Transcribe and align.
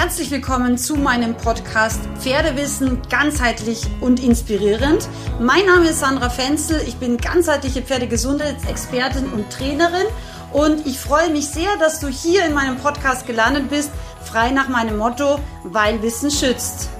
Herzlich 0.00 0.30
willkommen 0.30 0.78
zu 0.78 0.94
meinem 0.94 1.36
Podcast 1.36 2.00
Pferdewissen 2.20 3.02
ganzheitlich 3.10 3.82
und 4.00 4.22
inspirierend. 4.22 5.08
Mein 5.40 5.66
Name 5.66 5.88
ist 5.88 5.98
Sandra 5.98 6.30
Fenzel, 6.30 6.80
ich 6.86 6.98
bin 6.98 7.16
ganzheitliche 7.16 7.82
Pferdegesundheitsexpertin 7.82 9.26
und 9.32 9.50
Trainerin 9.50 10.06
und 10.52 10.86
ich 10.86 11.00
freue 11.00 11.30
mich 11.30 11.48
sehr, 11.48 11.76
dass 11.80 11.98
du 11.98 12.06
hier 12.06 12.44
in 12.46 12.54
meinem 12.54 12.76
Podcast 12.76 13.26
gelandet 13.26 13.70
bist, 13.70 13.90
frei 14.24 14.52
nach 14.52 14.68
meinem 14.68 14.98
Motto, 14.98 15.40
weil 15.64 16.00
Wissen 16.00 16.30
schützt. 16.30 16.90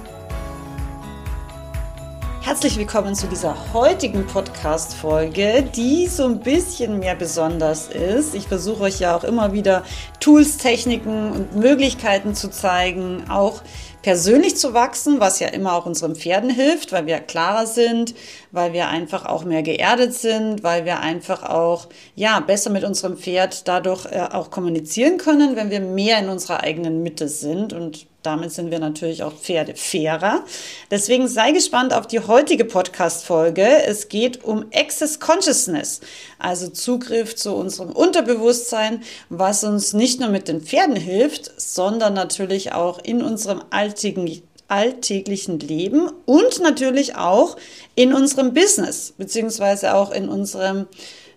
Herzlich 2.49 2.79
willkommen 2.79 3.13
zu 3.13 3.27
dieser 3.27 3.73
heutigen 3.75 4.25
Podcast-Folge, 4.25 5.69
die 5.75 6.07
so 6.07 6.25
ein 6.25 6.39
bisschen 6.39 6.97
mehr 6.97 7.13
besonders 7.13 7.89
ist. 7.89 8.33
Ich 8.33 8.47
versuche 8.47 8.85
euch 8.85 8.99
ja 8.99 9.15
auch 9.15 9.23
immer 9.23 9.53
wieder 9.53 9.83
Tools, 10.19 10.57
Techniken 10.57 11.31
und 11.31 11.55
Möglichkeiten 11.55 12.33
zu 12.33 12.49
zeigen, 12.49 13.29
auch 13.29 13.61
persönlich 14.01 14.57
zu 14.57 14.73
wachsen, 14.73 15.19
was 15.19 15.39
ja 15.39 15.49
immer 15.49 15.73
auch 15.73 15.85
unseren 15.85 16.15
Pferden 16.15 16.49
hilft, 16.49 16.91
weil 16.91 17.05
wir 17.05 17.19
klarer 17.19 17.67
sind, 17.67 18.15
weil 18.51 18.73
wir 18.73 18.87
einfach 18.87 19.27
auch 19.27 19.45
mehr 19.45 19.61
geerdet 19.61 20.15
sind, 20.15 20.63
weil 20.63 20.85
wir 20.85 21.01
einfach 21.01 21.43
auch, 21.43 21.87
ja, 22.15 22.39
besser 22.39 22.71
mit 22.71 22.83
unserem 22.83 23.15
Pferd 23.15 23.67
dadurch 23.67 24.07
äh, 24.07 24.27
auch 24.31 24.49
kommunizieren 24.49 25.19
können, 25.19 25.55
wenn 25.55 25.69
wir 25.69 25.81
mehr 25.81 26.17
in 26.17 26.29
unserer 26.29 26.63
eigenen 26.63 27.03
Mitte 27.03 27.27
sind 27.27 27.73
und 27.73 28.08
damit 28.21 28.51
sind 28.51 28.69
wir 28.69 28.79
natürlich 28.79 29.23
auch 29.23 29.33
Pferde 29.33 29.75
fairer. 29.75 30.43
Deswegen 30.91 31.27
sei 31.27 31.51
gespannt 31.51 31.93
auf 31.93 32.07
die 32.07 32.19
heutige 32.19 32.65
Podcast-Folge. 32.65 33.65
Es 33.85 34.09
geht 34.09 34.43
um 34.43 34.65
Access 34.73 35.19
Consciousness, 35.19 36.01
also 36.37 36.67
Zugriff 36.67 37.35
zu 37.35 37.53
unserem 37.53 37.91
Unterbewusstsein, 37.91 39.03
was 39.29 39.63
uns 39.63 39.93
nicht 39.93 40.19
nur 40.19 40.29
mit 40.29 40.47
den 40.47 40.61
Pferden 40.61 40.97
hilft, 40.97 41.51
sondern 41.59 42.13
natürlich 42.13 42.73
auch 42.73 42.99
in 42.99 43.21
unserem 43.21 43.63
alltäglichen 43.69 44.49
alltäglichen 44.69 45.59
Leben 45.59 46.11
und 46.25 46.61
natürlich 46.61 47.15
auch 47.15 47.57
in 47.95 48.13
unserem 48.13 48.53
Business, 48.53 49.15
beziehungsweise 49.17 49.95
auch 49.95 50.11
in 50.11 50.29
unserem 50.29 50.85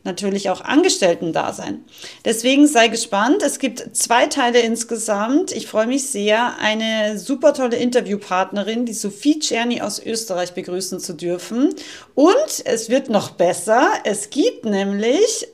natürlich 0.04 0.50
auch 0.50 0.60
Angestellten-Dasein. 0.60 1.84
Deswegen 2.24 2.66
sei 2.66 2.88
gespannt. 2.88 3.42
Es 3.42 3.58
gibt 3.58 3.96
zwei 3.96 4.26
Teile 4.26 4.60
insgesamt. 4.60 5.52
Ich 5.52 5.66
freue 5.66 5.86
mich 5.86 6.08
sehr, 6.08 6.58
eine 6.58 7.18
super 7.18 7.54
tolle 7.54 7.76
Interviewpartnerin, 7.76 8.86
die 8.86 8.92
Sophie 8.92 9.38
Czerny 9.38 9.80
aus 9.80 10.00
Österreich 10.00 10.52
begrüßen 10.52 11.00
zu 11.00 11.12
dürfen. 11.14 11.74
Und 12.14 12.62
es 12.64 12.88
wird 12.88 13.08
noch 13.10 13.30
besser. 13.30 13.88
Es 14.04 14.30
gibt 14.30 14.64
nämlich 14.64 15.48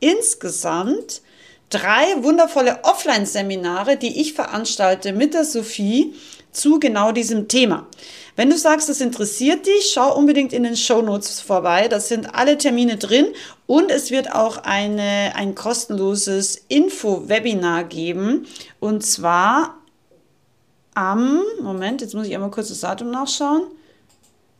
insgesamt 0.00 1.22
drei 1.70 2.22
wundervolle 2.22 2.80
Offline-Seminare, 2.84 3.96
die 3.96 4.20
ich 4.20 4.34
veranstalte 4.34 5.12
mit 5.12 5.34
der 5.34 5.44
Sophie 5.44 6.14
zu 6.52 6.78
genau 6.78 7.12
diesem 7.12 7.48
Thema. 7.48 7.86
Wenn 8.36 8.48
du 8.48 8.56
sagst, 8.56 8.88
das 8.88 9.00
interessiert 9.00 9.66
dich, 9.66 9.90
schau 9.92 10.16
unbedingt 10.16 10.52
in 10.52 10.62
den 10.62 10.76
Show 10.76 11.02
Notes 11.02 11.40
vorbei. 11.40 11.88
Da 11.88 12.00
sind 12.00 12.34
alle 12.34 12.56
Termine 12.56 12.96
drin 12.96 13.26
und 13.66 13.90
es 13.90 14.10
wird 14.10 14.34
auch 14.34 14.58
eine, 14.58 15.32
ein 15.34 15.54
kostenloses 15.54 16.64
Info-Webinar 16.68 17.84
geben. 17.84 18.46
Und 18.80 19.04
zwar 19.04 19.76
am, 20.94 21.42
Moment, 21.60 22.00
jetzt 22.00 22.14
muss 22.14 22.26
ich 22.26 22.34
einmal 22.34 22.50
kurz 22.50 22.68
das 22.68 22.80
Datum 22.80 23.10
nachschauen. 23.10 23.64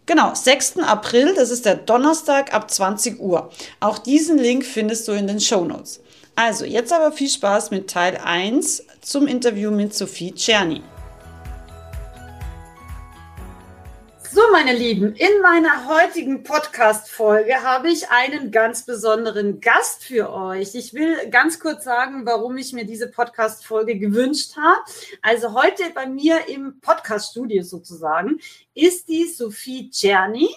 Genau, 0.04 0.34
6. 0.34 0.78
April, 0.78 1.34
das 1.34 1.50
ist 1.50 1.64
der 1.64 1.76
Donnerstag 1.76 2.52
ab 2.52 2.70
20 2.70 3.20
Uhr. 3.20 3.50
Auch 3.80 3.98
diesen 3.98 4.36
Link 4.36 4.64
findest 4.64 5.06
du 5.08 5.12
in 5.12 5.26
den 5.26 5.40
Show 5.40 5.64
Notes. 5.64 6.00
Also, 6.34 6.64
jetzt 6.64 6.92
aber 6.92 7.12
viel 7.12 7.28
Spaß 7.28 7.70
mit 7.70 7.88
Teil 7.88 8.18
1 8.22 8.84
zum 9.00 9.26
Interview 9.26 9.70
mit 9.70 9.94
Sophie 9.94 10.32
Czerny. 10.32 10.82
So, 14.34 14.40
meine 14.50 14.72
Lieben, 14.74 15.14
in 15.14 15.42
meiner 15.42 15.86
heutigen 15.86 16.42
Podcast-Folge 16.42 17.62
habe 17.62 17.90
ich 17.90 18.08
einen 18.08 18.50
ganz 18.50 18.86
besonderen 18.86 19.60
Gast 19.60 20.04
für 20.04 20.32
euch. 20.32 20.74
Ich 20.74 20.94
will 20.94 21.28
ganz 21.28 21.60
kurz 21.60 21.84
sagen, 21.84 22.24
warum 22.24 22.56
ich 22.56 22.72
mir 22.72 22.86
diese 22.86 23.10
Podcast-Folge 23.10 23.98
gewünscht 23.98 24.56
habe. 24.56 24.80
Also 25.20 25.52
heute 25.52 25.82
bei 25.94 26.06
mir 26.06 26.48
im 26.48 26.80
Podcast-Studio 26.80 27.62
sozusagen 27.62 28.38
ist 28.72 29.10
die 29.10 29.26
Sophie 29.26 29.90
Czerny 29.90 30.48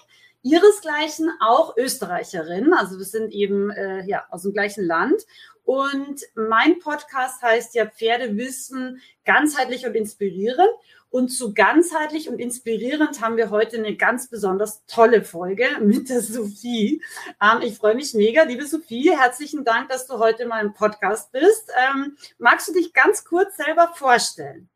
ihresgleichen 0.42 1.30
auch 1.42 1.75
Österreicherin. 1.75 2.74
Also 2.74 2.97
wir 2.97 3.06
sind 3.06 3.34
eben 3.34 3.72
äh, 3.72 4.06
ja 4.07 4.24
aus 4.31 4.44
dem 4.44 4.53
gleichen 4.53 4.86
Land. 4.86 5.22
Und 5.66 6.22
mein 6.36 6.80
Podcast 6.80 7.42
heißt 7.42 7.75
ja 7.75 7.88
Pferdewissen 7.88 9.02
ganzheitlich 9.25 9.86
und 9.86 9.96
inspirierend. 9.96 10.69
Und 11.15 11.29
zu 11.29 11.53
ganzheitlich 11.53 12.27
und 12.27 12.39
inspirierend 12.39 13.21
haben 13.21 13.37
wir 13.37 13.49
heute 13.49 13.77
eine 13.77 13.95
ganz 13.95 14.27
besonders 14.27 14.85
tolle 14.85 15.23
Folge 15.23 15.65
mit 15.81 16.09
der 16.09 16.19
Sophie. 16.19 17.01
Ähm, 17.41 17.61
ich 17.61 17.77
freue 17.77 17.95
mich 17.95 18.13
mega, 18.13 18.43
liebe 18.43 18.65
Sophie. 18.65 19.15
Herzlichen 19.17 19.63
Dank, 19.63 19.87
dass 19.87 20.07
du 20.07 20.19
heute 20.19 20.45
mal 20.45 20.59
im 20.59 20.73
Podcast 20.73 21.31
bist. 21.31 21.71
Ähm, 21.89 22.17
magst 22.37 22.67
du 22.67 22.73
dich 22.73 22.91
ganz 22.91 23.23
kurz 23.23 23.55
selber 23.55 23.93
vorstellen? 23.95 24.67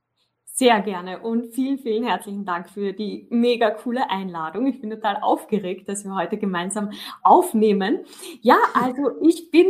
Sehr 0.46 0.80
gerne 0.80 1.20
und 1.20 1.54
vielen, 1.54 1.78
vielen 1.78 2.06
herzlichen 2.06 2.46
Dank 2.46 2.70
für 2.70 2.94
die 2.94 3.28
mega 3.30 3.72
coole 3.72 4.10
Einladung. 4.10 4.66
Ich 4.68 4.80
bin 4.80 4.92
total 4.92 5.18
aufgeregt, 5.18 5.90
dass 5.90 6.06
wir 6.06 6.16
heute 6.16 6.38
gemeinsam 6.38 6.92
aufnehmen. 7.22 8.06
Ja, 8.40 8.60
also 8.74 9.12
ich 9.28 9.52
bin 9.52 9.68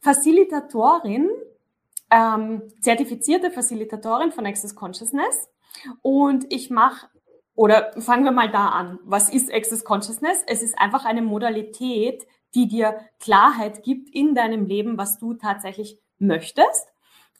Facilitatorin, 0.00 1.30
ähm, 2.10 2.62
zertifizierte 2.80 3.52
Facilitatorin 3.52 4.32
von 4.32 4.46
Access 4.46 4.74
Consciousness 4.74 5.48
und 6.02 6.46
ich 6.52 6.70
mache, 6.70 7.08
oder 7.54 7.92
fangen 8.00 8.24
wir 8.24 8.32
mal 8.32 8.50
da 8.50 8.68
an. 8.68 8.98
Was 9.04 9.28
ist 9.28 9.52
Access 9.52 9.84
Consciousness? 9.84 10.44
Es 10.46 10.62
ist 10.62 10.78
einfach 10.78 11.04
eine 11.04 11.22
Modalität, 11.22 12.26
die 12.54 12.68
dir 12.68 13.00
Klarheit 13.20 13.82
gibt 13.82 14.08
in 14.14 14.34
deinem 14.34 14.66
Leben, 14.66 14.96
was 14.96 15.18
du 15.18 15.34
tatsächlich 15.34 15.98
möchtest. 16.18 16.86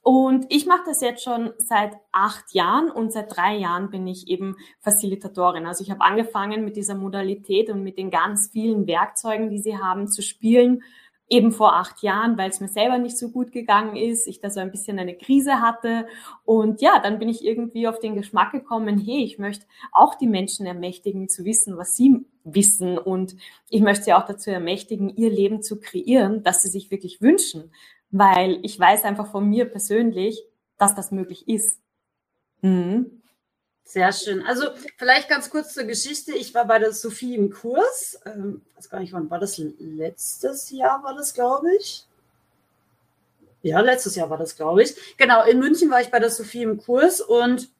Und 0.02 0.46
ich 0.48 0.66
mache 0.66 0.84
das 0.86 1.00
jetzt 1.00 1.22
schon 1.22 1.52
seit 1.58 1.92
acht 2.12 2.54
Jahren 2.54 2.90
und 2.90 3.12
seit 3.12 3.36
drei 3.36 3.56
Jahren 3.56 3.90
bin 3.90 4.06
ich 4.06 4.28
eben 4.28 4.56
Facilitatorin. 4.80 5.66
Also 5.66 5.84
ich 5.84 5.90
habe 5.90 6.00
angefangen 6.00 6.64
mit 6.64 6.76
dieser 6.76 6.94
Modalität 6.94 7.68
und 7.68 7.82
mit 7.82 7.98
den 7.98 8.10
ganz 8.10 8.48
vielen 8.50 8.86
Werkzeugen, 8.86 9.50
die 9.50 9.58
sie 9.58 9.76
haben, 9.76 10.08
zu 10.08 10.22
spielen 10.22 10.82
eben 11.28 11.52
vor 11.52 11.74
acht 11.74 12.02
Jahren, 12.02 12.38
weil 12.38 12.50
es 12.50 12.60
mir 12.60 12.68
selber 12.68 12.98
nicht 12.98 13.18
so 13.18 13.30
gut 13.30 13.52
gegangen 13.52 13.96
ist, 13.96 14.26
ich 14.26 14.40
da 14.40 14.48
so 14.48 14.60
ein 14.60 14.70
bisschen 14.70 14.98
eine 14.98 15.14
Krise 15.14 15.60
hatte. 15.60 16.06
Und 16.44 16.80
ja, 16.80 17.00
dann 17.00 17.18
bin 17.18 17.28
ich 17.28 17.44
irgendwie 17.44 17.86
auf 17.86 17.98
den 17.98 18.14
Geschmack 18.14 18.52
gekommen, 18.52 18.98
hey, 18.98 19.22
ich 19.24 19.38
möchte 19.38 19.66
auch 19.92 20.14
die 20.14 20.26
Menschen 20.26 20.64
ermächtigen 20.64 21.28
zu 21.28 21.44
wissen, 21.44 21.76
was 21.76 21.94
sie 21.96 22.24
wissen. 22.44 22.96
Und 22.96 23.36
ich 23.68 23.82
möchte 23.82 24.04
sie 24.04 24.14
auch 24.14 24.24
dazu 24.24 24.50
ermächtigen, 24.50 25.14
ihr 25.16 25.30
Leben 25.30 25.62
zu 25.62 25.78
kreieren, 25.78 26.42
das 26.42 26.62
sie 26.62 26.68
sich 26.68 26.90
wirklich 26.90 27.20
wünschen. 27.20 27.72
Weil 28.10 28.58
ich 28.62 28.80
weiß 28.80 29.04
einfach 29.04 29.30
von 29.30 29.48
mir 29.48 29.66
persönlich, 29.66 30.42
dass 30.78 30.94
das 30.94 31.10
möglich 31.10 31.46
ist. 31.46 31.78
Mhm. 32.62 33.20
Sehr 33.88 34.12
schön. 34.12 34.44
Also 34.44 34.66
vielleicht 34.98 35.30
ganz 35.30 35.48
kurz 35.48 35.72
zur 35.72 35.84
Geschichte. 35.84 36.34
Ich 36.34 36.52
war 36.52 36.66
bei 36.66 36.78
der 36.78 36.92
Sophie 36.92 37.34
im 37.34 37.50
Kurs. 37.50 38.20
Ähm, 38.26 38.60
weiß 38.76 38.90
gar 38.90 39.00
nicht, 39.00 39.14
wann 39.14 39.30
war 39.30 39.38
das? 39.38 39.56
Letztes 39.78 40.70
Jahr 40.70 41.02
war 41.02 41.14
das, 41.14 41.32
glaube 41.32 41.74
ich. 41.74 42.04
Ja, 43.62 43.80
letztes 43.80 44.14
Jahr 44.14 44.28
war 44.28 44.36
das, 44.36 44.56
glaube 44.56 44.82
ich. 44.82 44.94
Genau, 45.16 45.42
in 45.42 45.58
München 45.58 45.90
war 45.90 46.02
ich 46.02 46.10
bei 46.10 46.18
der 46.18 46.28
Sophie 46.28 46.64
im 46.64 46.76
Kurs 46.76 47.22
und 47.22 47.70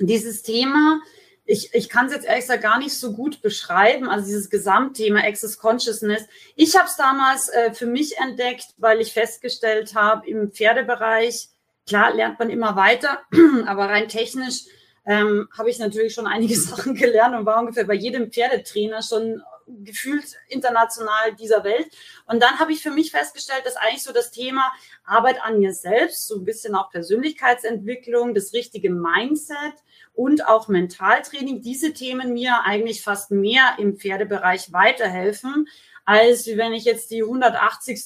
dieses 0.00 0.42
Thema, 0.42 1.00
ich, 1.46 1.72
ich 1.72 1.88
kann 1.88 2.06
es 2.06 2.12
jetzt 2.12 2.26
ehrlich 2.26 2.42
gesagt 2.42 2.62
gar 2.62 2.78
nicht 2.78 2.98
so 2.98 3.14
gut 3.14 3.40
beschreiben, 3.40 4.06
also 4.06 4.26
dieses 4.26 4.50
Gesamtthema 4.50 5.20
Access 5.20 5.56
Consciousness. 5.56 6.24
Ich 6.56 6.76
habe 6.76 6.88
es 6.88 6.96
damals 6.96 7.48
äh, 7.48 7.72
für 7.72 7.86
mich 7.86 8.18
entdeckt, 8.18 8.74
weil 8.76 9.00
ich 9.00 9.14
festgestellt 9.14 9.94
habe, 9.94 10.28
im 10.28 10.52
Pferdebereich, 10.52 11.48
klar 11.86 12.14
lernt 12.14 12.38
man 12.38 12.50
immer 12.50 12.76
weiter, 12.76 13.22
aber 13.66 13.86
rein 13.86 14.08
technisch 14.08 14.66
ähm, 15.08 15.48
habe 15.56 15.70
ich 15.70 15.78
natürlich 15.78 16.12
schon 16.12 16.26
einige 16.26 16.54
Sachen 16.60 16.94
gelernt 16.94 17.34
und 17.34 17.46
war 17.46 17.58
ungefähr 17.58 17.84
bei 17.84 17.94
jedem 17.94 18.30
Pferdetrainer 18.30 19.02
schon 19.02 19.42
gefühlt 19.66 20.36
international 20.48 21.34
dieser 21.38 21.64
Welt. 21.64 21.88
Und 22.26 22.42
dann 22.42 22.58
habe 22.58 22.72
ich 22.72 22.82
für 22.82 22.90
mich 22.90 23.10
festgestellt, 23.10 23.62
dass 23.64 23.76
eigentlich 23.76 24.02
so 24.02 24.12
das 24.12 24.30
Thema 24.30 24.70
Arbeit 25.04 25.42
an 25.42 25.58
mir 25.58 25.72
selbst, 25.72 26.26
so 26.26 26.36
ein 26.36 26.44
bisschen 26.44 26.74
auch 26.74 26.90
Persönlichkeitsentwicklung, 26.90 28.34
das 28.34 28.52
richtige 28.52 28.90
Mindset 28.90 29.74
und 30.14 30.46
auch 30.46 30.68
Mentaltraining, 30.68 31.62
diese 31.62 31.92
Themen 31.92 32.32
mir 32.32 32.62
eigentlich 32.64 33.02
fast 33.02 33.30
mehr 33.30 33.76
im 33.78 33.96
Pferdebereich 33.96 34.72
weiterhelfen, 34.72 35.68
als 36.08 36.46
wenn 36.46 36.72
ich 36.72 36.84
jetzt 36.84 37.10
die 37.10 37.22
180. 37.22 38.00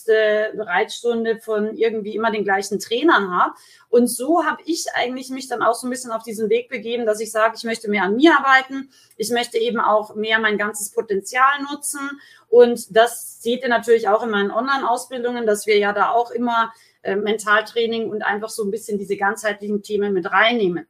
Reitstunde 0.56 1.38
von 1.38 1.76
irgendwie 1.76 2.16
immer 2.16 2.32
den 2.32 2.42
gleichen 2.42 2.80
Trainern 2.80 3.30
habe. 3.30 3.54
Und 3.90 4.08
so 4.08 4.44
habe 4.44 4.60
ich 4.64 4.86
eigentlich 4.94 5.30
mich 5.30 5.46
dann 5.46 5.62
auch 5.62 5.76
so 5.76 5.86
ein 5.86 5.90
bisschen 5.90 6.10
auf 6.10 6.24
diesen 6.24 6.50
Weg 6.50 6.68
begeben, 6.68 7.06
dass 7.06 7.20
ich 7.20 7.30
sage, 7.30 7.54
ich 7.56 7.62
möchte 7.62 7.88
mehr 7.88 8.02
an 8.02 8.16
mir 8.16 8.36
arbeiten. 8.36 8.90
Ich 9.16 9.30
möchte 9.30 9.56
eben 9.56 9.78
auch 9.78 10.16
mehr 10.16 10.40
mein 10.40 10.58
ganzes 10.58 10.90
Potenzial 10.90 11.62
nutzen. 11.70 12.00
Und 12.48 12.96
das 12.96 13.40
seht 13.40 13.62
ihr 13.62 13.68
natürlich 13.68 14.08
auch 14.08 14.24
in 14.24 14.30
meinen 14.30 14.50
Online-Ausbildungen, 14.50 15.46
dass 15.46 15.68
wir 15.68 15.78
ja 15.78 15.92
da 15.92 16.10
auch 16.10 16.32
immer 16.32 16.72
äh, 17.02 17.14
Mentaltraining 17.14 18.10
und 18.10 18.22
einfach 18.22 18.50
so 18.50 18.64
ein 18.64 18.72
bisschen 18.72 18.98
diese 18.98 19.16
ganzheitlichen 19.16 19.84
Themen 19.84 20.12
mit 20.12 20.28
reinnehmen. 20.28 20.88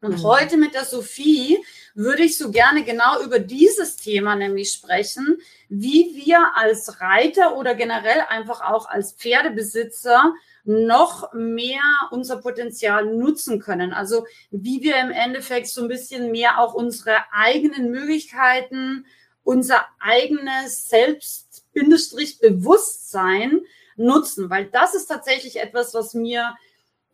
Und 0.00 0.18
mhm. 0.18 0.22
heute 0.22 0.56
mit 0.56 0.74
der 0.74 0.84
Sophie 0.84 1.58
würde 1.94 2.22
ich 2.22 2.38
so 2.38 2.52
gerne 2.52 2.84
genau 2.84 3.20
über 3.22 3.40
dieses 3.40 3.96
Thema 3.96 4.36
nämlich 4.36 4.70
sprechen, 4.70 5.40
wie 5.68 6.12
wir 6.14 6.52
als 6.54 7.00
Reiter 7.00 7.56
oder 7.56 7.74
generell 7.74 8.20
einfach 8.28 8.60
auch 8.60 8.88
als 8.88 9.14
Pferdebesitzer 9.14 10.32
noch 10.64 11.32
mehr 11.32 11.82
unser 12.12 12.36
Potenzial 12.36 13.06
nutzen 13.06 13.58
können. 13.58 13.92
Also 13.92 14.24
wie 14.50 14.82
wir 14.82 15.00
im 15.00 15.10
Endeffekt 15.10 15.66
so 15.66 15.82
ein 15.82 15.88
bisschen 15.88 16.30
mehr 16.30 16.60
auch 16.60 16.74
unsere 16.74 17.16
eigenen 17.32 17.90
Möglichkeiten, 17.90 19.04
unser 19.42 19.84
eigenes 19.98 20.88
Selbst-Bewusstsein 20.88 23.62
nutzen, 23.96 24.48
weil 24.50 24.66
das 24.66 24.94
ist 24.94 25.06
tatsächlich 25.06 25.58
etwas, 25.58 25.92
was 25.94 26.14
mir 26.14 26.54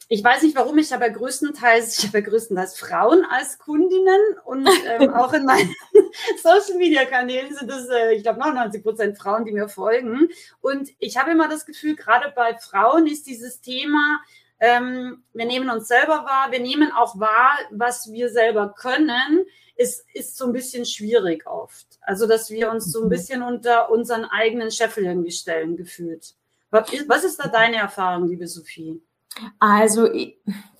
ich 0.08 0.22
weiß 0.22 0.42
nicht 0.42 0.56
warum, 0.56 0.76
ich 0.78 0.92
habe 0.92 1.06
ja 1.06 1.12
größtenteils, 1.12 1.98
ich 1.98 2.06
habe 2.06 2.18
ja 2.18 2.24
größtenteils 2.24 2.78
Frauen 2.78 3.24
als 3.30 3.58
Kundinnen 3.58 4.20
und 4.44 4.68
ähm, 4.86 5.10
auch 5.14 5.32
in 5.32 5.44
meinen 5.44 5.74
Social 6.42 6.76
Media 6.76 7.04
Kanälen 7.04 7.54
sind 7.54 7.70
es, 7.70 7.88
äh, 7.88 8.12
ich 8.12 8.22
glaube, 8.22 8.40
99 8.40 8.82
Prozent 8.82 9.18
Frauen, 9.18 9.44
die 9.44 9.52
mir 9.52 9.68
folgen. 9.68 10.28
Und 10.60 10.90
ich 10.98 11.16
habe 11.16 11.30
immer 11.30 11.48
das 11.48 11.64
Gefühl, 11.64 11.96
gerade 11.96 12.32
bei 12.34 12.56
Frauen 12.58 13.06
ist 13.06 13.26
dieses 13.26 13.60
Thema, 13.60 14.20
ähm, 14.60 15.24
wir 15.32 15.46
nehmen 15.46 15.70
uns 15.70 15.88
selber 15.88 16.24
wahr, 16.24 16.52
wir 16.52 16.60
nehmen 16.60 16.92
auch 16.92 17.18
wahr, 17.18 17.58
was 17.70 18.12
wir 18.12 18.30
selber 18.30 18.74
können, 18.76 19.46
ist, 19.76 20.04
ist 20.12 20.36
so 20.36 20.46
ein 20.46 20.52
bisschen 20.52 20.84
schwierig 20.84 21.46
oft. 21.46 21.86
Also, 22.02 22.26
dass 22.26 22.50
wir 22.50 22.70
uns 22.70 22.92
so 22.92 23.00
ein 23.00 23.06
mhm. 23.06 23.10
bisschen 23.10 23.42
unter 23.42 23.90
unseren 23.90 24.24
eigenen 24.24 24.70
Scheffel 24.70 25.04
irgendwie 25.04 25.32
stellen, 25.32 25.76
gefühlt. 25.76 26.34
Was 26.70 27.24
ist 27.24 27.38
da 27.38 27.48
deine 27.48 27.76
Erfahrung, 27.76 28.28
liebe 28.28 28.46
Sophie? 28.46 29.00
Also 29.58 30.08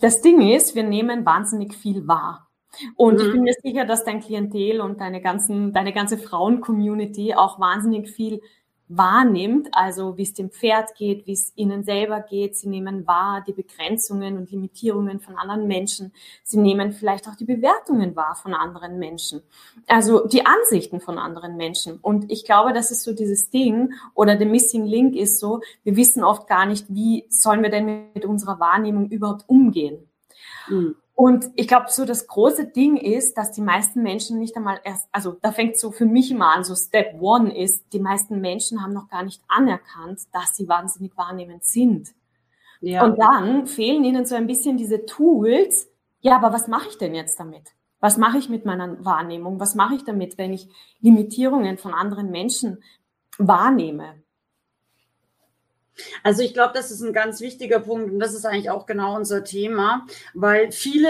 das 0.01 0.21
Ding 0.21 0.41
ist, 0.41 0.75
wir 0.75 0.85
nehmen 0.85 1.25
wahnsinnig 1.27 1.75
viel 1.75 2.07
wahr. 2.07 2.49
Und 2.97 3.15
mhm. 3.15 3.21
ich 3.21 3.33
bin 3.33 3.43
mir 3.43 3.55
sicher, 3.63 3.85
dass 3.85 4.05
dein 4.05 4.21
Klientel 4.21 4.81
und 4.81 5.01
deine 5.01 5.21
ganzen, 5.21 5.73
deine 5.73 5.93
ganze 5.93 6.19
Frauen-Community 6.19 7.35
auch 7.35 7.61
wahnsinnig 7.61 8.11
viel 8.11 8.41
wahrnimmt, 8.89 9.69
also 9.73 10.17
wie 10.19 10.23
es 10.23 10.35
dem 10.35 10.51
Pferd 10.51 10.95
geht, 10.95 11.27
wie 11.27 11.33
es 11.33 11.53
ihnen 11.57 11.85
selber 11.85 12.21
geht. 12.21 12.57
Sie 12.57 12.69
nehmen 12.69 13.07
wahr 13.07 13.43
die 13.47 13.53
Begrenzungen 13.53 14.37
und 14.37 14.51
Limitierungen 14.51 15.21
von 15.21 15.37
anderen 15.37 15.67
Menschen. 15.67 16.13
Sie 16.43 16.59
nehmen 16.59 16.93
vielleicht 16.93 17.27
auch 17.27 17.35
die 17.35 17.47
Bewertungen 17.47 18.15
wahr 18.15 18.35
von 18.35 18.53
anderen 18.53 18.99
Menschen. 18.99 19.43
Also 19.87 20.27
die 20.27 20.45
Ansichten 20.45 21.01
von 21.01 21.19
anderen 21.19 21.57
Menschen. 21.57 21.99
Und 22.01 22.31
ich 22.31 22.45
glaube, 22.45 22.73
das 22.73 22.91
ist 22.91 23.05
so 23.05 23.15
dieses 23.15 23.51
Ding 23.51 23.95
oder 24.15 24.37
der 24.37 24.47
Missing 24.47 24.85
Link 24.85 25.17
ist 25.17 25.41
so, 25.41 25.61
wir 25.83 25.97
wissen 25.97 26.23
oft 26.23 26.47
gar 26.47 26.67
nicht, 26.67 26.87
wie 26.89 27.25
sollen 27.31 27.63
wir 27.63 27.71
denn 27.71 28.11
mit 28.15 28.25
unserer 28.25 28.61
Wahrnehmung 28.61 29.09
überhaupt 29.09 29.45
umgehen. 29.49 30.07
Mhm. 30.69 30.97
Und 31.15 31.51
ich 31.55 31.69
glaube, 31.69 31.87
so 31.91 32.05
das 32.05 32.27
große 32.27 32.67
Ding 32.67 32.97
ist, 32.97 33.39
dass 33.39 33.53
die 33.53 33.61
meisten 33.61 34.03
Menschen 34.03 34.41
nicht 34.41 34.57
einmal 34.57 34.81
erst, 34.83 35.09
also 35.13 35.37
da 35.41 35.53
fängt 35.53 35.79
so 35.79 35.93
für 35.93 36.07
mich 36.07 36.31
immer 36.33 36.53
an, 36.53 36.65
so 36.65 36.75
Step 36.75 37.21
One 37.21 37.57
ist, 37.57 37.85
die 37.93 38.01
meisten 38.01 38.41
Menschen 38.41 38.83
haben 38.83 38.93
noch 38.93 39.09
gar 39.09 39.23
nicht 39.23 39.41
anerkannt, 39.47 40.21
dass 40.33 40.57
sie 40.57 40.69
wahnsinnig 40.69 41.17
wahrnehmend 41.17 41.65
sind. 41.65 42.15
Ja. 42.81 43.05
Und 43.05 43.19
dann 43.19 43.67
fehlen 43.67 44.03
ihnen 44.03 44.27
so 44.27 44.35
ein 44.35 44.49
bisschen 44.49 44.77
diese 44.77 45.07
Tools. 45.07 45.89
Ja, 46.21 46.37
aber 46.37 46.53
was 46.53 46.67
mache 46.67 46.89
ich 46.89 46.99
denn 46.99 47.15
jetzt 47.15 47.39
damit? 47.39 47.73
Was 48.01 48.19
mache 48.19 48.39
ich 48.39 48.49
mit 48.49 48.65
meiner 48.65 49.03
Wahrnehmung? 49.05 49.61
Was 49.61 49.77
mache 49.77 49.95
ich 49.95 50.05
damit, 50.05 50.37
wenn 50.37 50.53
ich 50.53 50.69
Limitierungen 51.01 51.79
von 51.79 51.95
anderen 51.95 52.31
Menschen 52.31 52.83
wahrnehme? 53.39 54.24
Also 56.23 56.43
ich 56.43 56.55
glaube, 56.55 56.73
das 56.75 56.91
ist 56.91 57.01
ein 57.01 57.13
ganz 57.13 57.41
wichtiger 57.41 57.81
Punkt 57.81 58.13
und 58.13 58.19
das 58.19 58.35
ist 58.35 58.45
eigentlich 58.45 58.71
auch 58.71 58.87
genau 58.87 59.17
unser 59.17 59.45
Thema, 59.45 60.07
weil 60.33 60.73
viele, 60.73 61.09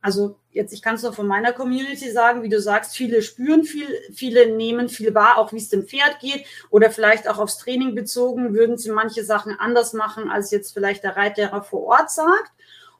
also 0.00 0.36
jetzt, 0.50 0.72
ich 0.72 0.82
kann 0.82 0.96
es 0.96 1.02
nur 1.02 1.12
von 1.12 1.26
meiner 1.26 1.52
Community 1.52 2.10
sagen, 2.10 2.42
wie 2.42 2.48
du 2.48 2.60
sagst, 2.60 2.96
viele 2.96 3.22
spüren 3.22 3.64
viel, 3.64 3.86
viele 4.12 4.54
nehmen 4.54 4.88
viel 4.88 5.14
wahr, 5.14 5.38
auch 5.38 5.52
wie 5.52 5.58
es 5.58 5.68
dem 5.68 5.86
Pferd 5.86 6.20
geht 6.20 6.44
oder 6.70 6.90
vielleicht 6.90 7.28
auch 7.28 7.38
aufs 7.38 7.58
Training 7.58 7.94
bezogen, 7.94 8.54
würden 8.54 8.76
sie 8.76 8.90
manche 8.90 9.24
Sachen 9.24 9.56
anders 9.58 9.92
machen, 9.92 10.30
als 10.30 10.50
jetzt 10.50 10.72
vielleicht 10.72 11.04
der 11.04 11.16
Reitlehrer 11.16 11.62
vor 11.62 11.84
Ort 11.84 12.10
sagt. 12.10 12.52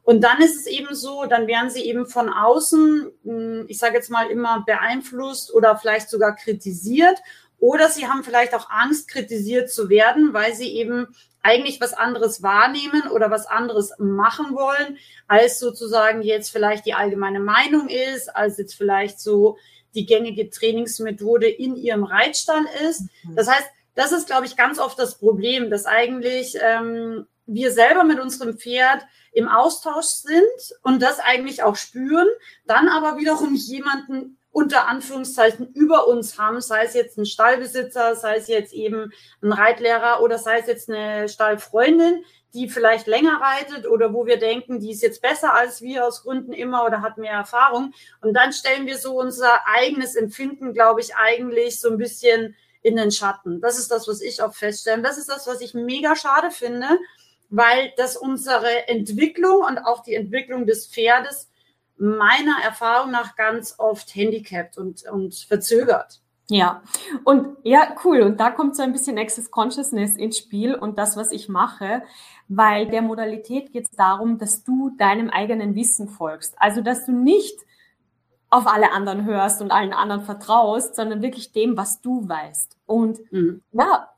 Und 0.08 0.22
dann 0.22 0.40
ist 0.40 0.56
es 0.56 0.66
eben 0.66 0.94
so, 0.94 1.26
dann 1.26 1.46
werden 1.46 1.68
sie 1.68 1.84
eben 1.84 2.06
von 2.06 2.30
außen, 2.30 3.10
hm, 3.24 3.66
ich 3.68 3.76
sage 3.76 3.96
jetzt 3.96 4.08
mal 4.10 4.30
immer 4.30 4.64
beeinflusst 4.64 5.52
oder 5.52 5.76
vielleicht 5.76 6.08
sogar 6.08 6.34
kritisiert 6.34 7.18
oder 7.58 7.88
sie 7.88 8.06
haben 8.06 8.24
vielleicht 8.24 8.54
auch 8.54 8.70
Angst, 8.70 9.08
kritisiert 9.08 9.70
zu 9.70 9.88
werden, 9.88 10.32
weil 10.32 10.54
sie 10.54 10.74
eben 10.74 11.08
eigentlich 11.42 11.80
was 11.80 11.94
anderes 11.94 12.42
wahrnehmen 12.42 13.08
oder 13.10 13.30
was 13.30 13.46
anderes 13.46 13.92
machen 13.98 14.54
wollen, 14.54 14.98
als 15.26 15.58
sozusagen 15.58 16.22
jetzt 16.22 16.50
vielleicht 16.50 16.86
die 16.86 16.94
allgemeine 16.94 17.40
Meinung 17.40 17.88
ist, 17.88 18.34
als 18.34 18.58
jetzt 18.58 18.74
vielleicht 18.74 19.20
so 19.20 19.56
die 19.94 20.06
gängige 20.06 20.50
Trainingsmethode 20.50 21.48
in 21.48 21.76
ihrem 21.76 22.04
Reitstall 22.04 22.64
ist. 22.88 23.02
Mhm. 23.22 23.36
Das 23.36 23.48
heißt, 23.48 23.66
das 23.94 24.12
ist, 24.12 24.26
glaube 24.26 24.46
ich, 24.46 24.56
ganz 24.56 24.78
oft 24.78 24.98
das 24.98 25.18
Problem, 25.18 25.70
dass 25.70 25.86
eigentlich 25.86 26.56
ähm, 26.60 27.26
wir 27.46 27.72
selber 27.72 28.04
mit 28.04 28.20
unserem 28.20 28.58
Pferd 28.58 29.04
im 29.32 29.48
Austausch 29.48 30.06
sind 30.06 30.76
und 30.82 31.02
das 31.02 31.18
eigentlich 31.18 31.62
auch 31.62 31.76
spüren, 31.76 32.28
dann 32.66 32.88
aber 32.88 33.18
wiederum 33.18 33.54
jemanden 33.54 34.37
unter 34.50 34.88
Anführungszeichen 34.88 35.72
über 35.74 36.08
uns 36.08 36.38
haben, 36.38 36.60
sei 36.60 36.84
es 36.84 36.94
jetzt 36.94 37.18
ein 37.18 37.26
Stallbesitzer, 37.26 38.16
sei 38.16 38.36
es 38.36 38.48
jetzt 38.48 38.72
eben 38.72 39.12
ein 39.42 39.52
Reitlehrer 39.52 40.22
oder 40.22 40.38
sei 40.38 40.58
es 40.58 40.66
jetzt 40.66 40.90
eine 40.90 41.28
Stallfreundin, 41.28 42.24
die 42.54 42.68
vielleicht 42.68 43.06
länger 43.06 43.40
reitet 43.40 43.86
oder 43.86 44.14
wo 44.14 44.26
wir 44.26 44.38
denken, 44.38 44.80
die 44.80 44.90
ist 44.90 45.02
jetzt 45.02 45.20
besser 45.20 45.54
als 45.54 45.82
wir 45.82 46.06
aus 46.06 46.22
Gründen 46.22 46.52
immer 46.52 46.84
oder 46.84 47.02
hat 47.02 47.18
mehr 47.18 47.32
Erfahrung. 47.32 47.92
Und 48.20 48.34
dann 48.34 48.52
stellen 48.52 48.86
wir 48.86 48.96
so 48.96 49.20
unser 49.20 49.66
eigenes 49.66 50.14
Empfinden, 50.16 50.72
glaube 50.72 51.00
ich, 51.00 51.14
eigentlich 51.14 51.78
so 51.78 51.90
ein 51.90 51.98
bisschen 51.98 52.56
in 52.82 52.96
den 52.96 53.10
Schatten. 53.10 53.60
Das 53.60 53.78
ist 53.78 53.90
das, 53.90 54.08
was 54.08 54.20
ich 54.20 54.40
auch 54.40 54.54
feststelle. 54.54 55.02
Das 55.02 55.18
ist 55.18 55.28
das, 55.28 55.46
was 55.46 55.60
ich 55.60 55.74
mega 55.74 56.16
schade 56.16 56.50
finde, 56.50 56.88
weil 57.50 57.92
das 57.96 58.16
unsere 58.16 58.88
Entwicklung 58.88 59.62
und 59.62 59.78
auch 59.78 60.02
die 60.02 60.14
Entwicklung 60.14 60.66
des 60.66 60.86
Pferdes 60.86 61.47
meiner 61.98 62.62
Erfahrung 62.64 63.10
nach 63.10 63.36
ganz 63.36 63.74
oft 63.78 64.14
handicapped 64.14 64.78
und, 64.78 65.04
und 65.10 65.34
verzögert. 65.34 66.20
Ja, 66.50 66.82
und 67.24 67.58
ja, 67.62 67.94
cool. 68.04 68.22
Und 68.22 68.40
da 68.40 68.50
kommt 68.50 68.74
so 68.74 68.82
ein 68.82 68.92
bisschen 68.92 69.18
Access 69.18 69.50
Consciousness 69.50 70.16
ins 70.16 70.38
Spiel 70.38 70.74
und 70.74 70.96
das, 70.96 71.16
was 71.16 71.30
ich 71.30 71.48
mache, 71.50 72.02
weil 72.48 72.86
der 72.88 73.02
Modalität 73.02 73.70
geht 73.72 73.84
es 73.84 73.90
darum, 73.90 74.38
dass 74.38 74.64
du 74.64 74.90
deinem 74.96 75.28
eigenen 75.28 75.74
Wissen 75.74 76.08
folgst. 76.08 76.54
Also, 76.58 76.80
dass 76.80 77.04
du 77.04 77.12
nicht 77.12 77.58
auf 78.48 78.66
alle 78.66 78.92
anderen 78.92 79.26
hörst 79.26 79.60
und 79.60 79.70
allen 79.70 79.92
anderen 79.92 80.22
vertraust, 80.22 80.96
sondern 80.96 81.20
wirklich 81.20 81.52
dem, 81.52 81.76
was 81.76 82.00
du 82.00 82.26
weißt. 82.26 82.78
Und 82.86 83.20
mhm. 83.30 83.60
ja, 83.72 84.08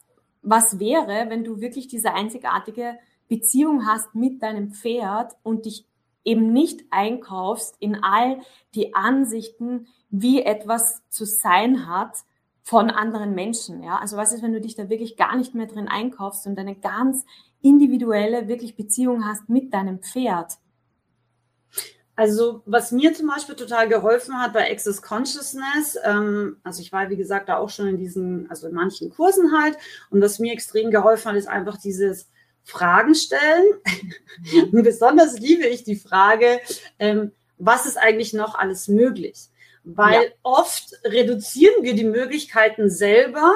was 0.43 0.79
wäre, 0.79 1.29
wenn 1.29 1.43
du 1.43 1.61
wirklich 1.61 1.89
diese 1.89 2.15
einzigartige 2.15 2.97
Beziehung 3.29 3.87
hast 3.87 4.15
mit 4.15 4.41
deinem 4.43 4.71
Pferd 4.71 5.33
und 5.43 5.67
dich 5.67 5.85
eben 6.25 6.53
nicht 6.53 6.85
einkaufst 6.91 7.77
in 7.81 8.03
all 8.03 8.41
die 8.75 8.95
Ansichten, 8.95 9.87
wie 10.11 10.43
etwas 10.43 11.03
zu 11.09 11.25
sein 11.25 11.89
hat 11.89 12.19
von 12.62 12.91
anderen 12.91 13.35
Menschen. 13.35 13.83
Ja, 13.83 13.99
also 13.99 14.17
was 14.17 14.33
ist, 14.33 14.43
wenn 14.43 14.53
du 14.53 14.61
dich 14.61 14.75
da 14.75 14.89
wirklich 14.89 15.17
gar 15.17 15.37
nicht 15.37 15.55
mehr 15.55 15.67
drin 15.67 15.89
einkaufst 15.89 16.47
und 16.47 16.59
eine 16.59 16.77
ganz 16.77 17.25
individuelle 17.62 18.49
wirklich 18.49 18.77
Beziehung 18.77 19.25
hast 19.25 19.49
mit 19.49 19.73
deinem 19.73 20.00
Pferd? 20.00 20.59
Also 22.17 22.62
was 22.67 22.93
mir 22.93 23.15
zum 23.15 23.29
Beispiel 23.29 23.55
total 23.55 23.89
geholfen 23.89 24.39
hat 24.39 24.53
bei 24.53 24.71
Access 24.71 25.00
Consciousness, 25.00 25.97
ähm, 26.05 26.59
also 26.62 26.83
ich 26.83 26.93
war 26.93 27.09
wie 27.09 27.17
gesagt 27.17 27.49
da 27.49 27.57
auch 27.57 27.71
schon 27.71 27.87
in 27.87 27.97
diesen, 27.97 28.50
also 28.50 28.69
in 28.69 28.75
manchen 28.75 29.09
Kursen 29.09 29.59
halt, 29.59 29.79
und 30.11 30.21
was 30.21 30.39
mir 30.39 30.53
extrem 30.53 30.91
geholfen 30.91 31.31
hat, 31.31 31.37
ist 31.37 31.49
einfach 31.49 31.79
dieses 31.79 32.29
Fragen 32.71 33.15
stellen. 33.15 33.67
Und 34.55 34.73
mhm. 34.73 34.83
besonders 34.83 35.39
liebe 35.39 35.67
ich 35.67 35.85
die 35.85 35.97
Frage, 35.97 36.61
ähm, 36.99 37.33
was 37.59 37.87
ist 37.87 37.99
eigentlich 37.99 38.33
noch 38.33 38.55
alles 38.55 38.89
möglich? 38.89 39.49
Weil 39.83 40.25
ja. 40.25 40.31
oft 40.43 40.93
reduzieren 41.05 41.83
wir 41.83 41.95
die 41.95 42.05
Möglichkeiten 42.05 42.91
selber, 42.91 43.53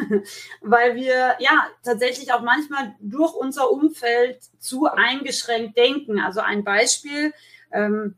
weil 0.60 0.96
wir 0.96 1.36
ja 1.38 1.66
tatsächlich 1.84 2.32
auch 2.32 2.42
manchmal 2.42 2.94
durch 3.00 3.32
unser 3.32 3.70
Umfeld 3.70 4.40
zu 4.58 4.86
eingeschränkt 4.86 5.76
denken. 5.76 6.18
Also 6.18 6.40
ein 6.40 6.64
Beispiel, 6.64 7.32
ähm, 7.72 8.16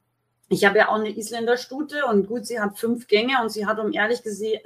ich 0.48 0.64
habe 0.64 0.78
ja 0.78 0.88
auch 0.88 0.94
eine 0.94 1.16
Isländerstute 1.16 2.06
und 2.06 2.26
gut, 2.26 2.46
sie 2.46 2.60
hat 2.60 2.78
fünf 2.78 3.06
Gänge 3.08 3.42
und 3.42 3.50
sie 3.50 3.66
hat, 3.66 3.78
um 3.78 3.92
ehrlich 3.92 4.22
gesehen, 4.22 4.60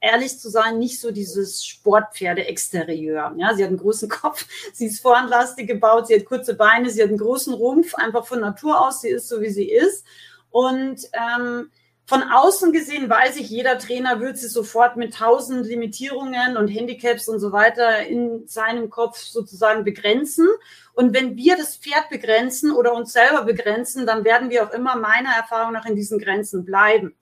ehrlich 0.00 0.38
zu 0.38 0.48
sein, 0.48 0.78
nicht 0.78 1.00
so 1.00 1.10
dieses 1.10 1.64
Sportpferde-Exterieur. 1.64 3.34
Ja, 3.36 3.54
sie 3.54 3.62
hat 3.62 3.68
einen 3.68 3.78
großen 3.78 4.08
Kopf, 4.08 4.46
sie 4.72 4.86
ist 4.86 5.00
vorhandlastig 5.00 5.66
gebaut, 5.66 6.08
sie 6.08 6.16
hat 6.16 6.24
kurze 6.24 6.54
Beine, 6.54 6.90
sie 6.90 7.02
hat 7.02 7.08
einen 7.08 7.18
großen 7.18 7.54
Rumpf, 7.54 7.94
einfach 7.94 8.26
von 8.26 8.40
Natur 8.40 8.86
aus, 8.86 9.00
sie 9.00 9.08
ist 9.08 9.28
so, 9.28 9.40
wie 9.40 9.50
sie 9.50 9.70
ist. 9.70 10.04
Und 10.50 11.00
ähm, 11.12 11.70
von 12.08 12.22
außen 12.22 12.72
gesehen 12.72 13.10
weiß 13.10 13.36
ich, 13.36 13.50
jeder 13.50 13.78
Trainer 13.78 14.20
wird 14.20 14.38
sie 14.38 14.46
sofort 14.46 14.96
mit 14.96 15.14
tausend 15.14 15.66
Limitierungen 15.66 16.56
und 16.56 16.68
Handicaps 16.68 17.28
und 17.28 17.40
so 17.40 17.50
weiter 17.50 18.06
in 18.06 18.46
seinem 18.46 18.90
Kopf 18.90 19.18
sozusagen 19.18 19.82
begrenzen. 19.82 20.46
Und 20.94 21.14
wenn 21.14 21.36
wir 21.36 21.56
das 21.56 21.76
Pferd 21.76 22.08
begrenzen 22.08 22.70
oder 22.70 22.94
uns 22.94 23.12
selber 23.12 23.42
begrenzen, 23.42 24.06
dann 24.06 24.24
werden 24.24 24.50
wir 24.50 24.64
auch 24.64 24.72
immer 24.72 24.94
meiner 24.94 25.30
Erfahrung 25.30 25.72
nach 25.72 25.84
in 25.84 25.96
diesen 25.96 26.20
Grenzen 26.20 26.64
bleiben. 26.64 27.16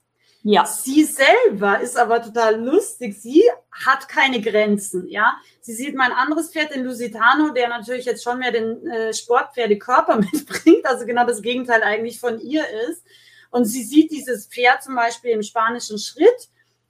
Ja. 0.47 0.63
Sie 0.63 1.03
selber 1.03 1.79
ist 1.79 1.97
aber 1.97 2.21
total 2.21 2.63
lustig. 2.63 3.19
Sie 3.19 3.41
hat 3.71 4.07
keine 4.07 4.39
Grenzen, 4.39 5.09
ja. 5.09 5.33
Sie 5.59 5.73
sieht 5.73 5.95
mein 5.95 6.11
anderes 6.11 6.51
Pferd, 6.51 6.71
den 6.71 6.83
Lusitano, 6.83 7.49
der 7.49 7.67
natürlich 7.67 8.05
jetzt 8.05 8.23
schon 8.23 8.37
mehr 8.37 8.51
den 8.51 8.85
äh, 8.85 9.11
Sportpferdekörper 9.11 10.17
mitbringt, 10.31 10.85
also 10.85 11.07
genau 11.07 11.25
das 11.25 11.41
Gegenteil 11.41 11.81
eigentlich 11.81 12.19
von 12.19 12.39
ihr 12.39 12.63
ist. 12.87 13.03
Und 13.49 13.65
sie 13.65 13.83
sieht 13.83 14.11
dieses 14.11 14.45
Pferd 14.45 14.83
zum 14.83 14.93
Beispiel 14.95 15.31
im 15.31 15.41
spanischen 15.41 15.97
Schritt, 15.97 16.49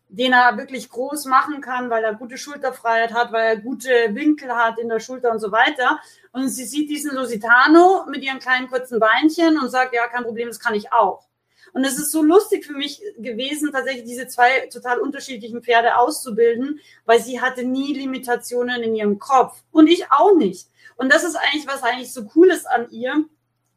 den 0.10 0.34
er 0.34 0.58
wirklich 0.58 0.90
groß 0.90 1.24
machen 1.24 1.62
kann, 1.62 1.90
weil 1.90 2.04
er 2.04 2.14
gute 2.14 2.38
Schulterfreiheit 2.38 3.14
hat, 3.14 3.32
weil 3.32 3.46
er 3.46 3.58
gute 3.62 3.90
Winkel 4.10 4.54
hat 4.54 4.80
in 4.80 4.90
der 4.90 5.00
Schulter 5.00 5.32
und 5.32 5.40
so 5.40 5.54
weiter. 5.54 6.02
Und 6.34 6.50
sie 6.50 6.66
sieht 6.66 6.90
diesen 6.90 7.16
Lusitano 7.16 8.06
mit 8.10 8.22
ihren 8.22 8.40
kleinen 8.40 8.68
kurzen 8.68 9.00
Beinchen 9.00 9.58
und 9.58 9.70
sagt, 9.70 9.96
ja, 9.96 10.08
kein 10.08 10.26
Problem, 10.26 10.50
das 10.50 10.60
kann 10.60 10.76
ich 10.76 10.92
auch. 10.92 11.26
Und 11.76 11.84
es 11.84 12.00
ist 12.00 12.14
so 12.14 12.24
lustig 12.24 12.66
für 12.66 12.72
mich 12.72 13.02
gewesen, 13.18 13.74
tatsächlich 13.74 14.06
diese 14.06 14.30
zwei 14.30 14.68
total 14.68 14.98
unterschiedlichen 14.98 15.62
Pferde 15.62 15.98
auszubilden, 15.98 16.80
weil 17.04 17.20
sie 17.20 17.42
hatte 17.42 17.66
nie 17.66 17.94
Limitationen 17.94 18.82
in 18.82 18.96
ihrem 18.96 19.20
Kopf 19.20 19.62
und 19.74 19.88
ich 19.88 20.10
auch 20.10 20.38
nicht. 20.38 20.70
Und 20.96 21.12
das 21.12 21.26
ist 21.26 21.36
eigentlich, 21.36 21.68
was 21.68 21.84
eigentlich 21.84 22.14
so 22.14 22.30
cool 22.34 22.48
ist 22.48 22.66
an 22.66 22.90
ihr, 22.92 23.26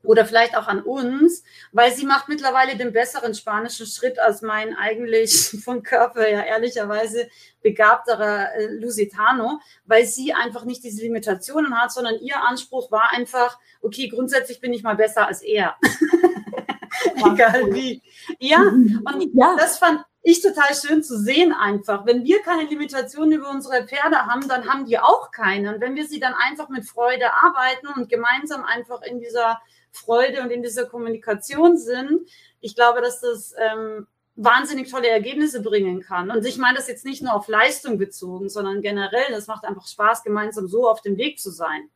oder 0.05 0.25
vielleicht 0.25 0.57
auch 0.57 0.69
an 0.69 0.81
uns, 0.81 1.43
weil 1.73 1.93
sie 1.93 2.07
macht 2.07 2.29
mittlerweile 2.29 2.77
den 2.77 2.93
besseren 2.93 3.35
spanischen 3.35 3.85
Schritt 3.85 4.21
als 4.21 4.43
mein 4.43 4.77
eigentlich 4.77 5.57
vom 5.65 5.83
Körper 5.83 6.23
her 6.23 6.47
ehrlicherweise 6.47 7.29
begabterer 7.63 8.55
äh, 8.55 8.67
Lusitano, 8.75 9.61
weil 9.87 10.07
sie 10.07 10.33
einfach 10.33 10.65
nicht 10.65 10.85
diese 10.85 11.03
Limitationen 11.03 11.77
hat, 11.77 11.91
sondern 11.93 12.21
ihr 12.21 12.41
Anspruch 12.41 12.93
war 12.93 13.11
einfach, 13.11 13.59
okay, 13.83 14.07
grundsätzlich 14.07 14.61
bin 14.61 14.73
ich 14.73 14.85
mal 14.85 14.95
besser 14.95 15.27
als 15.27 15.43
er. 15.43 15.75
Egal 17.33 17.73
wie. 17.73 18.03
Ja, 18.39 18.61
und 18.61 19.31
ja. 19.35 19.57
das 19.59 19.79
fand 19.79 20.05
ich 20.23 20.43
total 20.43 20.75
schön 20.75 21.03
zu 21.03 21.19
sehen 21.19 21.53
einfach. 21.53 22.05
Wenn 22.05 22.25
wir 22.25 22.43
keine 22.43 22.65
Limitationen 22.65 23.33
über 23.33 23.51
unsere 23.51 23.87
Pferde 23.87 24.27
haben, 24.27 24.47
dann 24.49 24.69
haben 24.69 24.85
die 24.85 24.99
auch 24.99 25.31
keine. 25.31 25.75
Und 25.75 25.81
wenn 25.81 25.97
wir 25.97 26.07
sie 26.07 26.21
dann 26.21 26.35
einfach 26.35 26.69
mit 26.69 26.87
Freude 26.87 27.33
arbeiten 27.33 27.87
und 27.97 28.09
gemeinsam 28.09 28.65
einfach 28.65 29.03
in 29.03 29.21
dieser 29.21 29.61
Freude 29.91 30.43
und 30.43 30.51
in 30.51 30.63
dieser 30.63 30.87
Kommunikation 30.87 31.79
sind, 31.79 32.29
ich 32.61 32.75
glaube, 32.75 33.01
dass 33.01 33.21
das 33.21 33.55
ähm, 33.59 34.07
wahnsinnig 34.37 34.91
tolle 34.91 35.09
Ergebnisse 35.09 35.63
bringen 35.63 36.01
kann. 36.01 36.31
Und 36.31 36.45
ich 36.47 36.59
meine 36.59 36.77
das 36.77 36.89
jetzt 36.89 37.05
nicht 37.05 37.23
nur 37.23 37.35
auf 37.35 37.49
Leistung 37.49 37.99
bezogen, 37.99 38.49
sondern 38.49 38.83
generell, 38.83 39.31
das 39.31 39.47
macht 39.47 39.65
einfach 39.65 39.87
Spaß, 39.87 40.23
gemeinsam 40.23 40.69
so 40.69 40.89
auf 40.89 41.03
dem 41.03 41.17
Weg 41.17 41.41
zu 41.41 41.51
sein. 41.51 41.91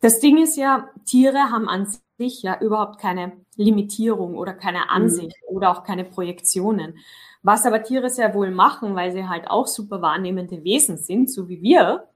Das 0.00 0.20
Ding 0.20 0.42
ist 0.42 0.56
ja, 0.56 0.90
Tiere 1.06 1.50
haben 1.50 1.68
an 1.68 1.86
sich 2.20 2.42
ja 2.42 2.60
überhaupt 2.60 3.00
keine 3.00 3.32
Limitierung 3.56 4.36
oder 4.36 4.52
keine 4.52 4.80
mhm. 4.80 4.90
Ansicht 4.90 5.36
mhm. 5.48 5.56
oder 5.56 5.70
auch 5.70 5.84
keine 5.84 6.04
Projektionen. 6.04 6.98
Was 7.42 7.64
aber 7.64 7.82
Tiere 7.82 8.10
sehr 8.10 8.34
wohl 8.34 8.50
machen, 8.50 8.94
weil 8.94 9.10
sie 9.12 9.26
halt 9.26 9.48
auch 9.48 9.66
super 9.66 10.02
wahrnehmende 10.02 10.62
Wesen 10.62 10.98
sind, 10.98 11.30
so 11.30 11.48
wie 11.48 11.62
wir, 11.62 12.08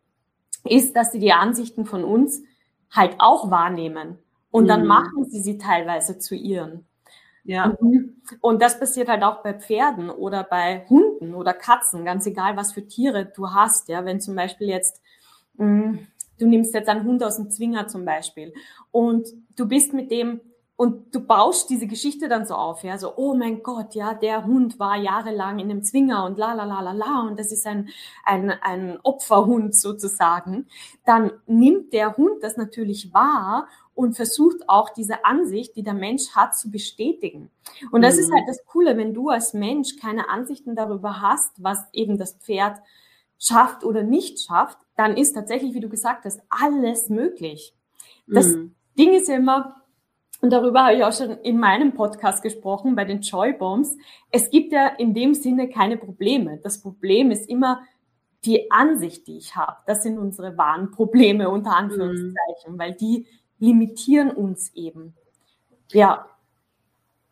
ist, 0.65 0.95
dass 0.95 1.13
sie 1.13 1.19
die 1.19 1.33
Ansichten 1.33 1.87
von 1.87 2.05
uns 2.05 2.43
halt 2.91 3.17
auch 3.19 3.51
wahrnehmen. 3.51 4.19
Und 4.51 4.69
dann 4.69 4.83
mhm. 4.83 4.89
machen 4.89 5.25
sie 5.25 5.41
sie 5.41 5.57
teilweise 5.57 6.19
zu 6.19 6.35
ihren. 6.35 6.85
Ja. 7.45 7.75
Mhm. 7.81 8.21
Und 8.43 8.61
das 8.61 8.79
passiert 8.79 9.09
halt 9.09 9.23
auch 9.23 9.43
bei 9.43 9.55
Pferden 9.55 10.11
oder 10.11 10.45
bei 10.45 10.85
Hunden 10.91 11.35
oder 11.35 11.55
Katzen, 11.55 12.05
ganz 12.05 12.27
egal, 12.27 12.59
was 12.59 12.73
für 12.73 12.87
Tiere 12.87 13.25
du 13.35 13.51
hast. 13.51 13.89
Ja, 13.89 14.05
wenn 14.05 14.21
zum 14.21 14.35
Beispiel 14.35 14.69
jetzt, 14.69 15.01
mh, 15.55 15.67
mm, 15.67 16.07
du 16.39 16.47
nimmst 16.47 16.75
jetzt 16.75 16.89
einen 16.89 17.05
Hund 17.05 17.23
aus 17.23 17.37
dem 17.37 17.51
Zwinger 17.51 17.89
zum 17.89 18.05
Beispiel 18.05 18.53
und 18.91 19.27
du 19.57 19.67
bist 19.67 19.93
mit 19.93 20.11
dem 20.11 20.41
und 20.77 21.15
du 21.15 21.21
baust 21.21 21.71
diese 21.71 21.87
Geschichte 21.87 22.29
dann 22.29 22.47
so 22.47 22.55
auf, 22.55 22.83
ja, 22.83 22.99
so, 22.99 23.15
oh 23.17 23.35
mein 23.35 23.63
Gott, 23.63 23.95
ja, 23.95 24.13
der 24.13 24.45
Hund 24.45 24.81
war 24.81 24.97
jahrelang 24.97 25.61
in 25.61 25.71
einem 25.71 25.85
Zwinger 25.85 26.25
und 26.25 26.37
la 26.37 26.53
la 26.53 26.65
la 26.65 26.81
la 26.81 26.93
la 26.93 27.21
und 27.29 27.39
das 27.39 27.53
ist 27.53 27.65
ein, 27.65 27.91
ein, 28.25 28.51
ein 28.51 28.99
Opferhund 29.05 29.77
sozusagen, 29.77 30.67
dann 31.05 31.31
nimmt 31.47 31.93
der 31.93 32.17
Hund 32.17 32.43
das 32.43 32.57
natürlich 32.57 33.15
wahr 33.15 33.69
und 33.95 34.17
versucht 34.17 34.69
auch 34.69 34.91
diese 34.91 35.25
Ansicht, 35.25 35.77
die 35.77 35.85
der 35.85 35.95
Mensch 35.95 36.31
hat, 36.35 36.57
zu 36.57 36.73
bestätigen. 36.73 37.51
Und 37.93 38.03
das 38.03 38.17
mhm. 38.17 38.21
ist 38.23 38.33
halt 38.33 38.49
das 38.49 38.65
Coole, 38.67 38.97
wenn 38.97 39.15
du 39.15 39.29
als 39.29 39.55
Mensch 39.55 39.97
keine 39.97 40.29
Ansichten 40.29 40.75
darüber 40.75 41.21
hast, 41.21 41.63
was 41.63 41.87
eben 41.93 42.19
das 42.19 42.35
Pferd 42.35 42.81
schafft 43.45 43.85
oder 43.85 44.03
nicht 44.03 44.41
schafft, 44.41 44.79
dann 44.97 45.17
ist 45.17 45.33
tatsächlich, 45.33 45.75
wie 45.75 45.81
du 45.81 45.89
gesagt 45.89 46.25
hast, 46.25 46.41
alles 46.49 47.09
möglich. 47.09 47.75
Das 48.27 48.49
mhm. 48.49 48.75
Ding 48.99 49.15
ist 49.15 49.29
ja 49.29 49.37
immer, 49.37 49.77
und 50.41 50.51
darüber 50.51 50.85
habe 50.85 50.97
ich 50.97 51.05
auch 51.05 51.13
schon 51.13 51.31
in 51.39 51.59
meinem 51.59 51.95
Podcast 51.95 52.43
gesprochen, 52.43 52.95
bei 52.95 53.05
den 53.05 53.21
Joy 53.21 53.53
Bombs. 53.55 53.97
Es 54.31 54.51
gibt 54.51 54.73
ja 54.73 54.89
in 54.89 55.15
dem 55.15 55.35
Sinne 55.35 55.69
keine 55.69 55.97
Probleme. 55.97 56.59
Das 56.63 56.81
Problem 56.81 57.31
ist 57.31 57.49
immer 57.49 57.83
die 58.45 58.71
Ansicht, 58.71 59.27
die 59.27 59.39
ich 59.39 59.57
habe. 59.57 59.77
Das 59.87 60.03
sind 60.03 60.19
unsere 60.19 60.57
wahren 60.59 60.91
Probleme, 60.91 61.49
unter 61.49 61.77
Anführungszeichen, 61.77 62.75
mhm. 62.75 62.79
weil 62.79 62.93
die 62.93 63.27
limitieren 63.59 64.31
uns 64.31 64.75
eben. 64.75 65.15
Ja, 65.93 66.27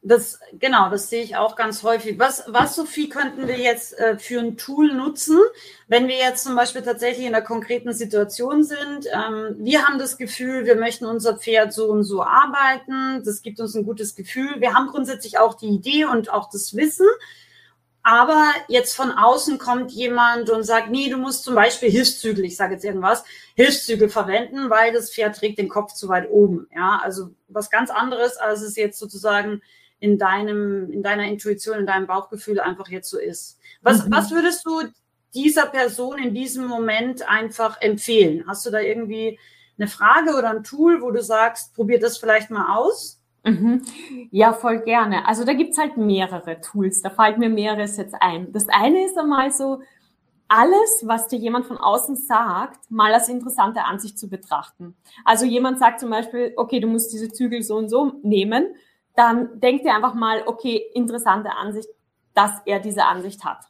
das, 0.04 0.40
genau, 0.54 0.90
das 0.90 1.08
sehe 1.08 1.22
ich 1.22 1.36
auch 1.36 1.54
ganz 1.54 1.84
häufig. 1.84 2.18
Was, 2.18 2.42
was, 2.48 2.74
Sophie, 2.74 3.08
könnten 3.08 3.46
wir 3.46 3.56
jetzt 3.56 3.96
äh, 3.98 4.18
für 4.18 4.40
ein 4.40 4.56
Tool 4.56 4.92
nutzen, 4.92 5.38
wenn 5.86 6.08
wir 6.08 6.16
jetzt 6.16 6.42
zum 6.42 6.56
Beispiel 6.56 6.82
tatsächlich 6.82 7.24
in 7.24 7.34
einer 7.34 7.44
konkreten 7.44 7.92
Situation 7.92 8.64
sind? 8.64 9.06
Ähm, 9.12 9.54
wir 9.58 9.86
haben 9.86 10.00
das 10.00 10.18
Gefühl, 10.18 10.66
wir 10.66 10.74
möchten 10.74 11.06
unser 11.06 11.38
Pferd 11.38 11.72
so 11.72 11.86
und 11.86 12.02
so 12.02 12.24
arbeiten. 12.24 13.22
Das 13.24 13.42
gibt 13.42 13.60
uns 13.60 13.76
ein 13.76 13.84
gutes 13.84 14.16
Gefühl. 14.16 14.60
Wir 14.60 14.74
haben 14.74 14.88
grundsätzlich 14.88 15.38
auch 15.38 15.54
die 15.54 15.68
Idee 15.68 16.04
und 16.04 16.32
auch 16.32 16.50
das 16.50 16.74
Wissen. 16.74 17.06
Aber 18.02 18.50
jetzt 18.66 18.96
von 18.96 19.12
außen 19.12 19.58
kommt 19.58 19.92
jemand 19.92 20.50
und 20.50 20.64
sagt, 20.64 20.90
nee, 20.90 21.08
du 21.08 21.16
musst 21.16 21.44
zum 21.44 21.54
Beispiel 21.54 21.88
Hilfszügel, 21.88 22.44
ich 22.44 22.56
sage 22.56 22.74
jetzt 22.74 22.84
irgendwas, 22.84 23.22
Hilfszügel 23.54 24.08
verwenden, 24.08 24.68
weil 24.68 24.92
das 24.92 25.12
Pferd 25.12 25.36
trägt 25.36 25.58
den 25.58 25.68
Kopf 25.68 25.92
zu 25.92 26.08
weit 26.08 26.28
oben. 26.28 26.66
Ja, 26.74 27.00
also 27.00 27.30
was 27.46 27.70
ganz 27.70 27.90
anderes, 27.90 28.36
als 28.36 28.62
es 28.62 28.74
jetzt 28.74 28.98
sozusagen 28.98 29.62
in 30.02 30.18
deinem, 30.18 30.90
in 30.90 31.04
deiner 31.04 31.26
Intuition, 31.26 31.78
in 31.78 31.86
deinem 31.86 32.08
Bauchgefühl 32.08 32.58
einfach 32.58 32.88
jetzt 32.88 33.08
so 33.08 33.20
ist. 33.20 33.60
Was, 33.82 34.04
mhm. 34.04 34.12
was 34.12 34.32
würdest 34.32 34.66
du 34.66 34.82
dieser 35.32 35.66
Person 35.66 36.18
in 36.18 36.34
diesem 36.34 36.66
Moment 36.66 37.26
einfach 37.28 37.80
empfehlen? 37.80 38.42
Hast 38.48 38.66
du 38.66 38.70
da 38.70 38.80
irgendwie 38.80 39.38
eine 39.78 39.86
Frage 39.86 40.36
oder 40.36 40.50
ein 40.50 40.64
Tool, 40.64 41.02
wo 41.02 41.12
du 41.12 41.22
sagst, 41.22 41.72
probier 41.74 42.00
das 42.00 42.18
vielleicht 42.18 42.50
mal 42.50 42.76
aus? 42.76 43.22
Mhm. 43.44 43.82
Ja, 44.32 44.52
voll 44.52 44.80
gerne. 44.80 45.24
Also 45.28 45.44
da 45.44 45.52
gibt's 45.52 45.78
halt 45.78 45.96
mehrere 45.96 46.60
Tools. 46.60 47.00
Da 47.00 47.10
fällt 47.10 47.38
mir 47.38 47.48
mehreres 47.48 47.96
jetzt 47.96 48.16
ein. 48.18 48.50
Das 48.52 48.68
eine 48.68 49.06
ist 49.06 49.16
einmal 49.16 49.52
so, 49.52 49.82
alles, 50.48 51.04
was 51.06 51.28
dir 51.28 51.38
jemand 51.38 51.66
von 51.66 51.78
außen 51.78 52.16
sagt, 52.16 52.90
mal 52.90 53.14
als 53.14 53.28
interessante 53.28 53.84
Ansicht 53.84 54.18
zu 54.18 54.28
betrachten. 54.28 54.96
Also 55.24 55.46
jemand 55.46 55.78
sagt 55.78 56.00
zum 56.00 56.10
Beispiel, 56.10 56.54
okay, 56.56 56.80
du 56.80 56.88
musst 56.88 57.12
diese 57.12 57.30
Zügel 57.30 57.62
so 57.62 57.76
und 57.76 57.88
so 57.88 58.14
nehmen 58.24 58.74
dann 59.14 59.60
denk 59.60 59.82
dir 59.82 59.94
einfach 59.94 60.14
mal, 60.14 60.42
okay, 60.46 60.82
interessante 60.94 61.52
Ansicht, 61.52 61.88
dass 62.34 62.52
er 62.64 62.80
diese 62.80 63.04
Ansicht 63.04 63.44
hat. 63.44 63.64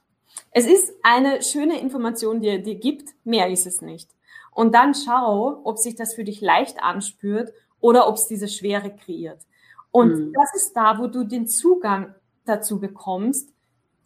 Es 0.50 0.66
ist 0.66 0.94
eine 1.02 1.42
schöne 1.42 1.80
Information, 1.80 2.40
die 2.40 2.48
er 2.48 2.58
dir 2.58 2.76
gibt, 2.76 3.10
mehr 3.24 3.50
ist 3.50 3.66
es 3.66 3.82
nicht. 3.82 4.10
Und 4.50 4.74
dann 4.74 4.94
schau, 4.94 5.60
ob 5.64 5.78
sich 5.78 5.96
das 5.96 6.14
für 6.14 6.24
dich 6.24 6.40
leicht 6.40 6.82
anspürt 6.82 7.52
oder 7.80 8.08
ob 8.08 8.16
es 8.16 8.26
diese 8.26 8.48
Schwere 8.48 8.94
kreiert. 8.94 9.40
Und 9.90 10.12
mhm. 10.12 10.32
das 10.32 10.54
ist 10.54 10.74
da, 10.74 10.98
wo 10.98 11.06
du 11.06 11.24
den 11.24 11.48
Zugang 11.48 12.14
dazu 12.44 12.78
bekommst, 12.78 13.50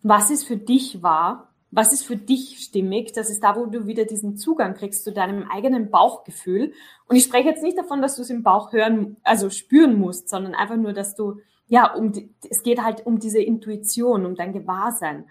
was 0.02 0.31
ist 0.31 0.45
für 0.45 0.57
dich 0.57 1.02
wahr 1.02 1.52
was 1.70 1.92
ist 1.92 2.04
für 2.04 2.16
dich 2.16 2.61
stimmig? 2.61 3.12
Das 3.12 3.28
ist 3.28 3.42
da, 3.42 3.56
wo 3.56 3.66
du 3.66 3.87
wieder 3.87 4.04
diesen 4.04 4.37
Zugang 4.37 4.75
kriegst 4.75 5.04
zu 5.04 5.12
deinem 5.12 5.49
eigenen 5.50 5.90
Bauchgefühl. 5.90 6.73
Und 7.08 7.16
ich 7.16 7.25
spreche 7.25 7.49
jetzt 7.49 7.62
nicht 7.62 7.76
davon, 7.76 8.00
dass 8.00 8.16
du 8.16 8.23
es 8.23 8.30
im 8.30 8.42
Bauch 8.42 8.73
hören, 8.73 9.16
also 9.25 9.50
spüren 9.50 9.99
musst, 9.99 10.28
sondern 10.28 10.54
einfach 10.54 10.76
nur, 10.76 10.92
dass 10.92 11.14
du, 11.14 11.40
ja, 11.66 11.92
um, 11.92 12.12
es 12.49 12.62
geht 12.62 12.82
halt 12.82 13.04
um 13.04 13.18
diese 13.18 13.40
Intuition, 13.40 14.26
um 14.26 14.37
dein 14.37 14.52
Gewahrsein. 14.52 15.26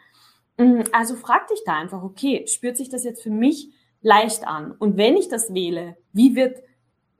Mm, 0.57 0.81
also 0.91 1.15
frag 1.15 1.47
dich 1.47 1.63
da 1.65 1.77
einfach, 1.77 2.03
okay, 2.03 2.45
spürt 2.47 2.77
sich 2.77 2.89
das 2.89 3.03
jetzt 3.03 3.23
für 3.23 3.31
mich 3.31 3.71
leicht 4.01 4.45
an? 4.45 4.71
Und 4.71 4.97
wenn 4.97 5.17
ich 5.17 5.29
das 5.29 5.53
wähle, 5.53 5.97
wie 6.13 6.35
wird 6.35 6.59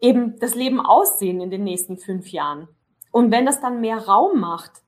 eben 0.01 0.37
das 0.39 0.55
Leben 0.55 0.79
aussehen 0.79 1.41
in 1.41 1.49
den 1.49 1.63
nächsten 1.63 1.97
fünf 1.97 2.27
Jahren? 2.27 2.67
Und 3.11 3.31
wenn 3.31 3.45
das 3.45 3.61
dann 3.61 3.81
mehr 3.81 3.97
Raum 3.97 4.39
macht, 4.39 4.83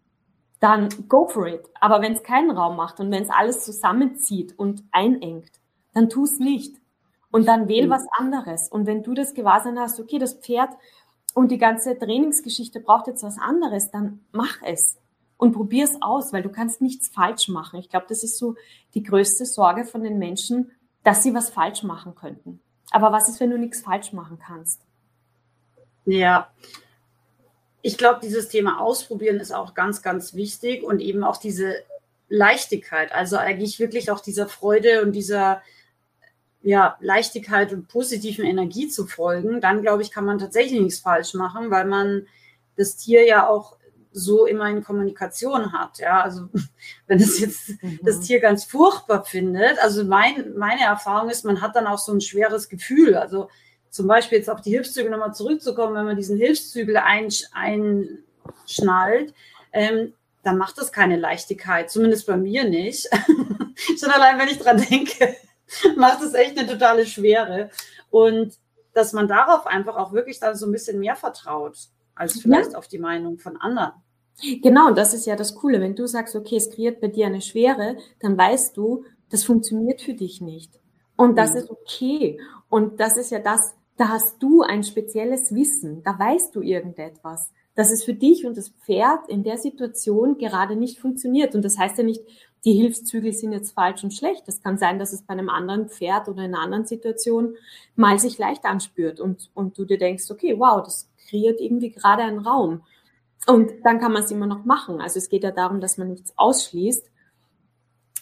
dann 0.59 0.89
go 1.07 1.27
for 1.27 1.47
it. 1.47 1.69
Aber 1.79 2.01
wenn 2.01 2.13
es 2.13 2.23
keinen 2.23 2.51
Raum 2.51 2.75
macht 2.77 2.99
und 2.99 3.11
wenn 3.11 3.23
es 3.23 3.29
alles 3.29 3.63
zusammenzieht 3.63 4.57
und 4.57 4.83
einengt, 4.91 5.51
dann 5.93 6.09
tu 6.09 6.23
es 6.23 6.39
nicht. 6.39 6.77
Und 7.31 7.47
dann 7.47 7.67
wähl 7.67 7.87
mhm. 7.87 7.91
was 7.91 8.05
anderes. 8.17 8.69
Und 8.69 8.85
wenn 8.85 9.03
du 9.03 9.13
das 9.13 9.33
Gewahrsein 9.33 9.79
hast, 9.79 9.99
okay, 9.99 10.17
das 10.17 10.35
Pferd 10.35 10.69
und 11.33 11.51
die 11.51 11.57
ganze 11.57 11.97
Trainingsgeschichte 11.97 12.79
braucht 12.79 13.07
jetzt 13.07 13.23
was 13.23 13.37
anderes, 13.37 13.91
dann 13.91 14.25
mach 14.31 14.61
es. 14.63 14.97
und 15.37 15.53
probier 15.53 15.83
es 15.83 16.01
aus, 16.01 16.33
weil 16.33 16.41
du 16.41 16.49
kannst 16.49 16.81
nichts 16.81 17.09
falsch 17.09 17.47
machen. 17.47 17.79
Ich 17.79 17.89
glaube, 17.89 18.07
das 18.09 18.23
ist 18.23 18.37
so 18.37 18.55
die 18.95 19.03
größte 19.03 19.45
Sorge 19.45 19.85
von 19.85 20.03
den 20.03 20.17
Menschen, 20.17 20.71
dass 21.03 21.23
sie 21.23 21.33
was 21.33 21.49
falsch 21.49 21.83
machen 21.83 22.15
könnten. 22.15 22.59
Aber 22.91 23.11
was 23.11 23.29
ist, 23.29 23.39
wenn 23.39 23.51
du 23.51 23.57
nichts 23.57 23.81
falsch 23.81 24.13
machen 24.13 24.39
kannst? 24.39 24.81
Ja, 26.05 26.49
ich 27.87 27.97
glaube, 27.97 28.19
dieses 28.21 28.49
Thema 28.49 28.81
Ausprobieren 28.81 29.37
ist 29.37 29.53
auch 29.53 29.73
ganz, 29.73 30.01
ganz 30.01 30.33
wichtig 30.33 30.83
und 30.83 30.99
eben 30.99 31.23
auch 31.23 31.37
diese 31.37 31.73
Leichtigkeit, 32.27 33.13
also 33.13 33.37
eigentlich 33.37 33.79
wirklich 33.79 34.11
auch 34.11 34.19
dieser 34.19 34.49
Freude 34.49 35.03
und 35.03 35.13
dieser 35.13 35.61
ja, 36.61 36.97
Leichtigkeit 36.99 37.71
und 37.71 37.87
positiven 37.87 38.43
Energie 38.43 38.89
zu 38.89 39.07
folgen, 39.07 39.61
dann 39.61 39.83
glaube 39.83 40.01
ich, 40.01 40.11
kann 40.11 40.25
man 40.25 40.37
tatsächlich 40.37 40.81
nichts 40.81 40.99
falsch 40.99 41.33
machen, 41.33 41.71
weil 41.71 41.85
man 41.85 42.27
das 42.75 42.97
Tier 42.97 43.25
ja 43.25 43.47
auch 43.47 43.77
so 44.11 44.45
immer 44.45 44.69
in 44.69 44.83
Kommunikation 44.83 45.71
hat. 45.71 45.99
Ja, 45.99 46.21
also 46.21 46.49
wenn 47.07 47.21
es 47.21 47.39
jetzt 47.39 47.81
mhm. 47.81 48.01
das 48.03 48.19
Tier 48.19 48.41
ganz 48.41 48.65
furchtbar 48.65 49.23
findet, 49.23 49.79
also 49.81 50.03
mein, 50.03 50.55
meine 50.57 50.81
Erfahrung 50.81 51.29
ist, 51.29 51.45
man 51.45 51.61
hat 51.61 51.77
dann 51.77 51.87
auch 51.87 51.99
so 51.99 52.11
ein 52.11 52.19
schweres 52.19 52.67
Gefühl. 52.67 53.15
Also 53.15 53.47
zum 53.97 54.07
Beispiel 54.07 54.37
jetzt 54.37 54.49
auf 54.49 54.61
die 54.61 54.69
Hilfszügel 54.69 55.09
nochmal 55.11 55.33
zurückzukommen, 55.33 55.95
wenn 55.95 56.05
man 56.05 56.15
diesen 56.15 56.37
Hilfszügel 56.37 56.97
einsch 56.97 57.43
einschnallt, 57.51 59.33
ähm, 59.73 60.13
dann 60.43 60.57
macht 60.57 60.77
das 60.77 60.91
keine 60.91 61.17
Leichtigkeit, 61.17 61.89
zumindest 61.89 62.27
bei 62.27 62.37
mir 62.37 62.63
nicht. 62.63 63.09
Schon 63.99 64.11
allein, 64.11 64.37
wenn 64.37 64.47
ich 64.47 64.59
dran 64.59 64.77
denke, 64.89 65.35
macht 65.97 66.21
es 66.21 66.33
echt 66.35 66.57
eine 66.57 66.69
totale 66.69 67.05
Schwere. 67.05 67.71
Und 68.11 68.53
dass 68.93 69.13
man 69.13 69.27
darauf 69.27 69.65
einfach 69.65 69.97
auch 69.97 70.13
wirklich 70.13 70.39
dann 70.39 70.55
so 70.55 70.67
ein 70.67 70.71
bisschen 70.71 70.99
mehr 70.99 71.15
vertraut, 71.15 71.77
als 72.15 72.39
vielleicht 72.39 72.73
ja. 72.73 72.77
auf 72.77 72.87
die 72.87 72.99
Meinung 72.99 73.39
von 73.39 73.57
anderen. 73.57 73.93
Genau, 74.61 74.91
das 74.91 75.15
ist 75.15 75.25
ja 75.25 75.35
das 75.35 75.55
Coole. 75.55 75.81
Wenn 75.81 75.95
du 75.95 76.05
sagst, 76.05 76.35
okay, 76.35 76.57
es 76.57 76.69
kreiert 76.69 77.01
bei 77.01 77.07
dir 77.07 77.25
eine 77.25 77.41
Schwere, 77.41 77.97
dann 78.19 78.37
weißt 78.37 78.77
du, 78.77 79.05
das 79.31 79.43
funktioniert 79.43 80.01
für 80.01 80.13
dich 80.13 80.39
nicht. 80.39 80.79
Und 81.15 81.35
das 81.35 81.51
mhm. 81.51 81.57
ist 81.57 81.69
okay. 81.71 82.39
Und 82.69 82.99
das 82.99 83.17
ist 83.17 83.31
ja 83.31 83.39
das, 83.39 83.73
da 83.97 84.09
hast 84.09 84.41
du 84.41 84.61
ein 84.61 84.83
spezielles 84.83 85.53
Wissen, 85.53 86.03
da 86.03 86.17
weißt 86.17 86.55
du 86.55 86.61
irgendetwas, 86.61 87.51
dass 87.75 87.91
es 87.91 88.03
für 88.03 88.13
dich 88.13 88.45
und 88.45 88.55
das 88.57 88.69
Pferd 88.69 89.27
in 89.27 89.43
der 89.43 89.57
Situation 89.57 90.37
gerade 90.37 90.75
nicht 90.75 90.99
funktioniert. 90.99 91.53
Und 91.53 91.63
das 91.63 91.77
heißt 91.77 91.97
ja 91.97 92.03
nicht, 92.03 92.21
die 92.65 92.73
Hilfszügel 92.73 93.33
sind 93.33 93.51
jetzt 93.51 93.71
falsch 93.71 94.03
und 94.03 94.13
schlecht. 94.13 94.47
Das 94.47 94.61
kann 94.61 94.77
sein, 94.77 94.99
dass 94.99 95.13
es 95.13 95.23
bei 95.23 95.33
einem 95.33 95.49
anderen 95.49 95.89
Pferd 95.89 96.27
oder 96.27 96.43
in 96.43 96.53
einer 96.53 96.63
anderen 96.63 96.85
Situation 96.85 97.55
mal 97.95 98.17
sich 98.19 98.37
leicht 98.37 98.65
anspürt 98.65 99.19
und, 99.19 99.51
und 99.53 99.77
du 99.77 99.85
dir 99.85 99.97
denkst, 99.97 100.29
okay, 100.31 100.55
wow, 100.57 100.81
das 100.83 101.09
kreiert 101.29 101.59
irgendwie 101.59 101.91
gerade 101.91 102.23
einen 102.23 102.39
Raum. 102.39 102.81
Und 103.45 103.71
dann 103.83 103.99
kann 103.99 104.11
man 104.11 104.23
es 104.23 104.31
immer 104.31 104.47
noch 104.47 104.65
machen. 104.65 104.99
Also 104.99 105.19
es 105.19 105.29
geht 105.29 105.43
ja 105.43 105.51
darum, 105.51 105.79
dass 105.79 105.97
man 105.97 106.09
nichts 106.09 106.33
ausschließt, 106.35 107.09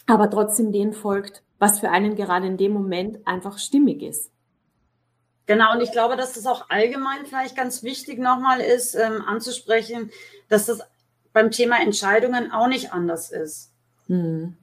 aber 0.08 0.30
trotzdem 0.30 0.72
den 0.72 0.94
folgt, 0.94 1.44
was 1.60 1.80
für 1.80 1.90
einen 1.90 2.16
gerade 2.16 2.48
in 2.48 2.58
dem 2.58 2.74
Moment 2.74 3.26
einfach 3.26 3.58
stimmig 3.58 4.04
ist. 4.04 4.35
Genau, 5.48 5.74
und 5.74 5.82
ich 5.82 5.92
glaube, 5.92 6.16
dass 6.16 6.34
das 6.34 6.48
auch 6.48 6.70
allgemein 6.70 7.26
vielleicht 7.26 7.56
ganz 7.56 7.84
wichtig 7.84 8.18
nochmal 8.20 8.62
ist, 8.62 8.96
ähm, 8.96 9.24
anzusprechen, 9.26 10.12
dass 10.50 10.66
das 10.66 10.82
beim 11.34 11.52
Thema 11.52 11.82
Entscheidungen 11.82 12.52
auch 12.52 12.68
nicht 12.68 12.94
anders 12.94 13.32
ist. 13.32 13.72
Mhm. 14.08 14.58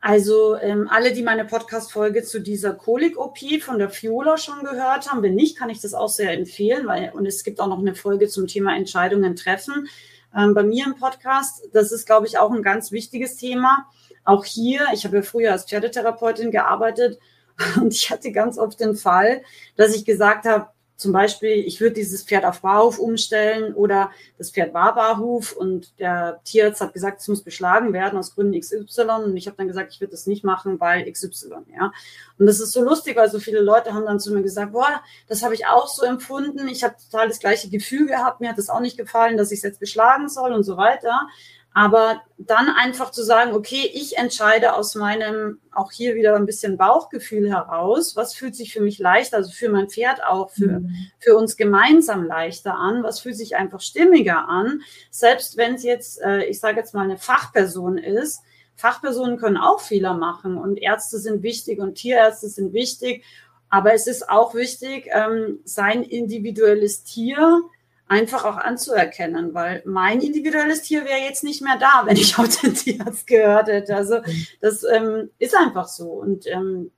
Also 0.00 0.56
ähm, 0.56 0.88
alle, 0.90 1.12
die 1.12 1.22
meine 1.22 1.46
Podcast-Folge 1.46 2.22
zu 2.24 2.40
dieser 2.40 2.74
Kolik-OP 2.74 3.38
von 3.62 3.78
der 3.78 3.88
Fiola 3.88 4.36
schon 4.36 4.62
gehört 4.62 5.10
haben, 5.10 5.22
wenn 5.22 5.34
nicht, 5.34 5.56
kann 5.56 5.70
ich 5.70 5.80
das 5.80 5.94
auch 5.94 6.10
sehr 6.10 6.32
empfehlen, 6.32 6.86
weil 6.86 7.10
und 7.14 7.24
es 7.24 7.42
gibt 7.42 7.58
auch 7.58 7.68
noch 7.68 7.78
eine 7.78 7.94
Folge 7.94 8.28
zum 8.28 8.46
Thema 8.46 8.76
Entscheidungen 8.76 9.34
treffen 9.34 9.88
ähm, 10.36 10.52
bei 10.52 10.62
mir 10.62 10.84
im 10.86 10.94
Podcast. 10.94 11.64
Das 11.72 11.90
ist, 11.90 12.06
glaube 12.06 12.26
ich, 12.26 12.38
auch 12.38 12.52
ein 12.52 12.62
ganz 12.62 12.92
wichtiges 12.92 13.36
Thema. 13.36 13.88
Auch 14.24 14.44
hier, 14.44 14.86
ich 14.92 15.04
habe 15.04 15.16
ja 15.16 15.22
früher 15.22 15.52
als 15.52 15.64
Pferdetherapeutin 15.64 16.50
gearbeitet 16.50 17.18
und 17.80 17.92
ich 17.92 18.10
hatte 18.10 18.32
ganz 18.32 18.58
oft 18.58 18.80
den 18.80 18.96
Fall, 18.96 19.42
dass 19.76 19.94
ich 19.94 20.04
gesagt 20.04 20.44
habe, 20.44 20.68
zum 20.96 21.12
Beispiel, 21.12 21.50
ich 21.50 21.80
würde 21.80 21.94
dieses 21.94 22.22
Pferd 22.22 22.44
auf 22.44 22.60
Barhof 22.60 22.98
umstellen 23.00 23.74
oder 23.74 24.10
das 24.38 24.50
Pferd 24.50 24.72
war 24.74 24.94
Barhof 24.94 25.52
und 25.52 25.98
der 25.98 26.40
Tierarzt 26.44 26.80
hat 26.80 26.94
gesagt, 26.94 27.20
es 27.20 27.26
muss 27.26 27.42
beschlagen 27.42 27.92
werden 27.92 28.16
aus 28.16 28.34
Gründen 28.34 28.58
XY 28.58 29.24
und 29.24 29.36
ich 29.36 29.46
habe 29.46 29.56
dann 29.56 29.66
gesagt, 29.66 29.92
ich 29.92 30.00
würde 30.00 30.12
das 30.12 30.26
nicht 30.26 30.44
machen, 30.44 30.78
weil 30.78 31.10
XY, 31.10 31.50
ja. 31.76 31.92
Und 32.38 32.46
das 32.46 32.60
ist 32.60 32.72
so 32.72 32.82
lustig, 32.82 33.16
weil 33.16 33.28
so 33.28 33.40
viele 33.40 33.60
Leute 33.60 33.92
haben 33.92 34.06
dann 34.06 34.20
zu 34.20 34.32
mir 34.32 34.42
gesagt, 34.42 34.72
boah, 34.72 35.02
das 35.26 35.42
habe 35.42 35.54
ich 35.54 35.66
auch 35.66 35.88
so 35.88 36.04
empfunden, 36.06 36.68
ich 36.68 36.84
habe 36.84 36.94
total 37.10 37.26
das 37.26 37.40
gleiche 37.40 37.68
Gefühl 37.68 38.06
gehabt, 38.06 38.40
mir 38.40 38.50
hat 38.50 38.58
das 38.58 38.70
auch 38.70 38.80
nicht 38.80 38.96
gefallen, 38.96 39.36
dass 39.36 39.50
ich 39.50 39.58
es 39.58 39.64
jetzt 39.64 39.80
beschlagen 39.80 40.28
soll 40.28 40.52
und 40.52 40.62
so 40.62 40.76
weiter. 40.76 41.28
Aber 41.76 42.22
dann 42.38 42.68
einfach 42.68 43.10
zu 43.10 43.24
sagen, 43.24 43.52
okay, 43.52 43.90
ich 43.92 44.16
entscheide 44.16 44.74
aus 44.74 44.94
meinem, 44.94 45.58
auch 45.72 45.90
hier 45.90 46.14
wieder 46.14 46.36
ein 46.36 46.46
bisschen 46.46 46.76
Bauchgefühl 46.76 47.50
heraus, 47.50 48.14
was 48.14 48.32
fühlt 48.32 48.54
sich 48.54 48.72
für 48.72 48.80
mich 48.80 49.00
leichter, 49.00 49.38
also 49.38 49.50
für 49.50 49.68
mein 49.68 49.88
Pferd 49.88 50.22
auch, 50.24 50.50
für, 50.50 50.80
mhm. 50.80 50.94
für 51.18 51.36
uns 51.36 51.56
gemeinsam 51.56 52.24
leichter 52.24 52.76
an, 52.76 53.02
was 53.02 53.18
fühlt 53.18 53.36
sich 53.36 53.56
einfach 53.56 53.80
stimmiger 53.80 54.48
an, 54.48 54.82
selbst 55.10 55.56
wenn 55.56 55.74
es 55.74 55.82
jetzt, 55.82 56.22
äh, 56.22 56.44
ich 56.44 56.60
sage 56.60 56.78
jetzt 56.78 56.94
mal, 56.94 57.02
eine 57.02 57.18
Fachperson 57.18 57.98
ist. 57.98 58.42
Fachpersonen 58.76 59.36
können 59.36 59.56
auch 59.56 59.80
Fehler 59.80 60.14
machen 60.14 60.56
und 60.56 60.76
Ärzte 60.76 61.18
sind 61.18 61.42
wichtig 61.42 61.80
und 61.80 61.96
Tierärzte 61.96 62.48
sind 62.48 62.72
wichtig. 62.72 63.24
Aber 63.68 63.92
es 63.92 64.06
ist 64.06 64.28
auch 64.28 64.54
wichtig, 64.54 65.08
ähm, 65.10 65.58
sein 65.64 66.04
individuelles 66.04 67.02
Tier 67.02 67.62
einfach 68.06 68.44
auch 68.44 68.56
anzuerkennen, 68.56 69.54
weil 69.54 69.82
mein 69.86 70.20
individuelles 70.20 70.82
Tier 70.82 71.04
wäre 71.04 71.20
jetzt 71.20 71.44
nicht 71.44 71.62
mehr 71.62 71.78
da, 71.78 72.02
wenn 72.06 72.16
ich 72.16 72.38
auf 72.38 72.48
den 72.60 72.74
Tierarzt 72.74 73.26
gehört 73.26 73.68
hätte. 73.68 73.96
Also 73.96 74.20
das 74.60 74.84
ähm, 74.84 75.30
ist 75.38 75.56
einfach 75.56 75.88
so. 75.88 76.10
Und 76.10 76.46
ähm, 76.46 76.90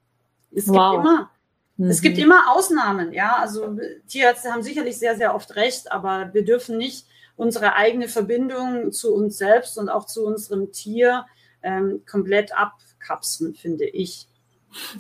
es 0.53 0.69
wow. 0.69 0.93
gibt 0.93 1.05
immer, 1.05 1.31
mhm. 1.77 1.91
es 1.91 2.01
gibt 2.03 2.17
mhm. 2.17 2.25
immer 2.25 2.53
Ausnahmen, 2.53 3.13
ja. 3.13 3.37
Also 3.37 3.79
Tierärzte 4.09 4.53
haben 4.53 4.63
sicherlich 4.63 4.99
sehr, 4.99 5.17
sehr 5.17 5.35
oft 5.35 5.57
recht, 5.57 5.93
aber 5.93 6.31
wir 6.33 6.45
dürfen 6.45 6.79
nicht 6.79 7.07
unsere 7.37 7.75
eigene 7.75 8.09
Verbindung 8.09 8.93
zu 8.93 9.15
uns 9.15 9.37
selbst 9.37 9.79
und 9.79 9.89
auch 9.89 10.07
zu 10.07 10.25
unserem 10.25 10.73
Tier 10.73 11.27
ähm, 11.63 12.03
komplett 12.09 12.57
abkapseln, 12.57 13.55
finde 13.55 13.85
ich. 13.85 14.27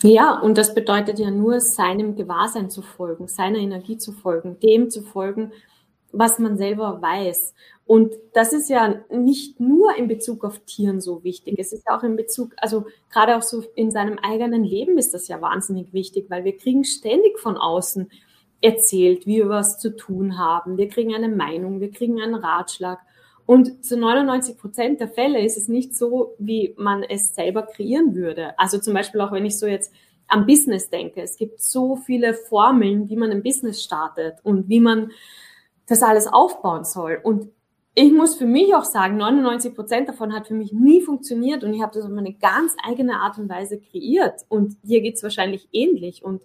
Ja, 0.03 0.39
und 0.39 0.57
das 0.57 0.75
bedeutet 0.75 1.19
ja 1.19 1.31
nur, 1.31 1.61
seinem 1.61 2.17
Gewahrsein 2.17 2.71
zu 2.71 2.83
folgen, 2.83 3.29
seiner 3.29 3.59
Energie 3.59 3.99
zu 3.99 4.13
folgen, 4.13 4.59
dem 4.61 4.91
zu 4.91 5.03
folgen, 5.03 5.53
was 6.13 6.39
man 6.39 6.57
selber 6.57 7.01
weiß. 7.01 7.55
Und 7.87 8.15
das 8.35 8.53
ist 8.53 8.69
ja 8.69 9.01
nicht 9.11 9.61
nur 9.61 9.97
in 9.97 10.09
Bezug 10.09 10.45
auf 10.45 10.59
Tieren 10.61 11.01
so 11.01 11.23
wichtig. 11.23 11.55
Es 11.59 11.73
ist 11.73 11.85
ja 11.89 11.97
auch 11.97 12.03
in 12.03 12.17
Bezug, 12.17 12.53
also 12.57 12.87
gerade 13.13 13.37
auch 13.37 13.43
so 13.43 13.63
in 13.77 13.93
seinem 13.93 14.19
eigenen 14.19 14.65
Leben 14.65 14.99
ist 14.99 15.15
das 15.15 15.29
ja 15.29 15.41
wahnsinnig 15.41 15.93
wichtig, 15.93 16.27
weil 16.29 16.45
wir 16.45 16.57
kriegen 16.57 16.85
ständig 16.85 17.39
von 17.39 17.57
außen 17.57 18.11
erzählt, 18.61 19.27
wie 19.27 19.37
wir 19.37 19.49
was 19.49 19.79
zu 19.79 19.95
tun 19.95 20.39
haben. 20.39 20.77
Wir 20.79 20.89
kriegen 20.89 21.15
eine 21.15 21.29
Meinung, 21.29 21.81
wir 21.81 21.93
kriegen 21.93 22.21
einen 22.21 22.35
Ratschlag. 22.35 22.99
Und 23.45 23.85
zu 23.85 23.97
99 23.97 24.59
Prozent 24.59 24.99
der 24.99 25.09
Fälle 25.09 25.41
ist 25.45 25.57
es 25.57 25.69
nicht 25.69 25.95
so, 25.97 26.35
wie 26.39 26.75
man 26.77 27.05
es 27.05 27.37
selber 27.37 27.63
kreieren 27.63 28.17
würde. 28.17 28.59
Also 28.59 28.79
zum 28.79 28.95
Beispiel 28.95 29.21
auch, 29.21 29.31
wenn 29.31 29.47
ich 29.47 29.59
so 29.59 29.67
jetzt 29.67 29.93
am 30.27 30.47
Business 30.47 30.91
denke. 30.91 31.23
Es 31.23 31.37
gibt 31.37 31.63
so 31.63 31.95
viele 31.95 32.35
Formeln, 32.35 33.09
wie 33.09 33.17
man 33.17 33.31
ein 33.31 33.45
Business 33.45 33.83
startet 33.83 34.39
und 34.43 34.69
wie 34.69 34.81
man 34.81 35.13
das 35.87 36.03
alles 36.03 36.27
aufbauen 36.27 36.85
soll. 36.85 37.21
Und 37.23 37.49
ich 37.95 38.13
muss 38.13 38.35
für 38.35 38.47
mich 38.47 38.75
auch 38.75 38.85
sagen, 38.85 39.17
99 39.17 39.75
Prozent 39.75 40.09
davon 40.09 40.35
hat 40.35 40.49
für 40.49 40.55
mich 40.55 40.73
nie 40.73 41.01
funktioniert 41.01 41.65
und 41.65 41.73
ich 41.73 41.81
habe 41.81 41.95
das 41.95 42.05
auf 42.05 42.11
meine 42.11 42.35
ganz 42.35 42.75
eigene 42.87 43.21
Art 43.21 43.39
und 43.39 43.49
Weise 43.49 43.81
kreiert. 43.81 44.43
Und 44.49 44.77
hier 44.85 45.01
geht's 45.01 45.23
wahrscheinlich 45.23 45.69
ähnlich. 45.73 46.23
Und 46.23 46.43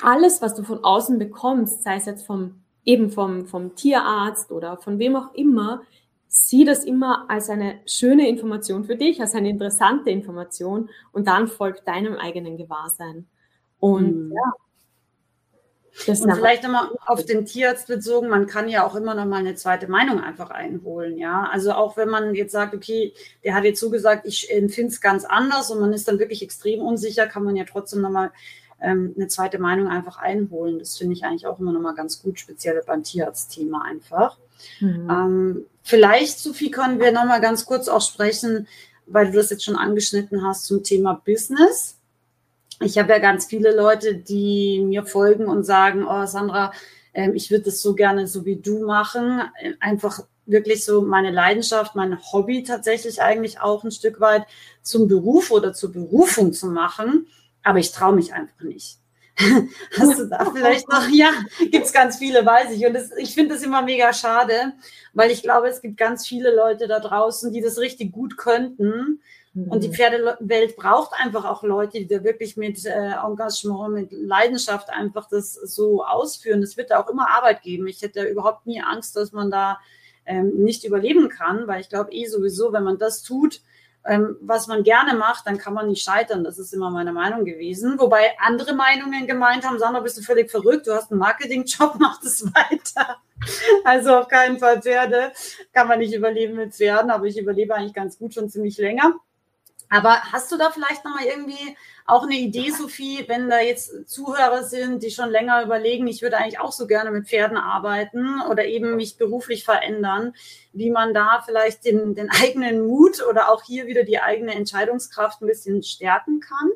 alles, 0.00 0.40
was 0.40 0.54
du 0.54 0.62
von 0.62 0.84
außen 0.84 1.18
bekommst, 1.18 1.82
sei 1.82 1.96
es 1.96 2.06
jetzt 2.06 2.26
vom 2.26 2.62
eben 2.88 3.10
vom, 3.10 3.46
vom 3.46 3.74
Tierarzt 3.74 4.50
oder 4.50 4.78
von 4.78 4.98
wem 4.98 5.14
auch 5.14 5.34
immer, 5.34 5.82
sieh 6.26 6.64
das 6.64 6.84
immer 6.84 7.28
als 7.28 7.50
eine 7.50 7.80
schöne 7.84 8.28
Information 8.28 8.84
für 8.84 8.96
dich, 8.96 9.20
als 9.20 9.34
eine 9.34 9.50
interessante 9.50 10.10
Information 10.10 10.88
und 11.12 11.28
dann 11.28 11.48
folgt 11.48 11.86
deinem 11.86 12.14
eigenen 12.14 12.56
Gewahrsein. 12.56 13.26
Und 13.78 14.28
mhm. 14.28 14.32
ja, 14.32 14.52
das 16.06 16.20
und 16.20 16.32
vielleicht 16.34 16.62
nochmal 16.62 16.90
auf 17.06 17.24
den 17.24 17.44
Tierarzt 17.44 17.86
bezogen, 17.88 18.28
man 18.28 18.46
kann 18.46 18.68
ja 18.68 18.86
auch 18.86 18.94
immer 18.94 19.14
noch 19.14 19.24
mal 19.24 19.38
eine 19.38 19.54
zweite 19.54 19.88
Meinung 19.88 20.20
einfach 20.20 20.50
einholen, 20.50 21.18
ja. 21.18 21.48
Also 21.50 21.72
auch 21.72 21.96
wenn 21.96 22.08
man 22.08 22.34
jetzt 22.34 22.52
sagt, 22.52 22.74
okay, 22.74 23.12
der 23.44 23.54
hat 23.54 23.64
jetzt 23.64 23.80
zugesagt, 23.80 24.26
ich 24.26 24.50
empfinde 24.50 24.92
es 24.92 25.00
ganz 25.00 25.24
anders 25.24 25.70
und 25.70 25.80
man 25.80 25.92
ist 25.92 26.08
dann 26.08 26.18
wirklich 26.18 26.42
extrem 26.42 26.80
unsicher, 26.80 27.26
kann 27.26 27.44
man 27.44 27.56
ja 27.56 27.64
trotzdem 27.64 28.00
nochmal 28.00 28.30
ähm, 28.80 29.14
eine 29.16 29.28
zweite 29.28 29.58
Meinung 29.58 29.88
einfach 29.88 30.18
einholen. 30.18 30.78
Das 30.78 30.96
finde 30.96 31.14
ich 31.14 31.24
eigentlich 31.24 31.46
auch 31.46 31.58
immer 31.58 31.72
nochmal 31.72 31.94
ganz 31.94 32.22
gut, 32.22 32.38
speziell 32.38 32.80
beim 32.86 33.02
Tierarztthema 33.02 33.82
einfach. 33.82 34.36
Mhm. 34.80 35.10
Ähm, 35.10 35.66
vielleicht, 35.82 36.38
Sophie, 36.38 36.70
können 36.70 37.00
wir 37.00 37.12
nochmal 37.12 37.40
ganz 37.40 37.64
kurz 37.64 37.88
auch 37.88 38.02
sprechen, 38.02 38.68
weil 39.06 39.26
du 39.26 39.32
das 39.32 39.50
jetzt 39.50 39.64
schon 39.64 39.76
angeschnitten 39.76 40.46
hast 40.46 40.64
zum 40.64 40.82
Thema 40.82 41.20
Business 41.24 41.97
ich 42.80 42.98
habe 42.98 43.12
ja 43.12 43.18
ganz 43.18 43.46
viele 43.46 43.74
Leute, 43.74 44.14
die 44.14 44.82
mir 44.84 45.04
folgen 45.04 45.46
und 45.46 45.64
sagen, 45.64 46.04
oh 46.08 46.26
Sandra, 46.26 46.72
ähm, 47.14 47.34
ich 47.34 47.50
würde 47.50 47.64
das 47.64 47.82
so 47.82 47.94
gerne 47.94 48.26
so 48.26 48.44
wie 48.44 48.56
du 48.56 48.86
machen, 48.86 49.42
einfach 49.80 50.20
wirklich 50.46 50.84
so 50.84 51.02
meine 51.02 51.30
Leidenschaft, 51.30 51.94
mein 51.94 52.18
Hobby 52.32 52.62
tatsächlich 52.62 53.20
eigentlich 53.20 53.60
auch 53.60 53.84
ein 53.84 53.90
Stück 53.90 54.20
weit 54.20 54.46
zum 54.82 55.06
Beruf 55.06 55.50
oder 55.50 55.74
zur 55.74 55.92
Berufung 55.92 56.52
zu 56.52 56.68
machen. 56.68 57.26
Aber 57.62 57.78
ich 57.78 57.92
traue 57.92 58.14
mich 58.14 58.32
einfach 58.32 58.62
nicht. 58.62 58.98
Hast 59.96 60.18
du 60.18 60.26
da 60.26 60.50
vielleicht 60.50 60.88
noch? 60.88 61.06
Ja, 61.12 61.30
gibt 61.70 61.86
es 61.86 61.92
ganz 61.92 62.16
viele, 62.16 62.44
weiß 62.44 62.72
ich. 62.72 62.84
Und 62.86 62.94
das, 62.94 63.10
ich 63.16 63.34
finde 63.34 63.54
das 63.54 63.62
immer 63.62 63.82
mega 63.82 64.12
schade, 64.12 64.72
weil 65.12 65.30
ich 65.30 65.42
glaube, 65.42 65.68
es 65.68 65.80
gibt 65.80 65.96
ganz 65.96 66.26
viele 66.26 66.54
Leute 66.54 66.88
da 66.88 66.98
draußen, 66.98 67.52
die 67.52 67.60
das 67.60 67.78
richtig 67.78 68.10
gut 68.10 68.36
könnten. 68.36 69.20
Und 69.66 69.82
die 69.82 69.88
mhm. 69.88 69.94
Pferdewelt 69.94 70.76
braucht 70.76 71.12
einfach 71.18 71.44
auch 71.44 71.62
Leute, 71.62 71.98
die 71.98 72.06
da 72.06 72.22
wirklich 72.22 72.56
mit 72.56 72.84
äh, 72.84 73.12
Engagement, 73.24 73.94
mit 73.94 74.12
Leidenschaft 74.12 74.90
einfach 74.90 75.28
das 75.28 75.54
so 75.54 76.04
ausführen. 76.04 76.62
Es 76.62 76.76
wird 76.76 76.90
da 76.90 77.00
auch 77.00 77.08
immer 77.08 77.30
Arbeit 77.30 77.62
geben. 77.62 77.86
Ich 77.86 78.02
hätte 78.02 78.24
überhaupt 78.24 78.66
nie 78.66 78.82
Angst, 78.82 79.16
dass 79.16 79.32
man 79.32 79.50
da 79.50 79.78
ähm, 80.26 80.52
nicht 80.62 80.84
überleben 80.84 81.28
kann, 81.28 81.66
weil 81.66 81.80
ich 81.80 81.88
glaube 81.88 82.12
eh 82.12 82.26
sowieso, 82.26 82.72
wenn 82.72 82.84
man 82.84 82.98
das 82.98 83.22
tut, 83.22 83.62
ähm, 84.04 84.36
was 84.40 84.66
man 84.66 84.84
gerne 84.84 85.14
macht, 85.14 85.46
dann 85.46 85.58
kann 85.58 85.74
man 85.74 85.88
nicht 85.88 86.02
scheitern. 86.02 86.44
Das 86.44 86.58
ist 86.58 86.72
immer 86.72 86.90
meine 86.90 87.12
Meinung 87.12 87.44
gewesen. 87.44 87.98
Wobei 87.98 88.38
andere 88.38 88.74
Meinungen 88.74 89.26
gemeint 89.26 89.66
haben, 89.66 89.78
Sandra, 89.78 90.00
bist 90.00 90.18
du 90.18 90.22
völlig 90.22 90.50
verrückt, 90.50 90.86
du 90.86 90.94
hast 90.94 91.10
einen 91.10 91.20
Marketingjob, 91.20 91.94
mach 91.98 92.20
das 92.20 92.44
weiter. 92.44 93.16
Also 93.84 94.16
auf 94.16 94.28
keinen 94.28 94.58
Fall 94.58 94.82
Pferde. 94.82 95.32
Kann 95.72 95.88
man 95.88 95.98
nicht 95.98 96.14
überleben 96.14 96.56
mit 96.56 96.74
Pferden, 96.74 97.10
aber 97.10 97.26
ich 97.26 97.38
überlebe 97.38 97.74
eigentlich 97.74 97.94
ganz 97.94 98.18
gut 98.18 98.34
schon 98.34 98.48
ziemlich 98.48 98.78
länger. 98.78 99.14
Aber 99.90 100.20
hast 100.32 100.52
du 100.52 100.56
da 100.58 100.70
vielleicht 100.70 101.04
nochmal 101.04 101.24
irgendwie 101.24 101.76
auch 102.04 102.22
eine 102.22 102.36
Idee, 102.36 102.70
Sophie, 102.70 103.24
wenn 103.26 103.48
da 103.48 103.60
jetzt 103.60 104.08
Zuhörer 104.08 104.62
sind, 104.62 105.02
die 105.02 105.10
schon 105.10 105.30
länger 105.30 105.62
überlegen, 105.62 106.06
ich 106.06 106.22
würde 106.22 106.38
eigentlich 106.38 106.58
auch 106.58 106.72
so 106.72 106.86
gerne 106.86 107.10
mit 107.10 107.26
Pferden 107.26 107.56
arbeiten 107.56 108.40
oder 108.50 108.64
eben 108.64 108.96
mich 108.96 109.18
beruflich 109.18 109.64
verändern, 109.64 110.34
wie 110.72 110.90
man 110.90 111.12
da 111.12 111.42
vielleicht 111.44 111.84
den, 111.84 112.14
den 112.14 112.30
eigenen 112.30 112.86
Mut 112.86 113.22
oder 113.28 113.50
auch 113.50 113.62
hier 113.62 113.86
wieder 113.86 114.04
die 114.04 114.20
eigene 114.20 114.54
Entscheidungskraft 114.54 115.42
ein 115.42 115.46
bisschen 115.46 115.82
stärken 115.82 116.40
kann? 116.40 116.70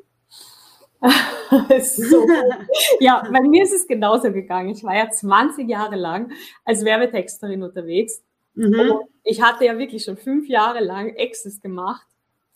so. 1.82 2.26
Ja, 3.00 3.26
bei 3.30 3.40
mir 3.40 3.64
ist 3.64 3.72
es 3.72 3.86
genauso 3.86 4.32
gegangen. 4.32 4.68
Ich 4.68 4.84
war 4.84 4.94
ja 4.94 5.10
20 5.10 5.68
Jahre 5.68 5.96
lang 5.96 6.30
als 6.64 6.84
Werbetexterin 6.84 7.62
unterwegs. 7.62 8.22
Mhm. 8.54 9.00
Ich 9.24 9.42
hatte 9.42 9.64
ja 9.64 9.78
wirklich 9.78 10.04
schon 10.04 10.16
fünf 10.16 10.46
Jahre 10.48 10.80
lang 10.80 11.14
Access 11.18 11.60
gemacht 11.60 12.06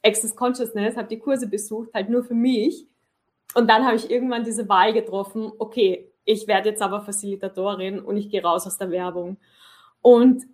Access 0.07 0.37
Consciousness, 0.37 0.97
habe 0.97 1.09
die 1.09 1.19
Kurse 1.19 1.49
besucht, 1.49 1.93
halt 1.93 2.09
nur 2.09 2.23
für 2.23 2.35
mich. 2.35 2.87
Und 3.55 3.69
dann 3.69 3.85
habe 3.85 3.97
ich 3.97 4.11
irgendwann 4.11 4.45
diese 4.45 4.69
Wahl 4.69 4.93
getroffen, 4.93 5.53
okay, 5.59 6.13
ich 6.25 6.47
werde 6.47 6.71
jetzt 6.71 6.83
aber 6.83 7.01
Facilitatorin 7.01 8.01
und 8.01 8.17
ich 8.17 8.29
gehe 8.29 8.43
raus 8.43 8.67
aus 8.67 8.79
der 8.79 8.91
Werbung. 8.91 9.37
Und 10.03 10.45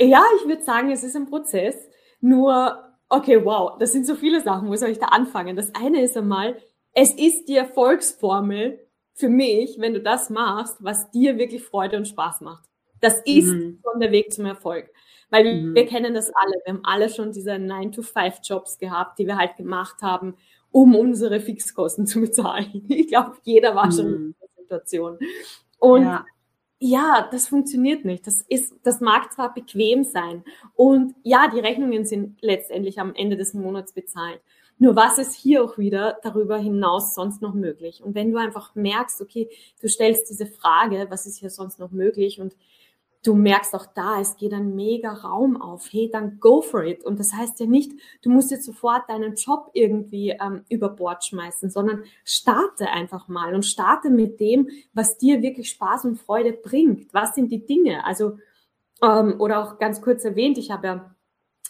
ja, 0.00 0.22
ich 0.38 0.46
würde 0.46 0.62
sagen, 0.62 0.90
es 0.90 1.02
ist 1.02 1.16
ein 1.16 1.26
Prozess. 1.26 1.76
Nur, 2.20 2.78
okay, 3.08 3.44
wow, 3.44 3.76
das 3.78 3.92
sind 3.92 4.06
so 4.06 4.14
viele 4.14 4.40
Sachen. 4.40 4.68
Wo 4.68 4.76
soll 4.76 4.90
ich 4.90 4.98
da 4.98 5.06
anfangen? 5.06 5.56
Das 5.56 5.74
eine 5.74 6.02
ist 6.02 6.16
einmal, 6.16 6.56
es 6.92 7.12
ist 7.12 7.48
die 7.48 7.56
Erfolgsformel 7.56 8.78
für 9.14 9.28
mich, 9.28 9.78
wenn 9.78 9.94
du 9.94 10.00
das 10.00 10.30
machst, 10.30 10.76
was 10.80 11.10
dir 11.10 11.38
wirklich 11.38 11.64
Freude 11.64 11.96
und 11.96 12.06
Spaß 12.06 12.42
macht. 12.42 12.67
Das 13.00 13.20
ist 13.24 13.48
mhm. 13.48 13.80
schon 13.82 14.00
der 14.00 14.12
Weg 14.12 14.32
zum 14.32 14.46
Erfolg. 14.46 14.90
Weil 15.30 15.62
mhm. 15.62 15.74
wir 15.74 15.86
kennen 15.86 16.14
das 16.14 16.30
alle. 16.34 16.54
Wir 16.64 16.74
haben 16.74 16.84
alle 16.84 17.08
schon 17.08 17.32
diese 17.32 17.52
9-to-5-Jobs 17.52 18.78
gehabt, 18.78 19.18
die 19.18 19.26
wir 19.26 19.36
halt 19.36 19.56
gemacht 19.56 19.96
haben, 20.02 20.34
um 20.70 20.94
unsere 20.94 21.40
Fixkosten 21.40 22.06
zu 22.06 22.20
bezahlen. 22.20 22.84
Ich 22.88 23.08
glaube, 23.08 23.36
jeder 23.42 23.74
war 23.74 23.90
schon 23.92 24.06
in 24.06 24.34
dieser 24.34 24.62
Situation. 24.62 25.18
Und 25.78 26.02
ja. 26.02 26.24
ja. 26.78 27.28
das 27.30 27.48
funktioniert 27.48 28.04
nicht. 28.04 28.26
Das 28.26 28.42
ist, 28.48 28.74
das 28.82 29.00
mag 29.00 29.32
zwar 29.32 29.52
bequem 29.52 30.04
sein. 30.04 30.44
Und 30.74 31.14
ja, 31.22 31.48
die 31.48 31.60
Rechnungen 31.60 32.04
sind 32.04 32.40
letztendlich 32.40 32.98
am 32.98 33.14
Ende 33.14 33.36
des 33.36 33.54
Monats 33.54 33.92
bezahlt. 33.92 34.40
Nur 34.80 34.94
was 34.94 35.18
ist 35.18 35.34
hier 35.34 35.64
auch 35.64 35.76
wieder 35.76 36.18
darüber 36.22 36.56
hinaus 36.56 37.14
sonst 37.14 37.42
noch 37.42 37.52
möglich? 37.52 38.02
Und 38.02 38.14
wenn 38.14 38.30
du 38.30 38.38
einfach 38.38 38.74
merkst, 38.76 39.20
okay, 39.20 39.50
du 39.80 39.88
stellst 39.88 40.30
diese 40.30 40.46
Frage, 40.46 41.06
was 41.10 41.26
ist 41.26 41.38
hier 41.38 41.50
sonst 41.50 41.80
noch 41.80 41.90
möglich? 41.90 42.40
Und 42.40 42.54
du 43.24 43.34
merkst 43.34 43.74
auch 43.74 43.86
da, 43.86 44.20
es 44.20 44.36
geht 44.36 44.52
ein 44.52 44.74
mega 44.74 45.12
Raum 45.12 45.60
auf. 45.60 45.88
Hey, 45.90 46.08
dann 46.10 46.38
go 46.40 46.62
for 46.62 46.84
it. 46.84 47.04
Und 47.04 47.18
das 47.18 47.32
heißt 47.32 47.58
ja 47.60 47.66
nicht, 47.66 47.92
du 48.22 48.30
musst 48.30 48.50
jetzt 48.50 48.64
sofort 48.64 49.08
deinen 49.08 49.34
Job 49.34 49.70
irgendwie 49.74 50.30
ähm, 50.30 50.64
über 50.68 50.88
Bord 50.88 51.24
schmeißen, 51.24 51.70
sondern 51.70 52.04
starte 52.24 52.88
einfach 52.88 53.28
mal 53.28 53.54
und 53.54 53.64
starte 53.64 54.10
mit 54.10 54.40
dem, 54.40 54.68
was 54.92 55.18
dir 55.18 55.42
wirklich 55.42 55.70
Spaß 55.70 56.04
und 56.04 56.16
Freude 56.16 56.52
bringt. 56.52 57.12
Was 57.12 57.34
sind 57.34 57.50
die 57.50 57.66
Dinge? 57.66 58.04
Also, 58.04 58.38
ähm, 59.02 59.40
oder 59.40 59.62
auch 59.62 59.78
ganz 59.78 60.00
kurz 60.00 60.24
erwähnt, 60.24 60.58
ich 60.58 60.70
habe 60.70 60.86
ja 60.86 61.14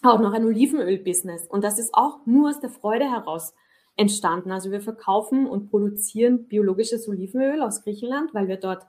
auch 0.02 0.20
noch 0.20 0.32
ein 0.32 0.44
Olivenöl-Business 0.44 1.46
und 1.48 1.64
das 1.64 1.78
ist 1.78 1.92
auch 1.94 2.24
nur 2.24 2.50
aus 2.50 2.60
der 2.60 2.70
Freude 2.70 3.10
heraus 3.10 3.52
entstanden. 3.98 4.52
Also 4.52 4.70
wir 4.70 4.80
verkaufen 4.80 5.46
und 5.46 5.70
produzieren 5.70 6.46
biologisches 6.46 7.08
Olivenöl 7.08 7.60
aus 7.62 7.82
Griechenland, 7.82 8.32
weil 8.32 8.48
wir 8.48 8.56
dort 8.56 8.86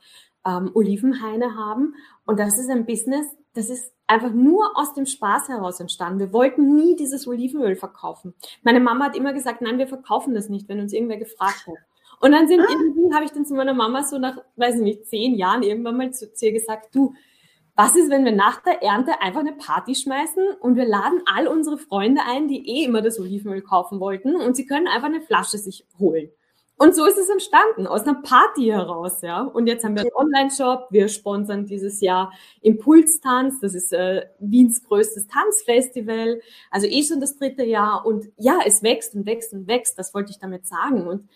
ähm, 0.50 0.72
Olivenhaine 0.74 1.56
haben. 1.56 1.96
Und 2.26 2.40
das 2.40 2.58
ist 2.58 2.70
ein 2.70 2.86
Business, 2.86 3.28
das 3.54 3.70
ist 3.70 3.92
einfach 4.08 4.32
nur 4.32 4.78
aus 4.78 4.94
dem 4.94 5.06
Spaß 5.06 5.50
heraus 5.50 5.80
entstanden. 5.80 6.20
Wir 6.20 6.34
wollten 6.34 6.76
nie 6.76 6.96
dieses 6.96 7.28
Olivenöl 7.28 7.76
verkaufen. 7.76 8.34
Meine 8.64 8.80
Mama 8.80 9.06
hat 9.06 9.16
immer 9.16 9.34
gesagt, 9.34 9.62
nein, 9.62 9.78
wir 9.78 9.88
verkaufen 9.88 10.34
das 10.34 10.50
nicht, 10.50 10.68
wenn 10.68 10.80
uns 10.80 10.94
irgendwer 10.94 11.18
gefragt 11.18 11.68
hat. 11.68 11.76
Und 12.22 12.32
dann 12.32 12.48
sind 12.48 12.62
ah. 12.62 12.68
irgendwie, 12.70 13.14
habe 13.14 13.26
ich 13.26 13.32
dann 13.32 13.46
zu 13.46 13.54
meiner 13.54 13.74
Mama 13.74 14.04
so 14.04 14.18
nach, 14.18 14.38
weiß 14.56 14.76
ich 14.76 14.82
nicht, 14.82 15.06
zehn 15.08 15.36
Jahren 15.36 15.64
irgendwann 15.64 15.98
mal 15.98 16.12
zu, 16.12 16.34
zu 16.34 16.48
ihr 16.48 16.54
gesagt, 16.54 16.94
du, 16.94 17.14
was 17.76 17.96
ist, 17.96 18.10
wenn 18.10 18.26
wir 18.26 18.34
nach 18.34 18.62
der 18.62 18.84
Ernte 18.84 19.22
einfach 19.22 19.40
eine 19.40 19.54
Party 19.54 19.96
schmeißen 19.96 20.44
und 20.60 20.76
wir 20.76 20.86
laden 20.86 21.22
all 21.26 21.48
unsere 21.48 21.78
Freunde 21.78 22.22
ein, 22.28 22.50
die 22.50 22.68
eh 22.68 22.84
immer 22.84 23.02
das 23.02 23.20
Olivenöl 23.20 23.62
kaufen 23.62 24.02
wollten 24.02 24.36
und 24.36 24.58
sie 24.58 24.66
können 24.66 24.88
einfach 24.88 25.08
eine 25.08 25.22
Flasche 25.22 25.58
sich 25.58 25.86
holen. 25.98 26.30
Und 26.82 26.96
so 26.96 27.06
ist 27.06 27.18
es 27.18 27.28
entstanden, 27.28 27.88
aus 27.88 28.04
einer 28.04 28.22
Party 28.22 28.68
heraus, 28.68 29.22
ja. 29.22 29.42
Und 29.42 29.68
jetzt 29.68 29.84
haben 29.84 29.96
wir 29.96 30.04
einen 30.04 30.14
Online-Shop, 30.14 30.88
wir 30.92 31.10
sponsern 31.10 31.66
dieses 31.66 32.00
Jahr 32.00 32.32
Impulstanz, 32.62 33.60
das 33.60 33.76
ist 33.76 33.92
äh, 33.92 34.28
Wiens 34.40 34.82
größtes 34.86 35.28
Tanzfestival, 35.28 36.40
also 36.72 36.88
eh 36.88 37.04
schon 37.04 37.20
das 37.20 37.36
dritte 37.36 37.66
Jahr. 37.66 38.06
Und 38.06 38.30
ja, 38.38 38.60
es 38.66 38.82
wächst 38.82 39.14
und 39.14 39.26
wächst 39.26 39.52
und 39.52 39.68
wächst, 39.68 40.00
das 40.00 40.14
wollte 40.14 40.32
ich 40.32 40.40
damit 40.40 40.68
sagen. 40.68 41.06
Und 41.06 41.28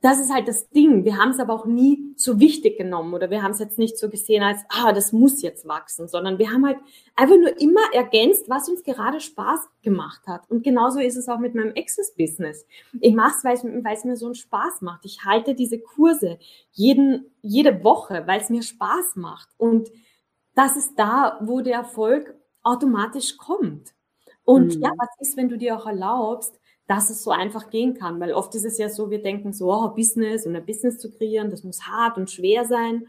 das 0.00 0.20
ist 0.20 0.32
halt 0.32 0.46
das 0.46 0.68
Ding. 0.70 1.04
Wir 1.04 1.16
haben 1.16 1.30
es 1.30 1.40
aber 1.40 1.52
auch 1.52 1.66
nie 1.66 2.14
so 2.16 2.38
wichtig 2.38 2.78
genommen 2.78 3.14
oder 3.14 3.30
wir 3.30 3.42
haben 3.42 3.50
es 3.50 3.58
jetzt 3.58 3.78
nicht 3.78 3.98
so 3.98 4.08
gesehen 4.08 4.44
als, 4.44 4.60
ah, 4.68 4.92
das 4.92 5.12
muss 5.12 5.42
jetzt 5.42 5.66
wachsen, 5.66 6.06
sondern 6.06 6.38
wir 6.38 6.52
haben 6.52 6.64
halt 6.64 6.78
einfach 7.16 7.36
nur 7.36 7.60
immer 7.60 7.80
ergänzt, 7.92 8.48
was 8.48 8.68
uns 8.68 8.84
gerade 8.84 9.20
Spaß 9.20 9.68
gemacht 9.82 10.22
hat. 10.28 10.48
Und 10.50 10.62
genauso 10.62 11.00
ist 11.00 11.16
es 11.16 11.28
auch 11.28 11.40
mit 11.40 11.56
meinem 11.56 11.72
Access-Business. 11.76 12.64
Ich 13.00 13.14
mache 13.14 13.34
es, 13.36 13.44
weil 13.44 13.94
es 13.94 14.04
mir 14.04 14.16
so 14.16 14.26
einen 14.26 14.34
Spaß 14.36 14.82
macht. 14.82 15.04
Ich 15.04 15.24
halte 15.24 15.56
diese 15.56 15.80
Kurse 15.80 16.38
jeden, 16.70 17.26
jede 17.42 17.82
Woche, 17.82 18.22
weil 18.26 18.40
es 18.40 18.50
mir 18.50 18.62
Spaß 18.62 19.16
macht. 19.16 19.48
Und 19.56 19.90
das 20.54 20.76
ist 20.76 20.94
da, 20.96 21.40
wo 21.42 21.60
der 21.60 21.78
Erfolg 21.78 22.36
automatisch 22.62 23.36
kommt. 23.36 23.94
Und 24.44 24.76
mhm. 24.76 24.82
ja, 24.82 24.90
was 24.96 25.08
ist, 25.18 25.36
wenn 25.36 25.48
du 25.48 25.58
dir 25.58 25.76
auch 25.76 25.86
erlaubst, 25.86 26.57
dass 26.88 27.10
es 27.10 27.22
so 27.22 27.30
einfach 27.30 27.70
gehen 27.70 27.94
kann. 27.94 28.18
Weil 28.18 28.32
oft 28.32 28.54
ist 28.56 28.64
es 28.64 28.78
ja 28.78 28.88
so, 28.88 29.10
wir 29.10 29.22
denken 29.22 29.52
so, 29.52 29.72
oh, 29.72 29.88
Business 29.90 30.46
und 30.46 30.56
ein 30.56 30.66
Business 30.66 30.98
zu 30.98 31.10
kreieren, 31.10 31.50
das 31.50 31.62
muss 31.62 31.82
hart 31.82 32.16
und 32.16 32.30
schwer 32.30 32.64
sein. 32.64 33.06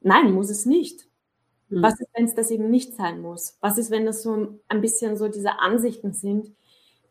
Nein, 0.00 0.32
muss 0.32 0.50
es 0.50 0.66
nicht. 0.66 1.08
Mhm. 1.70 1.82
Was 1.82 1.98
ist, 1.98 2.08
wenn 2.14 2.26
es 2.26 2.34
das 2.34 2.50
eben 2.50 2.70
nicht 2.70 2.94
sein 2.94 3.20
muss? 3.20 3.56
Was 3.60 3.78
ist, 3.78 3.90
wenn 3.90 4.06
das 4.06 4.22
so 4.22 4.60
ein 4.68 4.80
bisschen 4.80 5.16
so 5.16 5.28
diese 5.28 5.58
Ansichten 5.58 6.12
sind, 6.12 6.52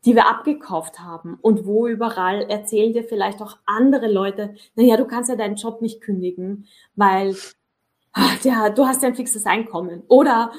die 0.05 0.15
wir 0.15 0.27
abgekauft 0.27 0.99
haben 0.99 1.37
und 1.41 1.65
wo 1.65 1.87
überall 1.87 2.43
erzählen 2.43 2.93
dir 2.93 3.03
vielleicht 3.03 3.41
auch 3.41 3.57
andere 3.65 4.09
Leute, 4.09 4.55
naja, 4.75 4.95
du 4.95 5.05
kannst 5.05 5.29
ja 5.29 5.35
deinen 5.35 5.55
Job 5.55 5.81
nicht 5.81 5.99
kündigen, 6.01 6.67
weil 6.95 7.35
ja, 8.43 8.69
du 8.69 8.85
hast 8.85 9.01
ja 9.01 9.09
ein 9.09 9.15
fixes 9.15 9.45
Einkommen. 9.45 10.03
Oder 10.07 10.51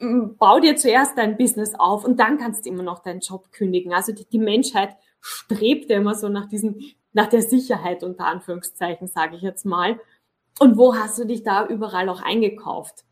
bau 0.00 0.60
dir 0.60 0.76
zuerst 0.76 1.18
dein 1.18 1.36
Business 1.36 1.74
auf 1.74 2.04
und 2.04 2.18
dann 2.18 2.38
kannst 2.38 2.64
du 2.64 2.70
immer 2.70 2.82
noch 2.82 3.00
deinen 3.00 3.20
Job 3.20 3.50
kündigen. 3.52 3.92
Also 3.92 4.12
die, 4.12 4.24
die 4.24 4.38
Menschheit 4.38 4.96
strebt 5.20 5.90
ja 5.90 5.96
immer 5.98 6.14
so 6.14 6.28
nach 6.28 6.48
diesem, 6.48 6.76
nach 7.12 7.28
der 7.28 7.42
Sicherheit 7.42 8.02
unter 8.02 8.26
Anführungszeichen, 8.26 9.08
sage 9.08 9.36
ich 9.36 9.42
jetzt 9.42 9.64
mal. 9.64 9.98
Und 10.58 10.76
wo 10.76 10.94
hast 10.94 11.18
du 11.18 11.24
dich 11.24 11.42
da 11.42 11.66
überall 11.66 12.08
auch 12.08 12.22
eingekauft? 12.22 13.04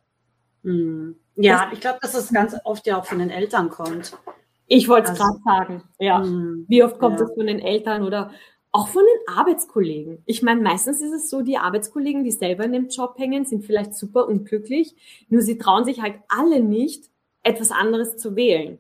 Hm. 0.62 1.16
Ja, 1.37 1.64
das, 1.64 1.75
ich 1.75 1.81
glaube, 1.81 1.99
dass 2.01 2.14
es 2.14 2.33
ganz 2.33 2.57
oft 2.64 2.87
ja 2.87 2.99
auch 2.99 3.05
von 3.05 3.18
den 3.18 3.31
Eltern 3.31 3.70
kommt. 3.70 4.16
Ich 4.66 4.88
wollte 4.88 5.12
es 5.12 5.20
also, 5.20 5.38
gerade 5.40 5.42
sagen, 5.44 5.83
ja. 5.99 6.22
Hm, 6.22 6.64
Wie 6.68 6.83
oft 6.83 6.99
kommt 6.99 7.20
es 7.20 7.33
von 7.35 7.46
den 7.46 7.61
Eltern 7.61 8.03
oder 8.03 8.33
auch 8.73 8.89
von 8.89 9.03
den 9.03 9.37
Arbeitskollegen. 9.37 10.23
Ich 10.27 10.43
meine, 10.43 10.61
meistens 10.61 11.01
ist 11.01 11.13
es 11.13 11.31
so, 11.31 11.43
die 11.43 11.57
Arbeitskollegen, 11.57 12.25
die 12.25 12.31
selber 12.31 12.65
in 12.65 12.73
dem 12.73 12.89
Job 12.89 13.15
hängen, 13.19 13.45
sind 13.45 13.65
vielleicht 13.65 13.95
super 13.95 14.29
unglücklich, 14.29 14.95
nur 15.29 15.41
sie 15.41 15.59
trauen 15.59 15.85
sich 15.85 16.03
halt 16.03 16.17
alle 16.29 16.61
nicht, 16.61 17.11
etwas 17.43 17.71
anderes 17.71 18.17
zu 18.17 18.37
wählen. 18.37 18.79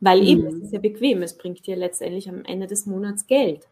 Weil 0.00 0.20
mhm. 0.20 0.26
eben, 0.26 0.46
es 0.46 0.54
ist 0.56 0.72
ja 0.72 0.80
bequem, 0.80 1.22
es 1.22 1.36
bringt 1.36 1.66
dir 1.66 1.76
letztendlich 1.76 2.28
am 2.28 2.44
Ende 2.44 2.66
des 2.66 2.86
Monats 2.86 3.26
Geld. 3.26 3.68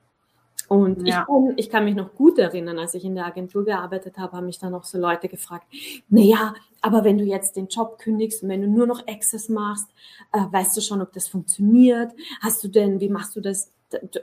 Und 0.69 1.07
ja. 1.07 1.21
ich, 1.21 1.27
kann, 1.27 1.53
ich 1.57 1.71
kann 1.71 1.85
mich 1.85 1.95
noch 1.95 2.15
gut 2.15 2.39
erinnern, 2.39 2.79
als 2.79 2.95
ich 2.95 3.05
in 3.05 3.15
der 3.15 3.27
Agentur 3.27 3.65
gearbeitet 3.65 4.19
habe, 4.19 4.37
haben 4.37 4.47
mich 4.47 4.59
dann 4.59 4.75
auch 4.75 4.85
so 4.85 4.99
Leute 4.99 5.29
gefragt, 5.29 5.67
naja, 6.09 6.55
aber 6.81 7.05
wenn 7.05 7.19
du 7.19 7.25
jetzt 7.25 7.57
den 7.57 7.69
Job 7.69 7.99
kündigst 7.99 8.43
und 8.43 8.49
wenn 8.49 8.63
du 8.63 8.69
nur 8.69 8.87
noch 8.87 9.07
Access 9.07 9.49
machst, 9.49 9.89
äh, 10.33 10.41
weißt 10.51 10.77
du 10.77 10.81
schon, 10.81 11.03
ob 11.03 11.13
das 11.13 11.29
funktioniert? 11.29 12.13
Hast 12.41 12.65
du 12.65 12.69
denn, 12.69 13.01
wie 13.01 13.09
machst 13.09 13.37
du 13.37 13.41
das? 13.41 13.73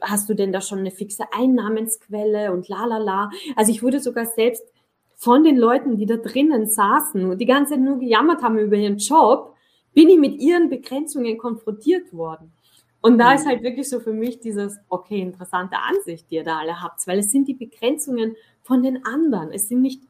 Hast 0.02 0.30
du 0.30 0.34
denn 0.34 0.52
da 0.52 0.62
schon 0.62 0.80
eine 0.80 0.91
fixe 0.91 1.23
Einnahmensquelle 1.32 2.52
und 2.52 2.67
la 2.67 2.86
la 2.86 2.97
la? 2.97 3.30
Also 3.56 3.71
ich 3.71 3.84
wurde 3.84 3.99
sogar 3.99 4.26
selbst 4.26 4.63
von 5.15 5.43
den 5.43 5.58
Leuten, 5.58 5.97
die 5.97 6.06
da 6.06 6.17
drinnen 6.17 6.69
saßen 6.69 7.30
und 7.30 7.38
die 7.39 7.45
ganze 7.45 7.73
Zeit 7.73 7.82
nur 7.82 7.99
gejammert 7.99 8.41
haben 8.41 8.58
über 8.58 8.76
ihren 8.76 8.97
Job, 8.97 9.56
bin 9.93 10.10
ich 10.10 10.17
mit 10.17 10.41
ihren 10.41 10.69
Begrenzungen 10.69 11.38
konfrontiert 11.38 12.12
worden. 12.13 12.52
Und 13.02 13.17
da 13.17 13.34
ist 13.34 13.45
mhm. 13.45 13.49
halt 13.49 13.63
wirklich 13.63 13.89
so 13.89 13.99
für 13.99 14.13
mich 14.13 14.39
dieses, 14.39 14.80
okay, 14.89 15.21
interessante 15.21 15.78
Ansicht, 15.78 16.32
die 16.32 16.36
ihr 16.36 16.43
da 16.43 16.60
alle 16.60 16.82
habt, 16.82 17.06
weil 17.06 17.19
es 17.19 17.32
sind 17.32 17.47
die 17.47 17.54
Begrenzungen 17.54 18.36
von 18.63 18.82
den 18.82 19.06
anderen. 19.06 19.52
Es 19.52 19.67
sind 19.67 19.82
nicht 19.82 20.02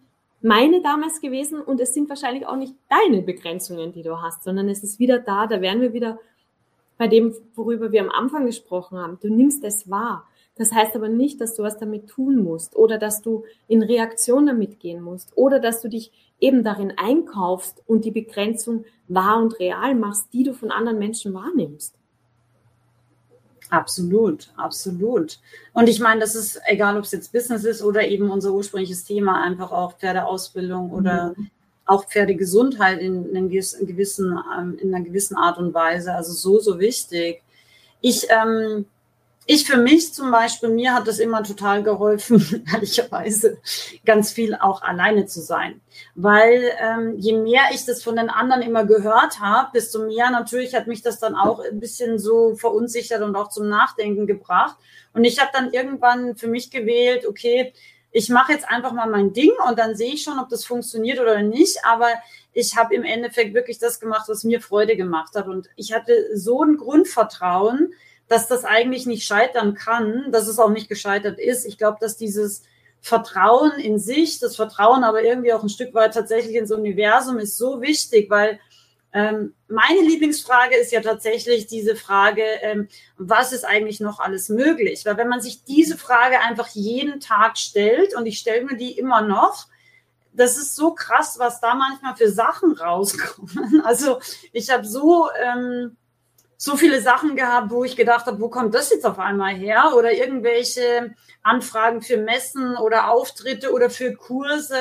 meine 0.42 0.82
damals 0.82 1.22
gewesen 1.22 1.62
und 1.62 1.80
es 1.80 1.94
sind 1.94 2.10
wahrscheinlich 2.10 2.46
auch 2.46 2.56
nicht 2.56 2.76
deine 2.90 3.22
Begrenzungen, 3.22 3.94
die 3.94 4.04
du 4.04 4.22
hast, 4.22 4.44
sondern 4.44 4.70
es 4.70 4.84
ist 4.84 5.00
wieder 5.00 5.20
da, 5.20 5.48
da 5.48 5.62
wären 5.62 5.82
wir 5.82 5.94
wieder 5.94 6.20
bei 6.98 7.08
dem, 7.08 7.34
worüber 7.56 7.92
wir 7.92 8.02
am 8.02 8.10
Anfang 8.10 8.46
gesprochen 8.46 8.98
haben. 8.98 9.18
Du 9.22 9.34
nimmst 9.34 9.64
es 9.64 9.90
wahr. 9.90 10.28
Das 10.56 10.72
heißt 10.72 10.96
aber 10.96 11.10
nicht, 11.10 11.42
dass 11.42 11.56
du 11.56 11.64
was 11.64 11.80
damit 11.80 12.08
tun 12.08 12.44
musst 12.44 12.76
oder 12.76 13.00
dass 13.00 13.22
du 13.22 13.44
in 13.68 13.82
Reaktion 13.82 14.46
damit 14.46 14.80
gehen 14.80 15.02
musst 15.02 15.32
oder 15.36 15.60
dass 15.60 15.82
du 15.82 15.90
dich 15.90 16.12
eben 16.40 16.64
darin 16.64 16.94
einkaufst 16.96 17.82
und 17.88 18.06
die 18.06 18.12
Begrenzung 18.12 18.86
wahr 19.08 19.42
und 19.42 19.60
real 19.60 19.96
machst, 19.96 20.32
die 20.32 20.44
du 20.44 20.54
von 20.54 20.72
anderen 20.72 21.00
Menschen 21.00 21.34
wahrnimmst. 21.34 21.96
Absolut, 23.70 24.52
absolut. 24.56 25.40
Und 25.74 25.90
ich 25.90 26.00
meine, 26.00 26.20
das 26.20 26.36
ist 26.36 26.62
egal, 26.68 26.98
ob 26.98 27.06
es 27.06 27.12
jetzt 27.12 27.32
Business 27.32 27.64
ist 27.64 27.82
oder 27.82 28.08
eben 28.08 28.30
unser 28.30 28.54
ursprüngliches 28.54 29.06
Thema, 29.06 29.42
einfach 29.42 29.72
auch 29.72 29.98
Pferdeausbildung 29.98 30.92
oder 30.92 31.34
mhm. 31.36 31.50
Auch 31.86 32.08
Pferdegesundheit 32.08 33.00
in, 33.00 33.36
in, 33.36 33.50
gewissen, 33.50 34.40
ähm, 34.58 34.78
in 34.80 34.94
einer 34.94 35.04
gewissen 35.04 35.36
Art 35.36 35.58
und 35.58 35.74
Weise. 35.74 36.14
Also 36.14 36.34
so, 36.34 36.60
so 36.60 36.80
wichtig. 36.80 37.42
Ich 38.02 38.28
ähm, 38.30 38.86
ich 39.46 39.66
für 39.66 39.78
mich 39.78 40.14
zum 40.14 40.32
Beispiel, 40.32 40.70
mir 40.70 40.94
hat 40.94 41.08
das 41.08 41.20
immer 41.20 41.44
total 41.44 41.84
geholfen, 41.84 42.66
ehrlicherweise, 42.74 43.58
ganz 44.06 44.32
viel 44.32 44.56
auch 44.56 44.82
alleine 44.82 45.26
zu 45.26 45.42
sein. 45.42 45.82
Weil 46.16 46.72
ähm, 46.80 47.16
je 47.18 47.38
mehr 47.38 47.64
ich 47.74 47.86
das 47.86 48.04
von 48.04 48.16
den 48.16 48.30
anderen 48.30 48.62
immer 48.62 48.86
gehört 48.86 49.42
habe, 49.42 49.72
desto 49.74 50.06
mehr 50.06 50.30
natürlich 50.30 50.76
hat 50.76 50.88
mich 50.88 51.02
das 51.02 51.20
dann 51.20 51.36
auch 51.36 51.60
ein 51.60 51.80
bisschen 51.80 52.20
so 52.20 52.56
verunsichert 52.56 53.22
und 53.22 53.36
auch 53.36 53.50
zum 53.50 53.68
Nachdenken 53.68 54.28
gebracht. 54.28 54.78
Und 55.14 55.26
ich 55.26 55.40
habe 55.40 55.52
dann 55.54 55.74
irgendwann 55.74 56.36
für 56.36 56.48
mich 56.48 56.72
gewählt, 56.72 57.28
okay, 57.28 57.74
ich 58.14 58.30
mache 58.30 58.54
jetzt 58.54 58.70
einfach 58.70 58.94
mal 58.94 59.10
mein 59.10 59.34
Ding 59.34 59.52
und 59.68 59.80
dann 59.80 59.96
sehe 59.96 60.14
ich 60.14 60.24
schon, 60.24 60.40
ob 60.40 60.48
das 60.48 60.64
funktioniert 60.64 61.20
oder 61.20 61.42
nicht. 61.42 61.80
Aber 61.84 62.08
ich 62.54 62.78
habe 62.78 62.94
im 62.94 63.04
Endeffekt 63.04 63.56
wirklich 63.56 63.80
das 63.80 64.00
gemacht, 64.00 64.30
was 64.30 64.44
mir 64.44 64.62
Freude 64.62 64.96
gemacht 64.96 65.34
hat. 65.36 65.48
Und 65.48 65.68
ich 65.76 65.94
hatte 65.94 66.38
so 66.38 66.64
ein 66.64 66.78
Grundvertrauen, 66.78 67.94
dass 68.28 68.48
das 68.48 68.66
eigentlich 68.66 69.08
nicht 69.08 69.26
scheitern 69.26 69.74
kann, 69.74 70.32
dass 70.32 70.48
es 70.48 70.60
auch 70.60 70.70
nicht 70.70 70.90
gescheitert 70.90 71.40
ist. 71.40 71.66
Ich 71.66 71.80
glaube, 71.80 71.98
dass 72.00 72.16
dieses 72.16 72.64
Vertrauen 73.02 73.72
in 73.80 73.98
sich, 73.98 74.40
das 74.40 74.56
Vertrauen 74.56 75.04
aber 75.04 75.24
irgendwie 75.24 75.52
auch 75.52 75.64
ein 75.64 75.70
Stück 75.70 75.96
weit 75.96 76.14
tatsächlich 76.14 76.56
ins 76.56 76.72
Universum 76.72 77.40
ist 77.40 77.58
so 77.58 77.82
wichtig, 77.82 78.30
weil 78.30 78.60
ähm, 79.14 79.54
meine 79.68 80.02
Lieblingsfrage 80.02 80.76
ist 80.76 80.92
ja 80.92 81.02
tatsächlich 81.02 81.68
diese 81.68 81.96
Frage, 81.96 82.44
ähm, 82.62 82.88
was 83.18 83.54
ist 83.54 83.64
eigentlich 83.64 84.00
noch 84.00 84.20
alles 84.20 84.50
möglich? 84.50 85.06
Weil 85.06 85.18
wenn 85.18 85.28
man 85.28 85.42
sich 85.42 85.64
diese 85.64 85.98
Frage 85.98 86.40
einfach 86.40 86.70
jeden 86.70 87.20
Tag 87.20 87.58
stellt, 87.58 88.16
und 88.16 88.26
ich 88.26 88.40
stelle 88.40 88.66
mir 88.66 88.76
die 88.76 88.98
immer 88.98 89.22
noch, 89.22 89.68
das 90.34 90.58
ist 90.58 90.76
so 90.76 90.96
krass, 90.96 91.36
was 91.38 91.62
da 91.62 91.76
manchmal 91.76 92.16
für 92.16 92.30
Sachen 92.30 92.74
rauskommen. 92.74 93.82
Also 93.86 94.20
ich 94.52 94.72
habe 94.72 94.86
so 94.86 95.30
ähm, 95.40 95.96
so 96.64 96.78
viele 96.78 97.02
Sachen 97.02 97.36
gehabt, 97.36 97.72
wo 97.72 97.84
ich 97.84 97.98
gedacht 97.98 98.26
habe, 98.26 98.40
wo 98.40 98.48
kommt 98.48 98.74
das 98.74 98.90
jetzt 98.90 99.06
auf 99.06 99.20
einmal 99.20 99.54
her? 99.54 99.92
Oder 99.98 100.14
irgendwelche 100.14 101.14
Anfragen 101.42 102.02
für 102.02 102.16
Messen 102.16 102.78
oder 102.78 103.12
Auftritte 103.12 103.74
oder 103.74 103.90
für 103.90 104.14
Kurse, 104.14 104.78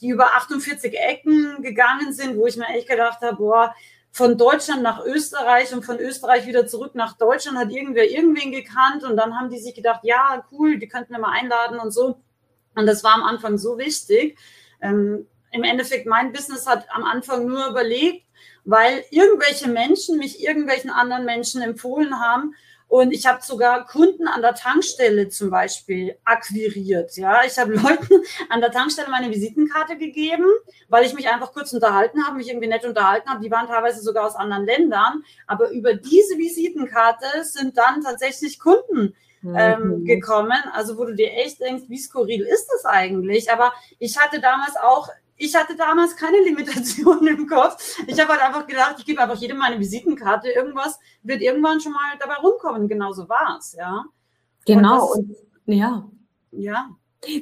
die 0.00 0.10
über 0.10 0.26
48 0.34 0.96
Ecken 0.96 1.60
gegangen 1.60 2.12
sind, 2.12 2.36
wo 2.36 2.46
ich 2.46 2.56
mir 2.56 2.68
echt 2.68 2.88
gedacht 2.88 3.20
habe, 3.20 3.34
boah, 3.34 3.74
von 4.12 4.38
Deutschland 4.38 4.84
nach 4.84 5.04
Österreich 5.04 5.74
und 5.74 5.84
von 5.84 5.98
Österreich 5.98 6.46
wieder 6.46 6.68
zurück 6.68 6.94
nach 6.94 7.16
Deutschland 7.16 7.58
hat 7.58 7.72
irgendwer 7.72 8.08
irgendwen 8.08 8.52
gekannt 8.52 9.02
und 9.02 9.16
dann 9.16 9.36
haben 9.36 9.50
die 9.50 9.58
sich 9.58 9.74
gedacht, 9.74 10.02
ja, 10.04 10.46
cool, 10.52 10.78
die 10.78 10.86
könnten 10.86 11.14
wir 11.14 11.18
mal 11.18 11.32
einladen 11.32 11.80
und 11.80 11.90
so. 11.90 12.20
Und 12.76 12.86
das 12.86 13.02
war 13.02 13.14
am 13.14 13.24
Anfang 13.24 13.58
so 13.58 13.76
wichtig. 13.76 14.38
Ähm, 14.80 15.26
Im 15.50 15.64
Endeffekt, 15.64 16.06
mein 16.06 16.32
Business 16.32 16.64
hat 16.68 16.86
am 16.94 17.02
Anfang 17.02 17.44
nur 17.44 17.66
überlegt, 17.66 18.23
weil 18.64 19.04
irgendwelche 19.10 19.68
Menschen 19.68 20.18
mich 20.18 20.42
irgendwelchen 20.42 20.90
anderen 20.90 21.24
Menschen 21.24 21.62
empfohlen 21.62 22.20
haben. 22.20 22.54
Und 22.86 23.12
ich 23.12 23.26
habe 23.26 23.42
sogar 23.42 23.86
Kunden 23.86 24.28
an 24.28 24.42
der 24.42 24.54
Tankstelle 24.54 25.28
zum 25.28 25.50
Beispiel 25.50 26.16
akquiriert. 26.24 27.16
Ja, 27.16 27.42
ich 27.44 27.58
habe 27.58 27.72
Leuten 27.74 28.22
an 28.50 28.60
der 28.60 28.70
Tankstelle 28.70 29.10
meine 29.10 29.30
Visitenkarte 29.30 29.96
gegeben, 29.96 30.46
weil 30.88 31.04
ich 31.04 31.14
mich 31.14 31.28
einfach 31.28 31.52
kurz 31.52 31.72
unterhalten 31.72 32.24
habe, 32.24 32.36
mich 32.36 32.48
irgendwie 32.48 32.68
nett 32.68 32.84
unterhalten 32.84 33.28
habe. 33.28 33.42
Die 33.42 33.50
waren 33.50 33.66
teilweise 33.66 34.00
sogar 34.00 34.26
aus 34.26 34.36
anderen 34.36 34.64
Ländern. 34.64 35.24
Aber 35.46 35.70
über 35.70 35.94
diese 35.94 36.38
Visitenkarte 36.38 37.42
sind 37.42 37.76
dann 37.76 38.02
tatsächlich 38.02 38.60
Kunden 38.60 39.14
ähm, 39.44 40.00
mhm. 40.00 40.04
gekommen. 40.04 40.62
Also 40.72 40.96
wo 40.96 41.04
du 41.04 41.14
dir 41.14 41.32
echt 41.32 41.60
denkst, 41.60 41.84
wie 41.88 41.98
skurril 41.98 42.42
ist 42.42 42.68
das 42.72 42.84
eigentlich? 42.84 43.50
Aber 43.50 43.72
ich 43.98 44.18
hatte 44.18 44.40
damals 44.40 44.76
auch 44.76 45.08
ich 45.36 45.54
hatte 45.54 45.76
damals 45.76 46.16
keine 46.16 46.38
Limitation 46.38 47.26
im 47.26 47.46
Kopf. 47.46 47.98
Ich 48.06 48.20
habe 48.20 48.32
halt 48.32 48.42
einfach 48.42 48.66
gedacht, 48.66 48.96
ich 48.98 49.04
gebe 49.04 49.20
einfach 49.20 49.40
jedem 49.40 49.58
meine 49.58 49.78
Visitenkarte. 49.78 50.50
Irgendwas 50.50 50.98
wird 51.22 51.42
irgendwann 51.42 51.80
schon 51.80 51.92
mal 51.92 52.16
dabei 52.20 52.36
rumkommen. 52.36 52.88
Genauso 52.88 53.28
war 53.28 53.58
es, 53.58 53.72
ja. 53.72 54.04
Genau, 54.66 55.12
und, 55.12 55.30
das, 55.30 55.38
und 55.66 55.74
ja. 55.74 56.08
Ja. 56.52 56.90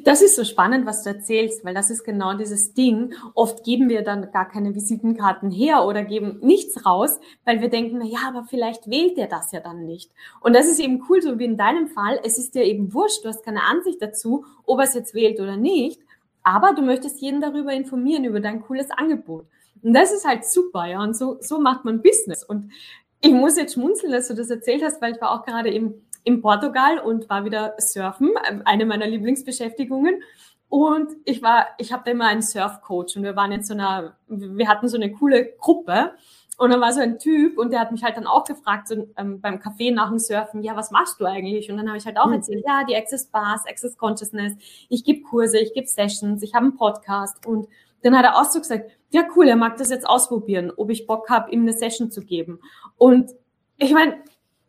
Das 0.04 0.22
ist 0.22 0.36
so 0.36 0.44
spannend, 0.44 0.86
was 0.86 1.02
du 1.02 1.10
erzählst, 1.10 1.64
weil 1.64 1.74
das 1.74 1.90
ist 1.90 2.04
genau 2.04 2.34
dieses 2.34 2.72
Ding. 2.72 3.14
Oft 3.34 3.64
geben 3.64 3.88
wir 3.88 4.02
dann 4.02 4.30
gar 4.30 4.48
keine 4.48 4.76
Visitenkarten 4.76 5.50
her 5.50 5.84
oder 5.84 6.04
geben 6.04 6.38
nichts 6.40 6.86
raus, 6.86 7.18
weil 7.44 7.60
wir 7.60 7.68
denken, 7.68 7.98
na 7.98 8.04
ja, 8.04 8.28
aber 8.28 8.44
vielleicht 8.44 8.88
wählt 8.88 9.16
der 9.16 9.26
das 9.26 9.50
ja 9.50 9.58
dann 9.58 9.84
nicht. 9.84 10.12
Und 10.40 10.54
das 10.54 10.66
ist 10.68 10.78
eben 10.78 11.04
cool, 11.08 11.20
so 11.20 11.38
wie 11.38 11.44
in 11.44 11.56
deinem 11.56 11.88
Fall. 11.88 12.20
Es 12.22 12.38
ist 12.38 12.54
dir 12.54 12.64
eben 12.64 12.94
wurscht, 12.94 13.24
du 13.24 13.28
hast 13.28 13.44
keine 13.44 13.64
Ansicht 13.64 14.00
dazu, 14.00 14.44
ob 14.64 14.78
er 14.78 14.84
es 14.84 14.94
jetzt 14.94 15.14
wählt 15.14 15.40
oder 15.40 15.56
nicht. 15.56 16.00
Aber 16.42 16.74
du 16.74 16.82
möchtest 16.82 17.20
jeden 17.20 17.40
darüber 17.40 17.72
informieren, 17.72 18.24
über 18.24 18.40
dein 18.40 18.62
cooles 18.62 18.90
Angebot. 18.90 19.46
Und 19.82 19.94
das 19.94 20.12
ist 20.12 20.26
halt 20.26 20.44
super, 20.44 20.86
ja. 20.86 21.02
Und 21.02 21.16
so, 21.16 21.38
so 21.40 21.58
macht 21.60 21.84
man 21.84 22.02
Business. 22.02 22.44
Und 22.44 22.72
ich 23.20 23.32
muss 23.32 23.56
jetzt 23.56 23.74
schmunzeln, 23.74 24.12
dass 24.12 24.28
du 24.28 24.34
das 24.34 24.50
erzählt 24.50 24.82
hast, 24.82 25.00
weil 25.00 25.14
ich 25.14 25.20
war 25.20 25.32
auch 25.32 25.44
gerade 25.44 25.70
im, 25.70 25.94
in 26.24 26.40
Portugal 26.40 26.98
und 26.98 27.28
war 27.30 27.44
wieder 27.44 27.74
surfen, 27.78 28.30
ähm, 28.48 28.62
eine 28.64 28.86
meiner 28.86 29.06
Lieblingsbeschäftigungen. 29.06 30.22
Und 30.68 31.12
ich 31.24 31.42
war, 31.42 31.66
ich 31.78 31.92
habe 31.92 32.02
da 32.04 32.12
immer 32.12 32.28
einen 32.28 32.42
Surfcoach 32.42 33.16
und 33.16 33.24
wir 33.24 33.36
waren 33.36 33.52
in 33.52 33.62
so 33.62 33.74
einer, 33.74 34.16
wir 34.26 34.68
hatten 34.68 34.88
so 34.88 34.96
eine 34.96 35.12
coole 35.12 35.52
Gruppe 35.58 36.12
und 36.58 36.70
dann 36.70 36.80
war 36.80 36.92
so 36.92 37.00
ein 37.00 37.18
Typ 37.18 37.58
und 37.58 37.72
der 37.72 37.80
hat 37.80 37.92
mich 37.92 38.04
halt 38.04 38.16
dann 38.16 38.26
auch 38.26 38.44
gefragt, 38.44 38.88
so, 38.88 39.08
ähm, 39.16 39.40
beim 39.40 39.56
Café 39.56 39.92
nach 39.92 40.10
dem 40.10 40.18
Surfen, 40.18 40.62
ja, 40.62 40.76
was 40.76 40.90
machst 40.90 41.20
du 41.20 41.24
eigentlich? 41.24 41.70
Und 41.70 41.78
dann 41.78 41.88
habe 41.88 41.98
ich 41.98 42.06
halt 42.06 42.18
auch 42.18 42.26
mhm. 42.26 42.34
erzählt, 42.34 42.64
ja, 42.66 42.84
die 42.84 42.94
Access 42.94 43.26
Bars, 43.26 43.66
Access 43.66 43.96
Consciousness, 43.96 44.54
ich 44.88 45.04
gebe 45.04 45.22
Kurse, 45.22 45.58
ich 45.58 45.72
gebe 45.72 45.86
Sessions, 45.86 46.42
ich 46.42 46.54
habe 46.54 46.66
einen 46.66 46.76
Podcast. 46.76 47.46
Und 47.46 47.68
dann 48.02 48.16
hat 48.16 48.24
er 48.24 48.38
auch 48.38 48.44
so 48.44 48.58
gesagt, 48.58 48.90
ja, 49.10 49.26
cool, 49.34 49.48
er 49.48 49.56
mag 49.56 49.76
das 49.78 49.90
jetzt 49.90 50.06
ausprobieren, 50.06 50.72
ob 50.76 50.90
ich 50.90 51.06
Bock 51.06 51.28
habe, 51.30 51.50
ihm 51.50 51.62
eine 51.62 51.72
Session 51.72 52.10
zu 52.10 52.22
geben. 52.22 52.60
Und 52.96 53.30
ich 53.78 53.92
meine, 53.92 54.22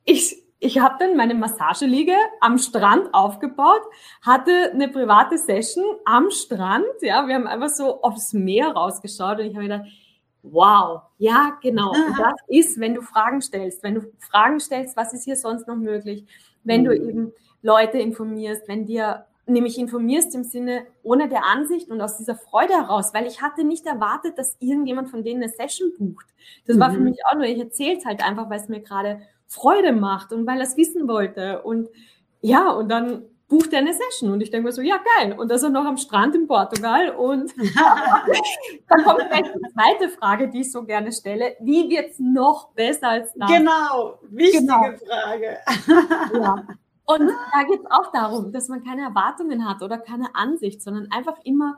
ich, 0.06 0.42
ich 0.60 0.80
habe 0.80 0.96
dann 1.00 1.18
meine 1.18 1.36
Massageliege 1.36 2.16
am 2.40 2.58
Strand 2.58 3.14
aufgebaut, 3.14 3.82
hatte 4.22 4.72
eine 4.72 4.88
private 4.88 5.38
Session 5.38 5.84
am 6.06 6.32
Strand. 6.32 6.86
Ja, 7.02 7.28
wir 7.28 7.36
haben 7.36 7.48
einfach 7.48 7.70
so 7.70 8.02
aufs 8.02 8.34
Meer 8.34 8.70
rausgeschaut 8.70 9.40
und 9.40 9.46
ich 9.46 9.56
habe 9.56 9.64
gedacht, 9.64 9.86
Wow, 10.44 11.02
ja, 11.18 11.58
genau. 11.62 11.92
Und 11.92 12.18
das 12.18 12.36
ist, 12.48 12.80
wenn 12.80 12.94
du 12.94 13.02
Fragen 13.02 13.42
stellst, 13.42 13.82
wenn 13.82 13.96
du 13.96 14.02
Fragen 14.20 14.60
stellst, 14.60 14.96
was 14.96 15.14
ist 15.14 15.24
hier 15.24 15.38
sonst 15.38 15.68
noch 15.68 15.78
möglich, 15.78 16.26
wenn 16.64 16.82
mhm. 16.82 16.86
du 16.86 16.96
eben 16.96 17.34
Leute 17.62 17.98
informierst, 17.98 18.68
wenn 18.68 18.86
dir 18.86 19.26
nämlich 19.46 19.78
informierst 19.78 20.36
im 20.36 20.44
Sinne 20.44 20.86
ohne 21.02 21.28
der 21.28 21.46
Ansicht 21.46 21.90
und 21.90 22.02
aus 22.02 22.18
dieser 22.18 22.36
Freude 22.36 22.74
heraus, 22.74 23.14
weil 23.14 23.26
ich 23.26 23.42
hatte 23.42 23.64
nicht 23.64 23.86
erwartet, 23.86 24.38
dass 24.38 24.56
irgendjemand 24.60 25.10
von 25.10 25.24
denen 25.24 25.44
eine 25.44 25.52
Session 25.52 25.92
bucht. 25.98 26.28
Das 26.66 26.76
mhm. 26.76 26.80
war 26.82 26.92
für 26.92 27.00
mhm. 27.00 27.06
mich 27.06 27.20
auch 27.30 27.36
nur, 27.36 27.46
ich 27.46 27.60
erzähle 27.60 27.98
es 27.98 28.06
halt 28.06 28.24
einfach, 28.24 28.50
weil 28.50 28.60
es 28.60 28.70
mir 28.70 28.82
gerade 28.82 29.22
Freude 29.48 29.94
macht 29.94 30.32
und 30.34 30.46
weil 30.48 30.58
er 30.58 30.68
es 30.68 30.78
wissen 30.78 31.08
wollte. 31.08 31.62
Und 31.64 31.90
ja, 32.42 32.72
und 32.72 32.90
dann 32.90 33.24
bucht 33.54 33.72
er 33.72 33.80
eine 33.80 33.94
Session. 33.94 34.32
Und 34.32 34.42
ich 34.42 34.50
denke 34.50 34.66
mir 34.66 34.72
so, 34.72 34.82
ja, 34.82 35.00
geil. 35.20 35.34
Und 35.38 35.52
das 35.52 35.62
er 35.62 35.70
noch 35.70 35.86
am 35.86 35.98
Strand 35.98 36.34
in 36.34 36.48
Portugal. 36.48 37.12
Und 37.12 37.54
dann 38.90 39.04
kommt 39.04 39.30
gleich 39.30 39.44
die 39.44 39.74
zweite 39.74 40.10
Frage, 40.10 40.50
die 40.50 40.62
ich 40.62 40.72
so 40.72 40.84
gerne 40.84 41.12
stelle. 41.12 41.56
Wie 41.60 41.88
wird 41.88 42.12
es 42.12 42.20
noch 42.20 42.70
besser 42.74 43.10
als 43.10 43.32
das? 43.36 43.52
Genau, 43.52 44.18
wichtige 44.24 44.64
genau. 44.64 44.82
Frage. 45.08 45.60
ja. 46.34 46.68
Und 47.06 47.30
da 47.30 47.64
geht 47.70 47.82
es 47.82 47.92
auch 47.92 48.12
darum, 48.12 48.52
dass 48.52 48.70
man 48.70 48.84
keine 48.84 49.04
Erwartungen 49.04 49.70
hat 49.70 49.84
oder 49.84 50.00
keine 50.00 50.34
Ansicht, 50.34 50.82
sondern 50.82 51.12
einfach 51.12 51.38
immer 51.44 51.76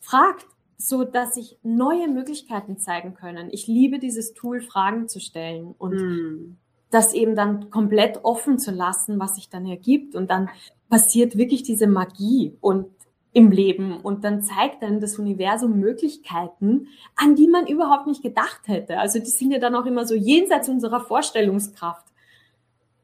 fragt, 0.00 0.44
so 0.76 1.04
dass 1.04 1.34
sich 1.34 1.58
neue 1.62 2.08
Möglichkeiten 2.08 2.76
zeigen 2.76 3.14
können. 3.14 3.48
Ich 3.52 3.68
liebe 3.68 3.98
dieses 3.98 4.34
Tool, 4.34 4.60
Fragen 4.60 5.08
zu 5.08 5.18
stellen 5.18 5.74
und 5.78 5.94
mm. 5.94 6.56
das 6.90 7.14
eben 7.14 7.36
dann 7.36 7.70
komplett 7.70 8.20
offen 8.22 8.58
zu 8.58 8.70
lassen, 8.70 9.18
was 9.18 9.36
sich 9.36 9.48
dann 9.48 9.64
ergibt. 9.64 10.14
Und 10.14 10.30
dann 10.30 10.50
passiert 10.90 11.38
wirklich 11.38 11.62
diese 11.62 11.86
Magie 11.86 12.56
und 12.60 12.86
im 13.32 13.52
Leben 13.52 14.00
und 14.00 14.24
dann 14.24 14.42
zeigt 14.42 14.82
dann 14.82 15.00
das 15.00 15.18
Universum 15.18 15.78
Möglichkeiten, 15.78 16.88
an 17.14 17.36
die 17.36 17.46
man 17.46 17.66
überhaupt 17.66 18.08
nicht 18.08 18.22
gedacht 18.22 18.62
hätte. 18.66 18.98
Also 18.98 19.20
die 19.20 19.30
sind 19.30 19.52
ja 19.52 19.60
dann 19.60 19.76
auch 19.76 19.86
immer 19.86 20.04
so 20.04 20.14
jenseits 20.16 20.68
unserer 20.68 21.00
Vorstellungskraft. 21.00 22.06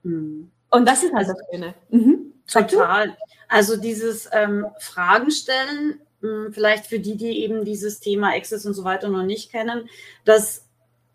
Mhm. 0.03 0.51
Und 0.70 0.88
das 0.88 1.05
ist 1.05 1.14
halt 1.14 1.29
das 1.29 1.38
Schöne. 1.51 1.75
Mhm. 1.90 2.33
Total. 2.49 3.16
Also 3.49 3.77
dieses 3.77 4.29
ähm, 4.33 4.66
Fragen 4.81 5.31
stellen, 5.31 6.01
mh, 6.20 6.46
hm, 6.46 6.53
vielleicht 6.53 6.87
für 6.87 6.99
die, 6.99 7.16
die 7.16 7.44
eben 7.44 7.64
dieses 7.64 8.01
Thema 8.01 8.35
Access 8.35 8.66
und 8.66 8.75
so 8.75 8.83
weiter 8.83 9.09
noch 9.09 9.22
nicht 9.22 9.53
kennen, 9.53 9.88
dass 10.25 10.65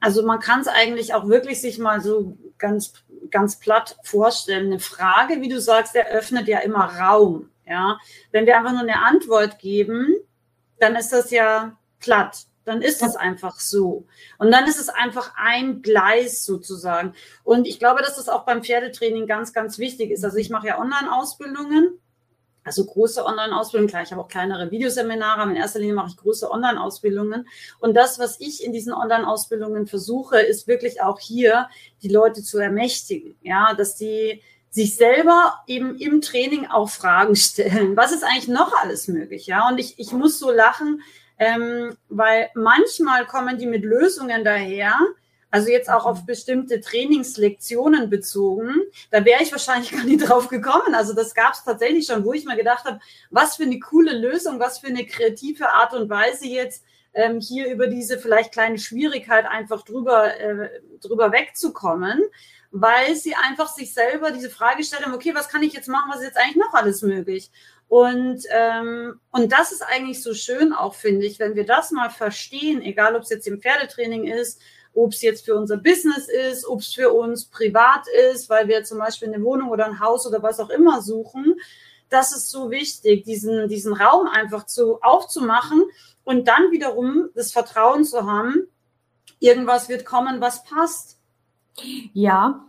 also 0.02 0.24
man 0.24 0.40
kann 0.40 0.60
es 0.60 0.68
eigentlich 0.68 1.14
auch 1.14 1.28
wirklich 1.28 1.62
sich 1.62 1.80
mal 1.80 2.02
so 2.02 2.36
ganz 2.58 2.94
ganz 3.32 3.58
platt 3.58 3.98
vorstellen. 4.04 4.68
Eine 4.68 4.80
Frage, 4.80 5.42
wie 5.42 5.50
du 5.50 5.60
sagst, 5.60 5.96
eröffnet 5.96 6.48
ja 6.48 6.60
immer 6.60 7.00
Raum. 7.00 7.50
Ja, 7.66 7.98
wenn 8.32 8.46
wir 8.46 8.58
einfach 8.58 8.74
nur 8.74 8.82
eine 8.82 9.02
Antwort 9.02 9.58
geben, 9.60 10.14
dann 10.80 10.96
ist 10.96 11.14
das 11.14 11.32
ja 11.32 11.78
platt. 12.00 12.46
Dann 12.66 12.82
ist 12.82 13.02
das 13.02 13.16
einfach 13.16 13.60
so. 13.60 14.06
Und 14.38 14.52
dann 14.52 14.68
ist 14.68 14.80
es 14.80 14.90
einfach 14.90 15.34
ein 15.36 15.82
Gleis 15.82 16.46
sozusagen. 16.46 17.14
Und 17.44 17.68
ich 17.68 17.80
glaube, 17.80 18.02
dass 18.02 18.18
das 18.18 18.30
auch 18.30 18.46
beim 18.46 18.64
Pferdetraining 18.64 19.26
ganz, 19.26 19.52
ganz 19.54 19.80
wichtig 19.80 20.12
ist. 20.12 20.24
Also 20.24 20.38
ich 20.38 20.50
mache 20.50 20.68
ja 20.68 20.80
Online-Ausbildungen, 20.80 22.00
also 22.64 22.86
große 22.86 23.26
Online-Ausbildungen. 23.26 23.90
Klar, 23.90 24.04
ich 24.04 24.12
habe 24.12 24.22
auch 24.22 24.28
kleinere 24.28 24.70
Videoseminare, 24.72 25.42
aber 25.42 25.52
in 25.52 25.58
erster 25.58 25.80
Linie 25.80 25.96
mache 25.96 26.10
ich 26.10 26.18
große 26.18 26.50
Online-Ausbildungen. 26.50 27.48
Und 27.80 27.96
das, 27.96 28.20
was 28.20 28.40
ich 28.40 28.64
in 28.64 28.72
diesen 28.74 28.94
Online-Ausbildungen 28.94 29.88
versuche, 29.88 30.40
ist 30.40 30.68
wirklich 30.68 31.02
auch 31.02 31.20
hier 31.20 31.70
die 32.04 32.10
Leute 32.10 32.44
zu 32.44 32.60
ermächtigen. 32.60 33.36
Ja, 33.42 33.74
dass 33.74 33.96
die 33.96 34.42
sich 34.70 34.96
selber 34.96 35.56
eben 35.68 35.98
im 35.98 36.22
Training 36.22 36.68
auch 36.68 36.90
Fragen 36.90 37.36
stellen. 37.36 37.98
Was 37.98 38.12
ist 38.12 38.24
eigentlich 38.24 38.48
noch 38.48 38.74
alles 38.74 39.08
möglich? 39.08 39.48
Ja, 39.48 39.68
und 39.68 39.80
ich, 39.80 40.00
ich 40.00 40.12
muss 40.12 40.40
so 40.40 40.52
lachen, 40.52 41.02
ähm, 41.38 41.98
weil 42.10 42.50
manchmal 42.54 43.26
kommen 43.26 43.58
die 43.58 43.66
mit 43.66 43.84
Lösungen 43.84 44.44
daher, 44.44 44.98
also 45.52 45.70
jetzt 45.70 45.90
auch 45.90 46.06
auf 46.06 46.26
bestimmte 46.26 46.80
Trainingslektionen 46.82 48.10
bezogen, 48.10 48.74
da 49.12 49.24
wäre 49.24 49.44
ich 49.44 49.52
wahrscheinlich 49.52 49.92
gar 49.92 50.06
nicht 50.06 50.22
drauf 50.30 50.48
gekommen. 50.48 50.96
Also 50.96 51.14
das 51.14 51.36
gab 51.36 51.54
es 51.54 51.64
tatsächlich 51.64 52.08
schon, 52.08 52.26
wo 52.26 52.34
ich 52.34 52.46
mir 52.46 52.56
gedacht 52.56 52.86
habe, 52.86 53.00
was 53.30 53.58
für 53.58 53.64
eine 53.64 53.80
coole 53.80 54.18
Lösung, 54.18 54.60
was 54.60 54.80
für 54.80 54.88
eine 54.88 55.06
kreative 55.06 55.70
Art 55.70 55.94
und 55.94 56.10
Weise 56.10 56.48
jetzt 56.48 56.84
ähm, 57.14 57.40
hier 57.40 57.72
über 57.72 57.88
diese 57.88 58.18
vielleicht 58.18 58.54
kleine 58.54 58.80
Schwierigkeit 58.80 59.46
einfach 59.46 59.84
drüber, 59.84 60.40
äh, 60.40 60.70
drüber 61.02 61.32
wegzukommen 61.32 62.24
weil 62.72 63.16
sie 63.16 63.36
einfach 63.36 63.68
sich 63.68 63.94
selber 63.94 64.32
diese 64.32 64.50
Frage 64.50 64.84
stellen, 64.84 65.14
okay, 65.14 65.36
was 65.36 65.50
kann 65.50 65.62
ich 65.62 65.74
jetzt 65.74 65.90
machen, 65.90 66.10
was 66.10 66.22
ist 66.22 66.28
jetzt 66.28 66.38
eigentlich 66.38 66.56
noch 66.56 66.74
alles 66.74 67.02
möglich? 67.02 67.52
Und, 67.90 68.44
ähm, 68.50 69.20
und 69.32 69.52
das 69.52 69.74
ist 69.74 69.82
eigentlich 69.82 70.24
so 70.24 70.34
schön 70.34 70.72
auch, 70.72 70.96
finde 70.96 71.26
ich, 71.26 71.40
wenn 71.40 71.56
wir 71.56 71.66
das 71.66 71.92
mal 71.92 72.10
verstehen, 72.10 72.82
egal 72.82 73.16
ob 73.16 73.24
es 73.24 73.30
jetzt 73.30 73.48
im 73.48 73.62
Pferdetraining 73.62 74.28
ist, 74.28 74.62
ob 74.94 75.14
es 75.14 75.22
jetzt 75.22 75.46
für 75.46 75.56
unser 75.56 75.78
Business 75.78 76.28
ist, 76.28 76.66
ob 76.68 76.80
es 76.80 76.94
für 76.94 77.12
uns 77.14 77.46
privat 77.46 78.04
ist, 78.32 78.50
weil 78.50 78.68
wir 78.68 78.84
zum 78.84 79.00
Beispiel 79.00 79.34
eine 79.34 79.44
Wohnung 79.44 79.70
oder 79.70 79.86
ein 79.86 80.00
Haus 80.00 80.28
oder 80.28 80.44
was 80.44 80.60
auch 80.60 80.70
immer 80.70 81.02
suchen. 81.02 81.56
Das 82.10 82.36
ist 82.36 82.50
so 82.50 82.72
wichtig, 82.72 83.24
diesen, 83.24 83.70
diesen 83.70 83.94
Raum 83.94 84.28
einfach 84.28 84.66
zu, 84.66 85.02
aufzumachen 85.02 85.84
und 86.24 86.48
dann 86.48 86.72
wiederum 86.72 87.30
das 87.36 87.52
Vertrauen 87.52 88.04
zu 88.04 88.30
haben, 88.30 88.68
irgendwas 89.40 89.88
wird 89.88 90.06
kommen, 90.06 90.42
was 90.42 90.64
passt. 90.64 91.18
Ja, 92.14 92.66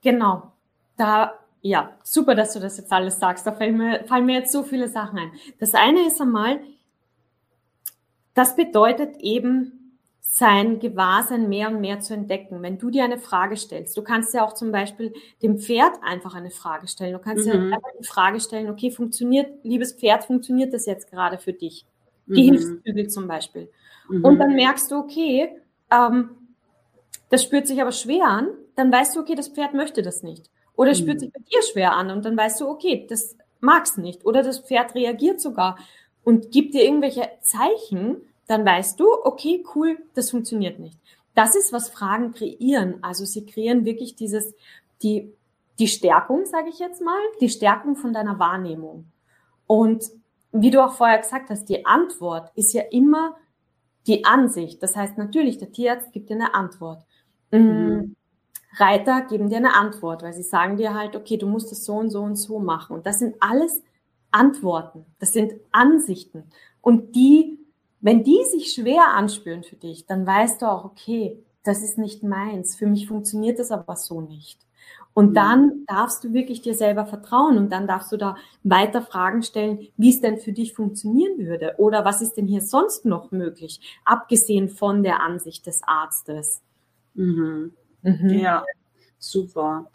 genau. 0.00 0.52
Da, 0.96 1.34
ja, 1.60 1.90
super, 2.04 2.34
dass 2.36 2.52
du 2.52 2.60
das 2.60 2.76
jetzt 2.76 2.92
alles 2.92 3.18
sagst. 3.18 3.46
Da 3.46 3.52
fallen 3.52 3.76
mir, 3.76 4.04
fallen 4.04 4.26
mir 4.26 4.38
jetzt 4.38 4.52
so 4.52 4.62
viele 4.62 4.88
Sachen 4.88 5.18
ein. 5.18 5.32
Das 5.58 5.74
eine 5.74 6.06
ist 6.06 6.20
einmal, 6.20 6.60
das 8.34 8.54
bedeutet 8.56 9.16
eben, 9.18 9.83
sein 10.36 10.80
Gewahrsein 10.80 11.48
mehr 11.48 11.68
und 11.68 11.80
mehr 11.80 12.00
zu 12.00 12.12
entdecken. 12.12 12.60
Wenn 12.60 12.76
du 12.76 12.90
dir 12.90 13.04
eine 13.04 13.18
Frage 13.18 13.56
stellst, 13.56 13.96
du 13.96 14.02
kannst 14.02 14.34
ja 14.34 14.44
auch 14.44 14.52
zum 14.52 14.72
Beispiel 14.72 15.14
dem 15.44 15.60
Pferd 15.60 15.92
einfach 16.02 16.34
eine 16.34 16.50
Frage 16.50 16.88
stellen. 16.88 17.12
Du 17.12 17.20
kannst 17.20 17.46
mhm. 17.46 17.52
ja 17.52 17.76
einfach 17.76 17.90
die 18.00 18.04
Frage 18.04 18.40
stellen, 18.40 18.68
okay, 18.68 18.90
funktioniert, 18.90 19.48
liebes 19.62 19.92
Pferd, 19.92 20.24
funktioniert 20.24 20.74
das 20.74 20.86
jetzt 20.86 21.08
gerade 21.08 21.38
für 21.38 21.52
dich? 21.52 21.86
Die 22.26 22.50
mhm. 22.50 22.56
Hilfsbügel 22.56 23.06
zum 23.10 23.28
Beispiel. 23.28 23.70
Mhm. 24.08 24.24
Und 24.24 24.38
dann 24.40 24.56
merkst 24.56 24.90
du, 24.90 24.96
okay, 24.96 25.50
ähm, 25.92 26.30
das 27.30 27.44
spürt 27.44 27.68
sich 27.68 27.80
aber 27.80 27.92
schwer 27.92 28.24
an, 28.24 28.48
dann 28.74 28.90
weißt 28.90 29.14
du, 29.14 29.20
okay, 29.20 29.36
das 29.36 29.46
Pferd 29.46 29.72
möchte 29.72 30.02
das 30.02 30.24
nicht. 30.24 30.50
Oder 30.74 30.90
es 30.90 30.98
spürt 30.98 31.18
mhm. 31.18 31.20
sich 31.20 31.32
bei 31.32 31.42
dir 31.42 31.62
schwer 31.62 31.92
an 31.92 32.10
und 32.10 32.24
dann 32.24 32.36
weißt 32.36 32.60
du, 32.60 32.66
okay, 32.66 33.06
das 33.08 33.36
mag's 33.60 33.98
nicht. 33.98 34.26
Oder 34.26 34.42
das 34.42 34.58
Pferd 34.58 34.96
reagiert 34.96 35.40
sogar 35.40 35.78
und 36.24 36.50
gibt 36.50 36.74
dir 36.74 36.82
irgendwelche 36.82 37.22
Zeichen, 37.40 38.16
dann 38.46 38.64
weißt 38.64 38.98
du, 39.00 39.06
okay, 39.24 39.64
cool, 39.74 39.98
das 40.14 40.30
funktioniert 40.30 40.78
nicht. 40.78 40.98
Das 41.34 41.56
ist, 41.56 41.72
was 41.72 41.88
Fragen 41.88 42.32
kreieren. 42.32 42.98
Also 43.02 43.24
sie 43.24 43.44
kreieren 43.44 43.84
wirklich 43.84 44.14
dieses, 44.16 44.54
die, 45.02 45.32
die 45.78 45.88
Stärkung, 45.88 46.44
sage 46.44 46.68
ich 46.68 46.78
jetzt 46.78 47.02
mal, 47.02 47.18
die 47.40 47.48
Stärkung 47.48 47.96
von 47.96 48.12
deiner 48.12 48.38
Wahrnehmung. 48.38 49.06
Und 49.66 50.04
wie 50.52 50.70
du 50.70 50.84
auch 50.84 50.92
vorher 50.92 51.18
gesagt 51.18 51.50
hast, 51.50 51.68
die 51.68 51.84
Antwort 51.84 52.52
ist 52.54 52.72
ja 52.72 52.82
immer 52.90 53.36
die 54.06 54.24
Ansicht. 54.24 54.82
Das 54.82 54.94
heißt 54.94 55.18
natürlich, 55.18 55.58
der 55.58 55.72
Tierarzt 55.72 56.12
gibt 56.12 56.30
dir 56.30 56.34
eine 56.34 56.54
Antwort. 56.54 57.04
Mhm. 57.50 58.14
Reiter 58.76 59.22
geben 59.22 59.48
dir 59.48 59.58
eine 59.58 59.74
Antwort, 59.74 60.22
weil 60.22 60.32
sie 60.32 60.42
sagen 60.42 60.76
dir 60.76 60.94
halt, 60.94 61.16
okay, 61.16 61.36
du 61.36 61.46
musst 61.46 61.72
es 61.72 61.84
so 61.84 61.94
und 61.94 62.10
so 62.10 62.22
und 62.22 62.36
so 62.36 62.58
machen. 62.58 62.96
Und 62.96 63.06
das 63.06 63.18
sind 63.20 63.36
alles 63.40 63.82
Antworten, 64.30 65.06
das 65.20 65.32
sind 65.32 65.54
Ansichten. 65.70 66.50
Und 66.80 67.14
die, 67.14 67.58
wenn 68.04 68.22
die 68.22 68.44
sich 68.50 68.74
schwer 68.74 69.14
anspüren 69.14 69.62
für 69.62 69.76
dich, 69.76 70.04
dann 70.04 70.26
weißt 70.26 70.60
du 70.60 70.66
auch, 70.66 70.84
okay, 70.84 71.42
das 71.62 71.82
ist 71.82 71.96
nicht 71.96 72.22
meins. 72.22 72.76
Für 72.76 72.86
mich 72.86 73.08
funktioniert 73.08 73.58
das 73.58 73.70
aber 73.70 73.96
so 73.96 74.20
nicht. 74.20 74.60
Und 75.14 75.34
dann 75.34 75.84
darfst 75.86 76.22
du 76.22 76.34
wirklich 76.34 76.60
dir 76.60 76.74
selber 76.74 77.06
vertrauen 77.06 77.56
und 77.56 77.70
dann 77.70 77.86
darfst 77.86 78.12
du 78.12 78.18
da 78.18 78.36
weiter 78.62 79.00
Fragen 79.00 79.42
stellen, 79.42 79.88
wie 79.96 80.10
es 80.10 80.20
denn 80.20 80.36
für 80.36 80.52
dich 80.52 80.74
funktionieren 80.74 81.38
würde 81.38 81.76
oder 81.78 82.04
was 82.04 82.20
ist 82.20 82.34
denn 82.34 82.46
hier 82.46 82.60
sonst 82.60 83.06
noch 83.06 83.30
möglich, 83.30 83.80
abgesehen 84.04 84.68
von 84.68 85.02
der 85.02 85.22
Ansicht 85.22 85.66
des 85.66 85.82
Arztes. 85.84 86.60
Mhm. 87.14 87.72
Mhm. 88.02 88.28
Ja, 88.28 88.64
super. 89.18 89.90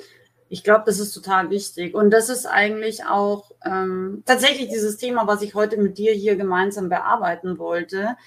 Ich 0.50 0.64
glaube, 0.64 0.84
das 0.86 1.00
ist 1.00 1.14
total 1.14 1.50
wichtig. 1.52 1.94
Und 1.94 2.10
das 2.10 2.30
ist 2.30 2.46
eigentlich 2.46 3.06
auch 3.06 3.52
ähm, 3.64 4.24
tatsächlich 4.26 4.70
dieses 4.70 4.98
Thema, 4.98 5.28
was 5.28 5.42
ich 5.44 5.54
heute 5.54 5.78
mit 5.78 5.98
dir 5.98 6.14
hier 6.14 6.36
gemeinsam 6.36 6.90
bearbeiten 6.90 7.60
wollte, 7.60 8.18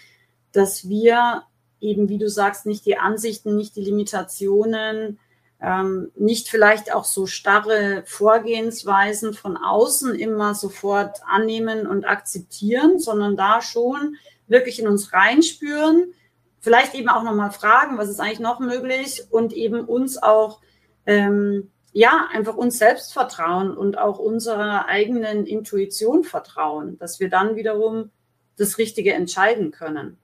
dass 0.53 0.89
wir 0.89 1.43
eben, 1.81 2.09
wie 2.09 2.19
du 2.19 2.31
sagst, 2.31 2.65
nicht 2.65 2.87
die 2.87 2.97
Ansichten, 2.97 3.57
nicht 3.57 3.75
die 3.75 3.85
Limitationen, 3.85 5.19
ähm, 5.61 6.11
nicht 6.17 6.49
vielleicht 6.49 6.95
auch 6.95 7.05
so 7.05 7.27
starre 7.27 8.03
Vorgehensweisen 8.07 9.35
von 9.35 9.57
außen 9.57 10.15
immer 10.15 10.55
sofort 10.55 11.21
annehmen 11.27 11.87
und 11.87 12.05
akzeptieren, 12.05 12.99
sondern 12.99 13.37
da 13.37 13.63
schon 13.63 14.17
wirklich 14.47 14.81
in 14.81 14.89
uns 14.89 15.13
reinspüren, 15.13 16.15
vielleicht 16.61 16.95
eben 16.95 17.09
auch 17.09 17.23
nochmal 17.23 17.51
fragen, 17.51 17.99
was 17.99 18.09
ist 18.09 18.21
eigentlich 18.21 18.41
noch 18.41 18.61
möglich 18.61 19.25
und 19.31 19.53
eben 19.53 19.81
uns 19.85 20.23
auch, 20.23 20.61
ähm, 21.07 21.71
ja, 21.93 22.29
einfach 22.33 22.57
uns 22.57 22.79
selbst 22.79 23.13
vertrauen 23.13 23.77
und 23.77 23.99
auch 23.99 24.19
unserer 24.19 24.87
eigenen 24.87 25.47
Intuition 25.47 26.25
vertrauen, 26.25 26.99
dass 26.99 27.21
wir 27.21 27.29
dann 27.29 27.57
wiederum 27.57 28.11
das 28.57 28.79
Richtige 28.79 29.13
entscheiden 29.13 29.71
können. 29.71 30.19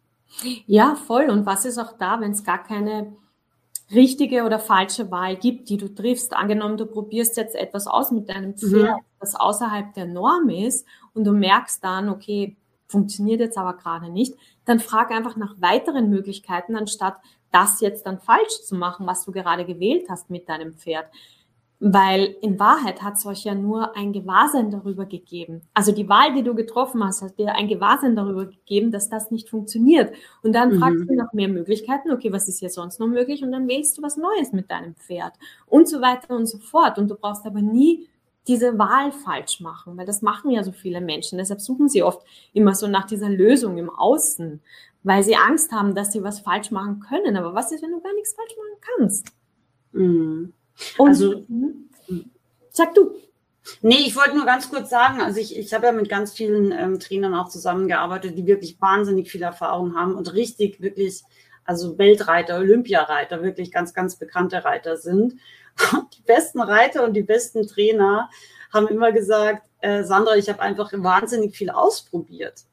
Ja, 0.67 0.95
voll. 0.95 1.31
Und 1.31 1.47
was 1.47 1.65
ist 1.65 1.79
auch 1.79 1.97
da, 1.99 2.21
wenn 2.21 2.33
es 2.33 2.45
gar 2.45 2.63
keine 2.63 3.15
richtige 3.91 4.45
oder 4.45 4.59
falsche 4.59 5.11
Wahl 5.11 5.37
gibt, 5.37 5.69
die 5.69 5.77
du 5.77 5.89
triffst? 5.89 6.35
Angenommen, 6.35 6.77
du 6.77 6.87
probierst 6.87 7.37
jetzt 7.37 7.55
etwas 7.55 7.87
aus 7.87 8.11
mit 8.11 8.29
deinem 8.29 8.57
Pferd, 8.57 8.97
mhm. 8.97 9.05
das 9.21 9.35
außerhalb 9.35 9.95
der 9.95 10.07
Norm 10.07 10.49
ist 10.49 10.87
und 11.15 11.25
du 11.25 11.33
merkst 11.33 11.83
dann, 11.83 12.09
okay, 12.09 12.57
funktioniert 12.87 13.41
jetzt 13.41 13.59
aber 13.59 13.75
gerade 13.75 14.11
nicht, 14.11 14.35
dann 14.65 14.81
frag 14.81 15.11
einfach 15.11 15.37
nach 15.37 15.61
weiteren 15.61 16.09
Möglichkeiten, 16.09 16.77
anstatt 16.77 17.17
das 17.53 17.81
jetzt 17.81 18.07
dann 18.07 18.19
falsch 18.19 18.63
zu 18.65 18.75
machen, 18.75 19.07
was 19.07 19.25
du 19.25 19.33
gerade 19.33 19.65
gewählt 19.65 20.07
hast 20.09 20.31
mit 20.31 20.49
deinem 20.49 20.75
Pferd. 20.75 21.07
Weil 21.81 22.35
in 22.41 22.59
Wahrheit 22.59 23.03
hat 23.03 23.15
es 23.15 23.25
euch 23.25 23.45
ja 23.45 23.55
nur 23.55 23.97
ein 23.97 24.13
Gewahrsein 24.13 24.73
darüber 24.73 25.07
gegeben. 25.07 25.63
Also 25.75 25.93
die 25.93 26.09
Wahl, 26.09 26.35
die 26.35 26.43
du 26.43 26.57
getroffen 26.57 27.05
hast, 27.05 27.23
hat 27.23 27.39
dir 27.39 27.55
ein 27.55 27.69
Gewahrsein 27.69 28.17
darüber 28.17 28.47
gegeben, 28.47 28.91
dass 28.91 29.09
das 29.09 29.31
nicht 29.31 29.49
funktioniert. 29.49 30.13
Und 30.43 30.55
dann 30.55 30.75
mhm. 30.75 30.81
fragst 30.81 31.09
du 31.09 31.15
nach 31.15 31.33
mehr 31.33 31.49
Möglichkeiten, 31.49 32.11
okay, 32.11 32.33
was 32.33 32.49
ist 32.49 32.59
hier 32.59 32.71
sonst 32.71 32.99
noch 32.99 33.07
möglich? 33.07 33.45
Und 33.45 33.53
dann 33.53 33.69
wählst 33.69 33.97
du 33.97 34.03
was 34.03 34.17
Neues 34.17 34.53
mit 34.53 34.71
deinem 34.73 34.97
Pferd 34.97 35.35
und 35.67 35.89
so 35.89 36.01
weiter 36.01 36.35
und 36.35 36.47
so 36.47 36.59
fort. 36.59 36.99
Und 36.99 37.09
du 37.09 37.15
brauchst 37.15 37.47
aber 37.47 37.63
nie 37.63 38.09
diese 38.49 38.79
Wahl 38.79 39.13
falsch 39.13 39.61
machen, 39.61 39.97
weil 39.97 40.07
das 40.07 40.23
machen 40.23 40.51
ja 40.51 40.65
so 40.65 40.73
viele 40.73 41.01
Menschen. 41.01 41.39
Deshalb 41.39 41.61
suchen 41.61 41.89
sie 41.89 42.03
oft 42.03 42.27
immer 42.55 42.75
so 42.75 42.89
nach 42.89 43.07
dieser 43.07 43.29
Lösung 43.29 43.77
im 43.79 43.91
Außen, 43.91 44.61
weil 45.05 45.23
sie 45.23 45.37
Angst 45.37 45.71
haben, 45.71 45.95
dass 45.95 46.13
sie 46.13 46.25
was 46.25 46.41
falsch 46.41 46.71
machen 46.71 46.99
können. 47.01 47.37
Aber 47.37 47.55
was 47.55 47.71
ist, 47.71 47.83
wenn 47.83 47.93
du 47.93 48.01
gar 48.01 48.15
nichts 48.15 48.35
falsch 48.35 48.55
machen 48.57 48.81
kannst? 48.99 49.33
Mhm. 49.93 50.55
Und, 50.97 51.09
also, 51.09 51.45
mhm. 51.49 51.89
sag 52.71 52.95
du. 52.95 53.15
Nee, 53.83 54.07
ich 54.07 54.17
wollte 54.17 54.35
nur 54.35 54.47
ganz 54.47 54.71
kurz 54.71 54.89
sagen, 54.89 55.21
also 55.21 55.39
ich, 55.39 55.57
ich 55.57 55.75
habe 55.75 55.87
ja 55.87 55.93
mit 55.93 56.09
ganz 56.09 56.33
vielen 56.33 56.73
ähm, 56.73 56.99
Trainern 56.99 57.35
auch 57.35 57.49
zusammengearbeitet, 57.49 58.37
die 58.39 58.47
wirklich 58.47 58.81
wahnsinnig 58.81 59.31
viel 59.31 59.43
Erfahrung 59.43 59.95
haben 59.95 60.15
und 60.15 60.33
richtig, 60.33 60.81
wirklich, 60.81 61.23
also 61.65 61.99
Weltreiter, 61.99 62.57
Olympiareiter, 62.57 63.43
wirklich 63.43 63.71
ganz, 63.71 63.93
ganz 63.93 64.17
bekannte 64.17 64.65
Reiter 64.65 64.97
sind. 64.97 65.35
Und 65.93 66.17
die 66.17 66.23
besten 66.23 66.61
Reiter 66.61 67.05
und 67.05 67.13
die 67.13 67.23
besten 67.23 67.67
Trainer 67.67 68.31
haben 68.73 68.89
immer 68.89 69.13
gesagt, 69.13 69.63
äh, 69.81 70.03
Sandra, 70.03 70.37
ich 70.37 70.49
habe 70.49 70.61
einfach 70.61 70.91
wahnsinnig 70.93 71.57
viel 71.57 71.71
ausprobiert. 71.71 72.65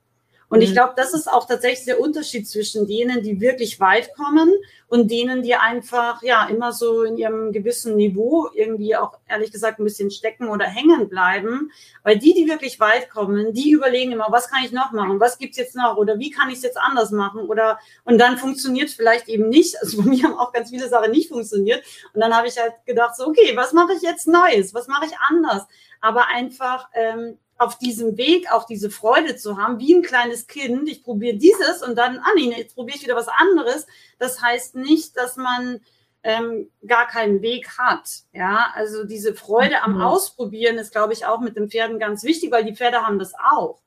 Und 0.50 0.62
ich 0.62 0.70
mhm. 0.70 0.74
glaube, 0.74 0.94
das 0.96 1.14
ist 1.14 1.32
auch 1.32 1.48
tatsächlich 1.48 1.86
der 1.86 2.00
Unterschied 2.00 2.48
zwischen 2.48 2.88
denen, 2.88 3.24
die 3.24 3.42
wirklich 3.42 3.80
weit 3.80 4.14
kommen 4.16 4.54
und 4.88 5.10
denen, 5.10 5.42
die 5.42 5.56
einfach 5.56 6.22
ja 6.22 6.48
immer 6.48 6.72
so 6.72 7.04
in 7.04 7.18
ihrem 7.18 7.52
gewissen 7.52 7.96
Niveau 7.96 8.50
irgendwie 8.54 8.96
auch 8.96 9.18
ehrlich 9.28 9.52
gesagt 9.52 9.80
ein 9.80 9.84
bisschen 9.84 10.12
stecken 10.12 10.48
oder 10.50 10.66
hängen 10.66 11.10
bleiben. 11.10 11.72
Weil 12.04 12.20
die, 12.20 12.34
die 12.34 12.48
wirklich 12.48 12.80
weit 12.80 13.10
kommen, 13.10 13.54
die 13.54 13.72
überlegen 13.72 14.12
immer, 14.12 14.28
was 14.30 14.50
kann 14.50 14.64
ich 14.64 14.72
noch 14.72 14.92
machen? 14.92 15.20
Was 15.20 15.38
gibt's 15.38 15.58
jetzt 15.58 15.76
noch? 15.76 15.98
Oder 15.98 16.20
wie 16.20 16.30
kann 16.30 16.50
ich 16.50 16.58
es 16.58 16.64
jetzt 16.64 16.78
anders 16.78 17.12
machen? 17.12 17.42
Oder 17.42 17.80
und 18.04 18.20
dann 18.20 18.38
funktioniert 18.38 18.90
vielleicht 18.90 19.28
eben 19.28 19.50
nicht. 19.50 19.76
Also 19.86 20.02
bei 20.02 20.10
mir 20.10 20.24
haben 20.24 20.34
auch 20.34 20.52
ganz 20.52 20.72
viele 20.72 20.90
Sachen 20.90 21.12
nicht 21.12 21.30
funktioniert. 21.30 21.84
Und 22.14 22.22
dann 22.22 22.36
habe 22.36 22.48
ich 22.48 22.58
halt 22.58 22.74
gedacht, 22.86 23.16
so, 23.16 23.28
okay, 23.28 23.56
was 23.56 23.72
mache 23.72 23.94
ich 23.94 24.02
jetzt 24.02 24.28
Neues? 24.28 24.74
Was 24.74 24.88
mache 24.88 25.06
ich 25.06 25.12
anders? 25.30 25.68
Aber 26.02 26.28
einfach 26.28 26.90
ähm, 26.94 27.38
auf 27.58 27.78
diesem 27.78 28.18
Weg 28.18 28.52
auch 28.52 28.66
diese 28.66 28.90
Freude 28.90 29.36
zu 29.36 29.58
haben, 29.58 29.80
wie 29.80 29.94
ein 29.94 30.02
kleines 30.02 30.48
Kind. 30.48 30.90
Ich 30.90 31.04
probiere 31.04 31.38
dieses 31.38 31.82
und 31.82 31.96
dann, 31.96 32.20
ah 32.20 32.32
nee, 32.36 32.54
jetzt 32.56 32.76
probiere 32.76 32.98
ich 32.98 33.04
wieder 33.04 33.16
was 33.16 33.28
anderes. 33.28 33.88
Das 34.20 34.42
heißt 34.42 34.76
nicht, 34.76 35.16
dass 35.16 35.38
man 35.38 35.80
ähm, 36.24 36.70
gar 36.86 37.08
keinen 37.08 37.42
Weg 37.42 37.78
hat. 37.78 38.10
Ja, 38.34 38.72
also 38.74 39.06
diese 39.06 39.36
Freude 39.36 39.84
am 39.84 39.96
mhm. 39.96 40.02
Ausprobieren 40.02 40.78
ist, 40.78 40.92
glaube 40.92 41.14
ich, 41.14 41.26
auch 41.26 41.40
mit 41.40 41.56
den 41.56 41.70
Pferden 41.70 42.00
ganz 42.00 42.24
wichtig, 42.24 42.52
weil 42.52 42.66
die 42.66 42.76
Pferde 42.76 43.06
haben 43.06 43.20
das 43.20 43.34
auch. 43.36 43.80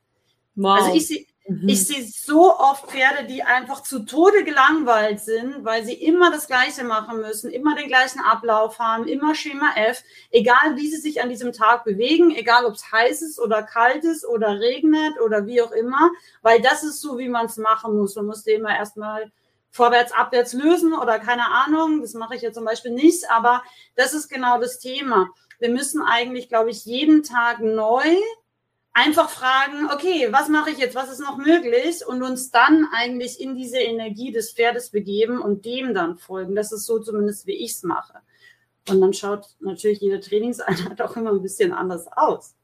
Wow. 0.54 0.78
Also 0.78 0.94
ich 0.94 1.06
sehe 1.06 1.26
Mhm. 1.48 1.66
Ich 1.66 1.86
sehe 1.86 2.04
so 2.04 2.54
oft 2.58 2.90
Pferde, 2.90 3.24
die 3.26 3.42
einfach 3.42 3.82
zu 3.82 4.00
Tode 4.00 4.44
gelangweilt 4.44 5.20
sind, 5.20 5.64
weil 5.64 5.82
sie 5.82 5.94
immer 5.94 6.30
das 6.30 6.46
Gleiche 6.46 6.84
machen 6.84 7.22
müssen, 7.22 7.50
immer 7.50 7.74
den 7.74 7.88
gleichen 7.88 8.20
Ablauf 8.20 8.78
haben, 8.78 9.08
immer 9.08 9.34
Schema 9.34 9.74
F, 9.76 10.02
egal 10.30 10.76
wie 10.76 10.88
sie 10.88 10.98
sich 10.98 11.22
an 11.22 11.30
diesem 11.30 11.54
Tag 11.54 11.84
bewegen, 11.84 12.36
egal 12.36 12.66
ob 12.66 12.74
es 12.74 12.92
heiß 12.92 13.22
ist 13.22 13.40
oder 13.40 13.62
kalt 13.62 14.04
ist 14.04 14.26
oder 14.26 14.60
regnet 14.60 15.18
oder 15.24 15.46
wie 15.46 15.62
auch 15.62 15.72
immer, 15.72 16.10
weil 16.42 16.60
das 16.60 16.84
ist 16.84 17.00
so, 17.00 17.16
wie 17.18 17.30
man 17.30 17.46
es 17.46 17.56
machen 17.56 17.96
muss. 17.96 18.14
Man 18.16 18.26
muss 18.26 18.46
immer 18.46 18.76
erstmal 18.76 19.32
vorwärts, 19.70 20.12
abwärts 20.12 20.52
lösen 20.52 20.92
oder 20.92 21.18
keine 21.18 21.50
Ahnung. 21.50 22.02
Das 22.02 22.12
mache 22.12 22.36
ich 22.36 22.42
ja 22.42 22.52
zum 22.52 22.66
Beispiel 22.66 22.90
nicht, 22.90 23.30
aber 23.30 23.62
das 23.96 24.12
ist 24.12 24.28
genau 24.28 24.60
das 24.60 24.80
Thema. 24.80 25.30
Wir 25.60 25.70
müssen 25.70 26.02
eigentlich, 26.02 26.50
glaube 26.50 26.68
ich, 26.70 26.84
jeden 26.84 27.22
Tag 27.22 27.60
neu 27.60 28.04
einfach 28.92 29.30
fragen, 29.30 29.90
okay, 29.92 30.28
was 30.30 30.48
mache 30.48 30.70
ich 30.70 30.78
jetzt, 30.78 30.94
was 30.94 31.10
ist 31.10 31.20
noch 31.20 31.36
möglich 31.36 32.06
und 32.06 32.22
uns 32.22 32.50
dann 32.50 32.86
eigentlich 32.92 33.40
in 33.40 33.54
diese 33.54 33.78
Energie 33.78 34.32
des 34.32 34.52
Pferdes 34.52 34.90
begeben 34.90 35.40
und 35.40 35.64
dem 35.64 35.94
dann 35.94 36.16
folgen. 36.16 36.54
Das 36.54 36.72
ist 36.72 36.86
so 36.86 36.98
zumindest, 36.98 37.46
wie 37.46 37.52
ich 37.52 37.72
es 37.72 37.82
mache. 37.82 38.20
Und 38.88 39.00
dann 39.00 39.12
schaut 39.12 39.46
natürlich 39.60 40.00
jede 40.00 40.20
Trainingseinheit 40.20 41.00
auch 41.02 41.16
immer 41.16 41.30
ein 41.30 41.42
bisschen 41.42 41.72
anders 41.72 42.06
aus. 42.16 42.54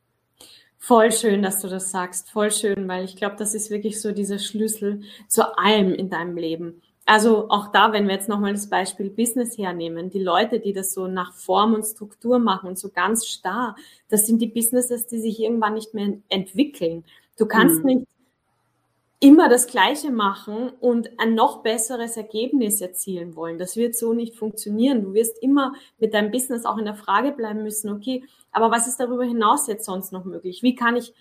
Voll 0.79 1.13
schön, 1.13 1.43
dass 1.43 1.61
du 1.61 1.69
das 1.69 1.91
sagst. 1.91 2.31
Voll 2.31 2.51
schön, 2.51 2.89
weil 2.89 3.05
ich 3.05 3.17
glaube, 3.17 3.37
das 3.39 3.55
ist 3.55 3.71
wirklich 3.71 4.03
so 4.03 4.13
dieser 4.13 4.39
Schlüssel 4.39 5.03
zu 5.29 5.57
allem 5.57 5.95
in 5.95 6.11
deinem 6.11 6.37
Leben. 6.37 6.83
Also 7.07 7.51
auch 7.51 7.71
da, 7.71 7.93
wenn 7.93 8.07
wir 8.07 8.15
jetzt 8.15 8.31
nochmal 8.31 8.53
das 8.53 8.71
Beispiel 8.71 9.11
Business 9.11 9.59
hernehmen, 9.59 10.09
die 10.09 10.23
Leute, 10.23 10.59
die 10.59 10.73
das 10.73 10.95
so 10.95 11.07
nach 11.07 11.35
Form 11.35 11.75
und 11.75 11.85
Struktur 11.85 12.39
machen 12.39 12.69
und 12.69 12.79
so 12.79 12.89
ganz 12.89 13.27
starr, 13.27 13.77
das 14.09 14.27
sind 14.27 14.41
die 14.41 14.47
Businesses, 14.47 15.07
die 15.07 15.19
sich 15.19 15.41
irgendwann 15.41 15.75
nicht 15.75 15.93
mehr 15.93 16.15
entwickeln. 16.31 17.05
Du 17.37 17.47
kannst 17.47 17.81
mhm. 17.81 17.87
nicht 17.87 18.07
immer 19.21 19.49
das 19.49 19.67
Gleiche 19.67 20.11
machen 20.11 20.71
und 20.81 21.19
ein 21.19 21.35
noch 21.35 21.63
besseres 21.63 22.17
Ergebnis 22.17 22.81
erzielen 22.81 23.37
wollen. 23.37 23.59
Das 23.59 23.77
wird 23.77 23.97
so 23.97 24.13
nicht 24.13 24.37
funktionieren. 24.37 25.03
Du 25.03 25.15
wirst 25.15 25.43
immer 25.43 25.75
mit 25.99 26.15
deinem 26.15 26.31
Business 26.31 26.67
auch 26.67 26.79
in 26.79 26.85
der 26.85 26.95
Frage 26.95 27.33
bleiben 27.33 27.63
müssen, 27.63 27.91
okay, 27.91 28.25
aber 28.53 28.71
was 28.71 28.87
ist 28.87 29.01
darüber 29.01 29.25
hinaus 29.25 29.67
jetzt 29.67 29.87
sonst 29.87 30.13
noch 30.13 30.25
möglich? 30.25 30.63
Wie 30.63 30.75
kann 30.75 30.97
ich 30.97 31.13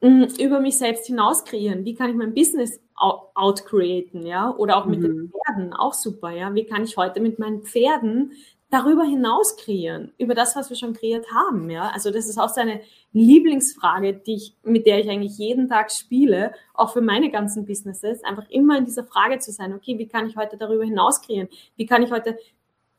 mm, 0.00 0.24
über 0.40 0.60
mich 0.60 0.78
selbst 0.78 1.06
hinaus 1.06 1.44
kreieren? 1.44 1.84
Wie 1.84 1.94
kann 1.94 2.10
ich 2.10 2.16
mein 2.16 2.34
Business 2.34 2.80
outcreaten, 3.00 4.26
ja? 4.26 4.54
Oder 4.54 4.76
auch 4.76 4.84
mit 4.84 5.00
mhm. 5.00 5.04
den 5.04 5.32
Pferden, 5.32 5.72
auch 5.72 5.94
super, 5.94 6.30
ja? 6.30 6.54
Wie 6.54 6.64
kann 6.64 6.84
ich 6.84 6.96
heute 6.96 7.20
mit 7.20 7.38
meinen 7.38 7.62
Pferden 7.62 8.32
darüber 8.70 9.02
hinaus 9.02 9.56
kreieren, 9.56 10.12
über 10.16 10.34
das, 10.34 10.54
was 10.54 10.70
wir 10.70 10.76
schon 10.76 10.92
kreiert 10.92 11.26
haben, 11.32 11.70
ja? 11.70 11.90
Also 11.90 12.10
das 12.10 12.28
ist 12.28 12.38
auch 12.38 12.48
so 12.48 12.60
eine 12.60 12.80
Lieblingsfrage, 13.12 14.14
die 14.14 14.34
ich, 14.34 14.54
mit 14.62 14.86
der 14.86 15.00
ich 15.00 15.08
eigentlich 15.08 15.38
jeden 15.38 15.68
Tag 15.68 15.90
spiele, 15.90 16.52
auch 16.74 16.92
für 16.92 17.00
meine 17.00 17.30
ganzen 17.30 17.66
Businesses, 17.66 18.22
einfach 18.22 18.48
immer 18.48 18.78
in 18.78 18.84
dieser 18.84 19.04
Frage 19.04 19.38
zu 19.38 19.50
sein, 19.50 19.74
okay, 19.74 19.98
wie 19.98 20.06
kann 20.06 20.26
ich 20.26 20.36
heute 20.36 20.56
darüber 20.56 20.84
hinaus 20.84 21.20
kreieren? 21.22 21.48
Wie 21.76 21.86
kann 21.86 22.02
ich 22.02 22.12
heute 22.12 22.38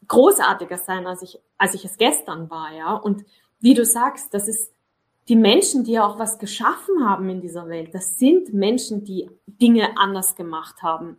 großartiger 0.08 0.78
sein, 0.78 1.08
als 1.08 1.22
ich, 1.22 1.40
als 1.58 1.74
ich 1.74 1.86
es 1.86 1.98
gestern 1.98 2.50
war, 2.50 2.74
ja? 2.74 2.96
Und 2.96 3.24
wie 3.62 3.76
du 3.76 3.86
sagst, 3.86 4.34
das 4.34 4.48
ist 4.48 4.74
die 5.28 5.36
Menschen, 5.36 5.84
die 5.84 5.94
ja 5.94 6.06
auch 6.06 6.20
was 6.20 6.40
geschaffen 6.40 7.08
haben 7.08 7.30
in 7.30 7.42
dieser 7.42 7.68
Welt, 7.70 7.94
das 7.94 8.18
sind 8.18 8.54
Menschen, 8.54 9.04
die 9.04 9.30
Dinge 9.46 9.98
anders 9.98 10.36
gemacht 10.36 10.82
haben. 10.82 11.18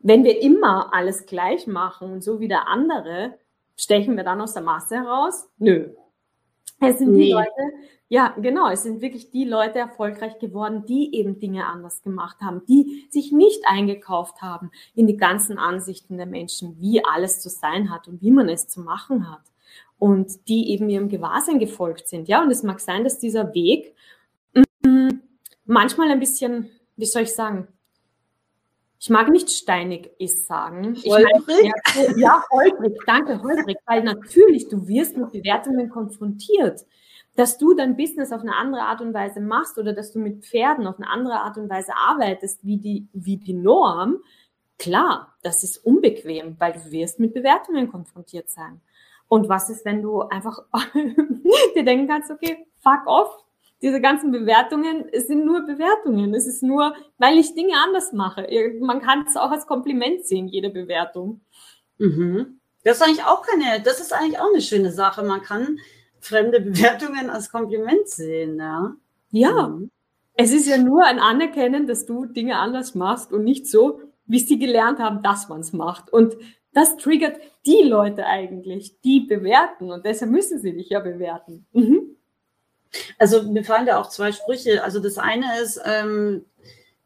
Wenn 0.00 0.24
wir 0.24 0.40
immer 0.42 0.92
alles 0.92 1.26
gleich 1.26 1.66
machen 1.66 2.12
und 2.12 2.22
so 2.22 2.40
wie 2.40 2.48
der 2.48 2.68
andere, 2.68 3.38
stechen 3.76 4.16
wir 4.16 4.24
dann 4.24 4.40
aus 4.40 4.52
der 4.52 4.62
Masse 4.62 4.96
heraus? 4.96 5.48
Nö. 5.58 5.88
Es 6.80 6.98
sind 6.98 7.12
nee. 7.12 7.24
die 7.24 7.32
Leute, 7.32 7.50
ja, 8.08 8.34
genau, 8.38 8.68
es 8.68 8.82
sind 8.82 9.00
wirklich 9.00 9.30
die 9.30 9.44
Leute 9.44 9.78
erfolgreich 9.78 10.38
geworden, 10.38 10.84
die 10.86 11.14
eben 11.14 11.38
Dinge 11.38 11.66
anders 11.66 12.02
gemacht 12.02 12.42
haben, 12.42 12.62
die 12.68 13.06
sich 13.10 13.32
nicht 13.32 13.62
eingekauft 13.66 14.42
haben 14.42 14.70
in 14.94 15.06
die 15.06 15.16
ganzen 15.16 15.58
Ansichten 15.58 16.18
der 16.18 16.26
Menschen, 16.26 16.78
wie 16.80 17.02
alles 17.02 17.40
zu 17.40 17.48
sein 17.48 17.90
hat 17.90 18.06
und 18.06 18.20
wie 18.20 18.30
man 18.30 18.50
es 18.50 18.68
zu 18.68 18.80
machen 18.80 19.30
hat 19.30 19.53
und 20.04 20.48
die 20.48 20.68
eben 20.68 20.90
ihrem 20.90 21.08
Gewahrsein 21.08 21.58
gefolgt 21.58 22.08
sind. 22.08 22.28
Ja, 22.28 22.42
und 22.42 22.50
es 22.50 22.62
mag 22.62 22.78
sein, 22.78 23.04
dass 23.04 23.18
dieser 23.18 23.54
Weg 23.54 23.94
mm, 24.52 25.08
manchmal 25.64 26.10
ein 26.10 26.20
bisschen, 26.20 26.68
wie 26.96 27.06
soll 27.06 27.22
ich 27.22 27.32
sagen, 27.32 27.68
ich 29.00 29.08
mag 29.08 29.30
nicht 29.30 29.50
steinig 29.50 30.10
ist 30.18 30.46
sagen. 30.46 30.94
Holprig? 31.06 31.72
Meine, 31.96 32.20
ja, 32.20 32.44
holprig, 32.50 32.98
danke, 33.06 33.42
holprig, 33.42 33.78
weil 33.86 34.02
natürlich, 34.04 34.68
du 34.68 34.86
wirst 34.86 35.16
mit 35.16 35.32
Bewertungen 35.32 35.88
konfrontiert. 35.88 36.84
Dass 37.34 37.56
du 37.56 37.72
dein 37.72 37.96
Business 37.96 38.30
auf 38.30 38.42
eine 38.42 38.56
andere 38.56 38.82
Art 38.82 39.00
und 39.00 39.14
Weise 39.14 39.40
machst 39.40 39.78
oder 39.78 39.94
dass 39.94 40.12
du 40.12 40.18
mit 40.18 40.44
Pferden 40.44 40.86
auf 40.86 40.98
eine 40.98 41.08
andere 41.08 41.40
Art 41.40 41.56
und 41.56 41.70
Weise 41.70 41.92
arbeitest 41.96 42.62
wie 42.62 42.76
die, 42.76 43.08
wie 43.14 43.38
die 43.38 43.54
Norm, 43.54 44.18
klar, 44.78 45.34
das 45.42 45.64
ist 45.64 45.78
unbequem, 45.78 46.56
weil 46.58 46.74
du 46.74 46.90
wirst 46.90 47.20
mit 47.20 47.32
Bewertungen 47.32 47.90
konfrontiert 47.90 48.50
sein. 48.50 48.82
Und 49.28 49.48
was 49.48 49.70
ist, 49.70 49.84
wenn 49.84 50.02
du 50.02 50.22
einfach 50.22 50.64
dir 50.94 51.84
denken 51.84 52.08
kannst, 52.08 52.30
okay, 52.30 52.66
fuck 52.82 53.06
off, 53.06 53.44
diese 53.82 54.00
ganzen 54.00 54.30
Bewertungen, 54.32 55.04
es 55.12 55.26
sind 55.26 55.44
nur 55.44 55.66
Bewertungen. 55.66 56.34
Es 56.34 56.46
ist 56.46 56.62
nur, 56.62 56.94
weil 57.18 57.38
ich 57.38 57.54
Dinge 57.54 57.74
anders 57.84 58.12
mache. 58.12 58.46
Man 58.80 59.02
kann 59.02 59.26
es 59.28 59.36
auch 59.36 59.50
als 59.50 59.66
Kompliment 59.66 60.24
sehen, 60.24 60.48
jede 60.48 60.70
Bewertung. 60.70 61.42
Mhm. 61.98 62.60
Das 62.82 62.96
ist 62.96 63.02
eigentlich 63.02 63.24
auch 63.24 63.42
keine, 63.42 63.82
das 63.82 64.00
ist 64.00 64.12
eigentlich 64.12 64.38
auch 64.38 64.50
eine 64.52 64.62
schöne 64.62 64.90
Sache. 64.90 65.22
Man 65.22 65.42
kann 65.42 65.78
fremde 66.20 66.60
Bewertungen 66.62 67.28
als 67.28 67.50
Kompliment 67.50 68.08
sehen, 68.08 68.58
ja. 68.58 68.94
Ja. 69.30 69.68
Mhm. 69.68 69.90
Es 70.36 70.52
ist 70.52 70.66
ja 70.66 70.78
nur 70.78 71.04
ein 71.04 71.20
Anerkennen, 71.20 71.86
dass 71.86 72.06
du 72.06 72.24
Dinge 72.24 72.58
anders 72.58 72.94
machst 72.94 73.32
und 73.32 73.44
nicht 73.44 73.68
so, 73.68 74.00
wie 74.26 74.38
sie 74.38 74.58
gelernt 74.58 74.98
haben, 74.98 75.22
dass 75.22 75.48
man 75.48 75.60
es 75.60 75.72
macht. 75.72 76.12
Und 76.12 76.36
das 76.74 76.96
triggert 76.96 77.36
die 77.66 77.82
Leute 77.82 78.26
eigentlich, 78.26 79.00
die 79.02 79.20
bewerten 79.20 79.90
und 79.90 80.04
deshalb 80.04 80.30
müssen 80.30 80.60
sie 80.60 80.74
dich 80.74 80.90
ja 80.90 81.00
bewerten. 81.00 81.66
Mhm. 81.72 82.16
Also 83.18 83.42
mir 83.44 83.64
fallen 83.64 83.86
da 83.86 83.98
auch 83.98 84.08
zwei 84.08 84.32
Sprüche. 84.32 84.84
Also 84.84 85.00
das 85.00 85.18
eine 85.18 85.60
ist, 85.60 85.80
ähm, 85.84 86.44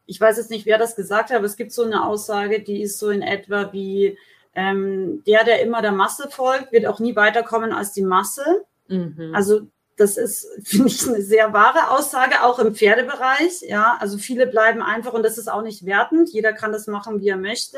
ich 0.05 0.19
weiß 0.19 0.37
jetzt 0.37 0.49
nicht, 0.49 0.65
wer 0.65 0.77
das 0.77 0.95
gesagt 0.95 1.29
hat, 1.29 1.37
aber 1.37 1.45
es 1.45 1.55
gibt 1.55 1.71
so 1.71 1.83
eine 1.83 2.05
Aussage, 2.05 2.61
die 2.61 2.81
ist 2.81 2.99
so 2.99 3.09
in 3.09 3.21
etwa 3.21 3.71
wie, 3.71 4.17
ähm, 4.55 5.23
der, 5.25 5.43
der 5.43 5.61
immer 5.61 5.81
der 5.81 5.91
Masse 5.91 6.29
folgt, 6.29 6.71
wird 6.71 6.85
auch 6.85 6.99
nie 6.99 7.15
weiterkommen 7.15 7.71
als 7.71 7.93
die 7.93 8.03
Masse. 8.03 8.65
Mhm. 8.87 9.31
Also 9.33 9.67
das 9.99 10.17
ist, 10.17 10.47
finde 10.63 10.87
ich, 10.87 11.07
eine 11.07 11.21
sehr 11.21 11.51
wahre 11.51 11.91
Aussage, 11.91 12.43
auch 12.43 12.59
im 12.59 12.73
Pferdebereich. 12.73 13.61
Ja, 13.61 13.97
also 13.99 14.17
viele 14.17 14.47
bleiben 14.47 14.81
einfach, 14.81 15.13
und 15.13 15.23
das 15.23 15.37
ist 15.37 15.51
auch 15.51 15.61
nicht 15.61 15.85
wertend. 15.85 16.29
Jeder 16.29 16.53
kann 16.53 16.71
das 16.71 16.87
machen, 16.87 17.19
wie 17.21 17.29
er 17.29 17.37
möchte. 17.37 17.77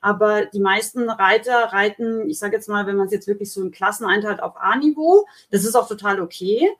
Aber 0.00 0.46
die 0.46 0.60
meisten 0.60 1.10
Reiter 1.10 1.56
reiten, 1.72 2.28
ich 2.28 2.38
sage 2.38 2.56
jetzt 2.56 2.68
mal, 2.68 2.86
wenn 2.86 2.96
man 2.96 3.06
es 3.06 3.12
jetzt 3.12 3.28
wirklich 3.28 3.52
so 3.52 3.60
in 3.60 3.70
Klassen 3.70 4.06
einteilt, 4.06 4.42
auf 4.42 4.56
A-Niveau. 4.56 5.26
Das 5.50 5.64
ist 5.64 5.74
auch 5.74 5.88
total 5.88 6.20
okay. 6.20 6.70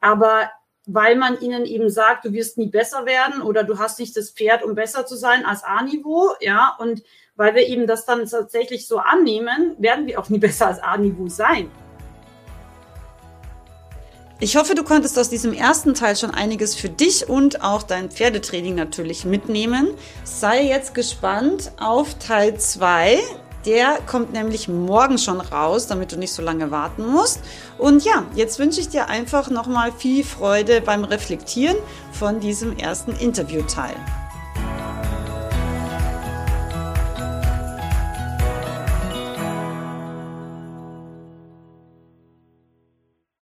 aber 0.00 0.50
weil 0.88 1.16
man 1.16 1.40
ihnen 1.40 1.64
eben 1.64 1.90
sagt, 1.90 2.24
du 2.24 2.32
wirst 2.32 2.58
nie 2.58 2.68
besser 2.68 3.06
werden 3.06 3.42
oder 3.42 3.64
du 3.64 3.78
hast 3.78 3.98
nicht 3.98 4.16
das 4.16 4.30
Pferd, 4.30 4.62
um 4.62 4.76
besser 4.76 5.04
zu 5.04 5.16
sein 5.16 5.44
als 5.44 5.64
A-Niveau, 5.64 6.30
ja, 6.40 6.76
und 6.78 7.02
weil 7.34 7.56
wir 7.56 7.66
eben 7.66 7.88
das 7.88 8.06
dann 8.06 8.24
tatsächlich 8.24 8.86
so 8.86 8.98
annehmen, 8.98 9.74
werden 9.78 10.06
wir 10.06 10.20
auch 10.20 10.28
nie 10.28 10.38
besser 10.46 10.68
als 10.68 10.80
A-Niveau 10.80 11.26
sein. 11.26 11.70
Ich 14.38 14.56
hoffe, 14.56 14.74
du 14.74 14.84
konntest 14.84 15.18
aus 15.18 15.30
diesem 15.30 15.54
ersten 15.54 15.94
Teil 15.94 16.14
schon 16.14 16.30
einiges 16.30 16.74
für 16.74 16.90
dich 16.90 17.26
und 17.26 17.62
auch 17.62 17.82
dein 17.82 18.10
Pferdetraining 18.10 18.74
natürlich 18.74 19.24
mitnehmen. 19.24 19.94
Sei 20.24 20.62
jetzt 20.62 20.92
gespannt 20.92 21.72
auf 21.80 22.18
Teil 22.18 22.58
2. 22.58 23.18
Der 23.64 23.98
kommt 24.06 24.34
nämlich 24.34 24.68
morgen 24.68 25.16
schon 25.16 25.40
raus, 25.40 25.86
damit 25.86 26.12
du 26.12 26.18
nicht 26.18 26.34
so 26.34 26.42
lange 26.42 26.70
warten 26.70 27.06
musst. 27.06 27.40
Und 27.78 28.04
ja, 28.04 28.26
jetzt 28.34 28.58
wünsche 28.58 28.78
ich 28.78 28.90
dir 28.90 29.08
einfach 29.08 29.48
nochmal 29.48 29.90
viel 29.90 30.22
Freude 30.22 30.82
beim 30.82 31.04
Reflektieren 31.04 31.78
von 32.12 32.38
diesem 32.38 32.76
ersten 32.76 33.12
Interviewteil. 33.12 33.94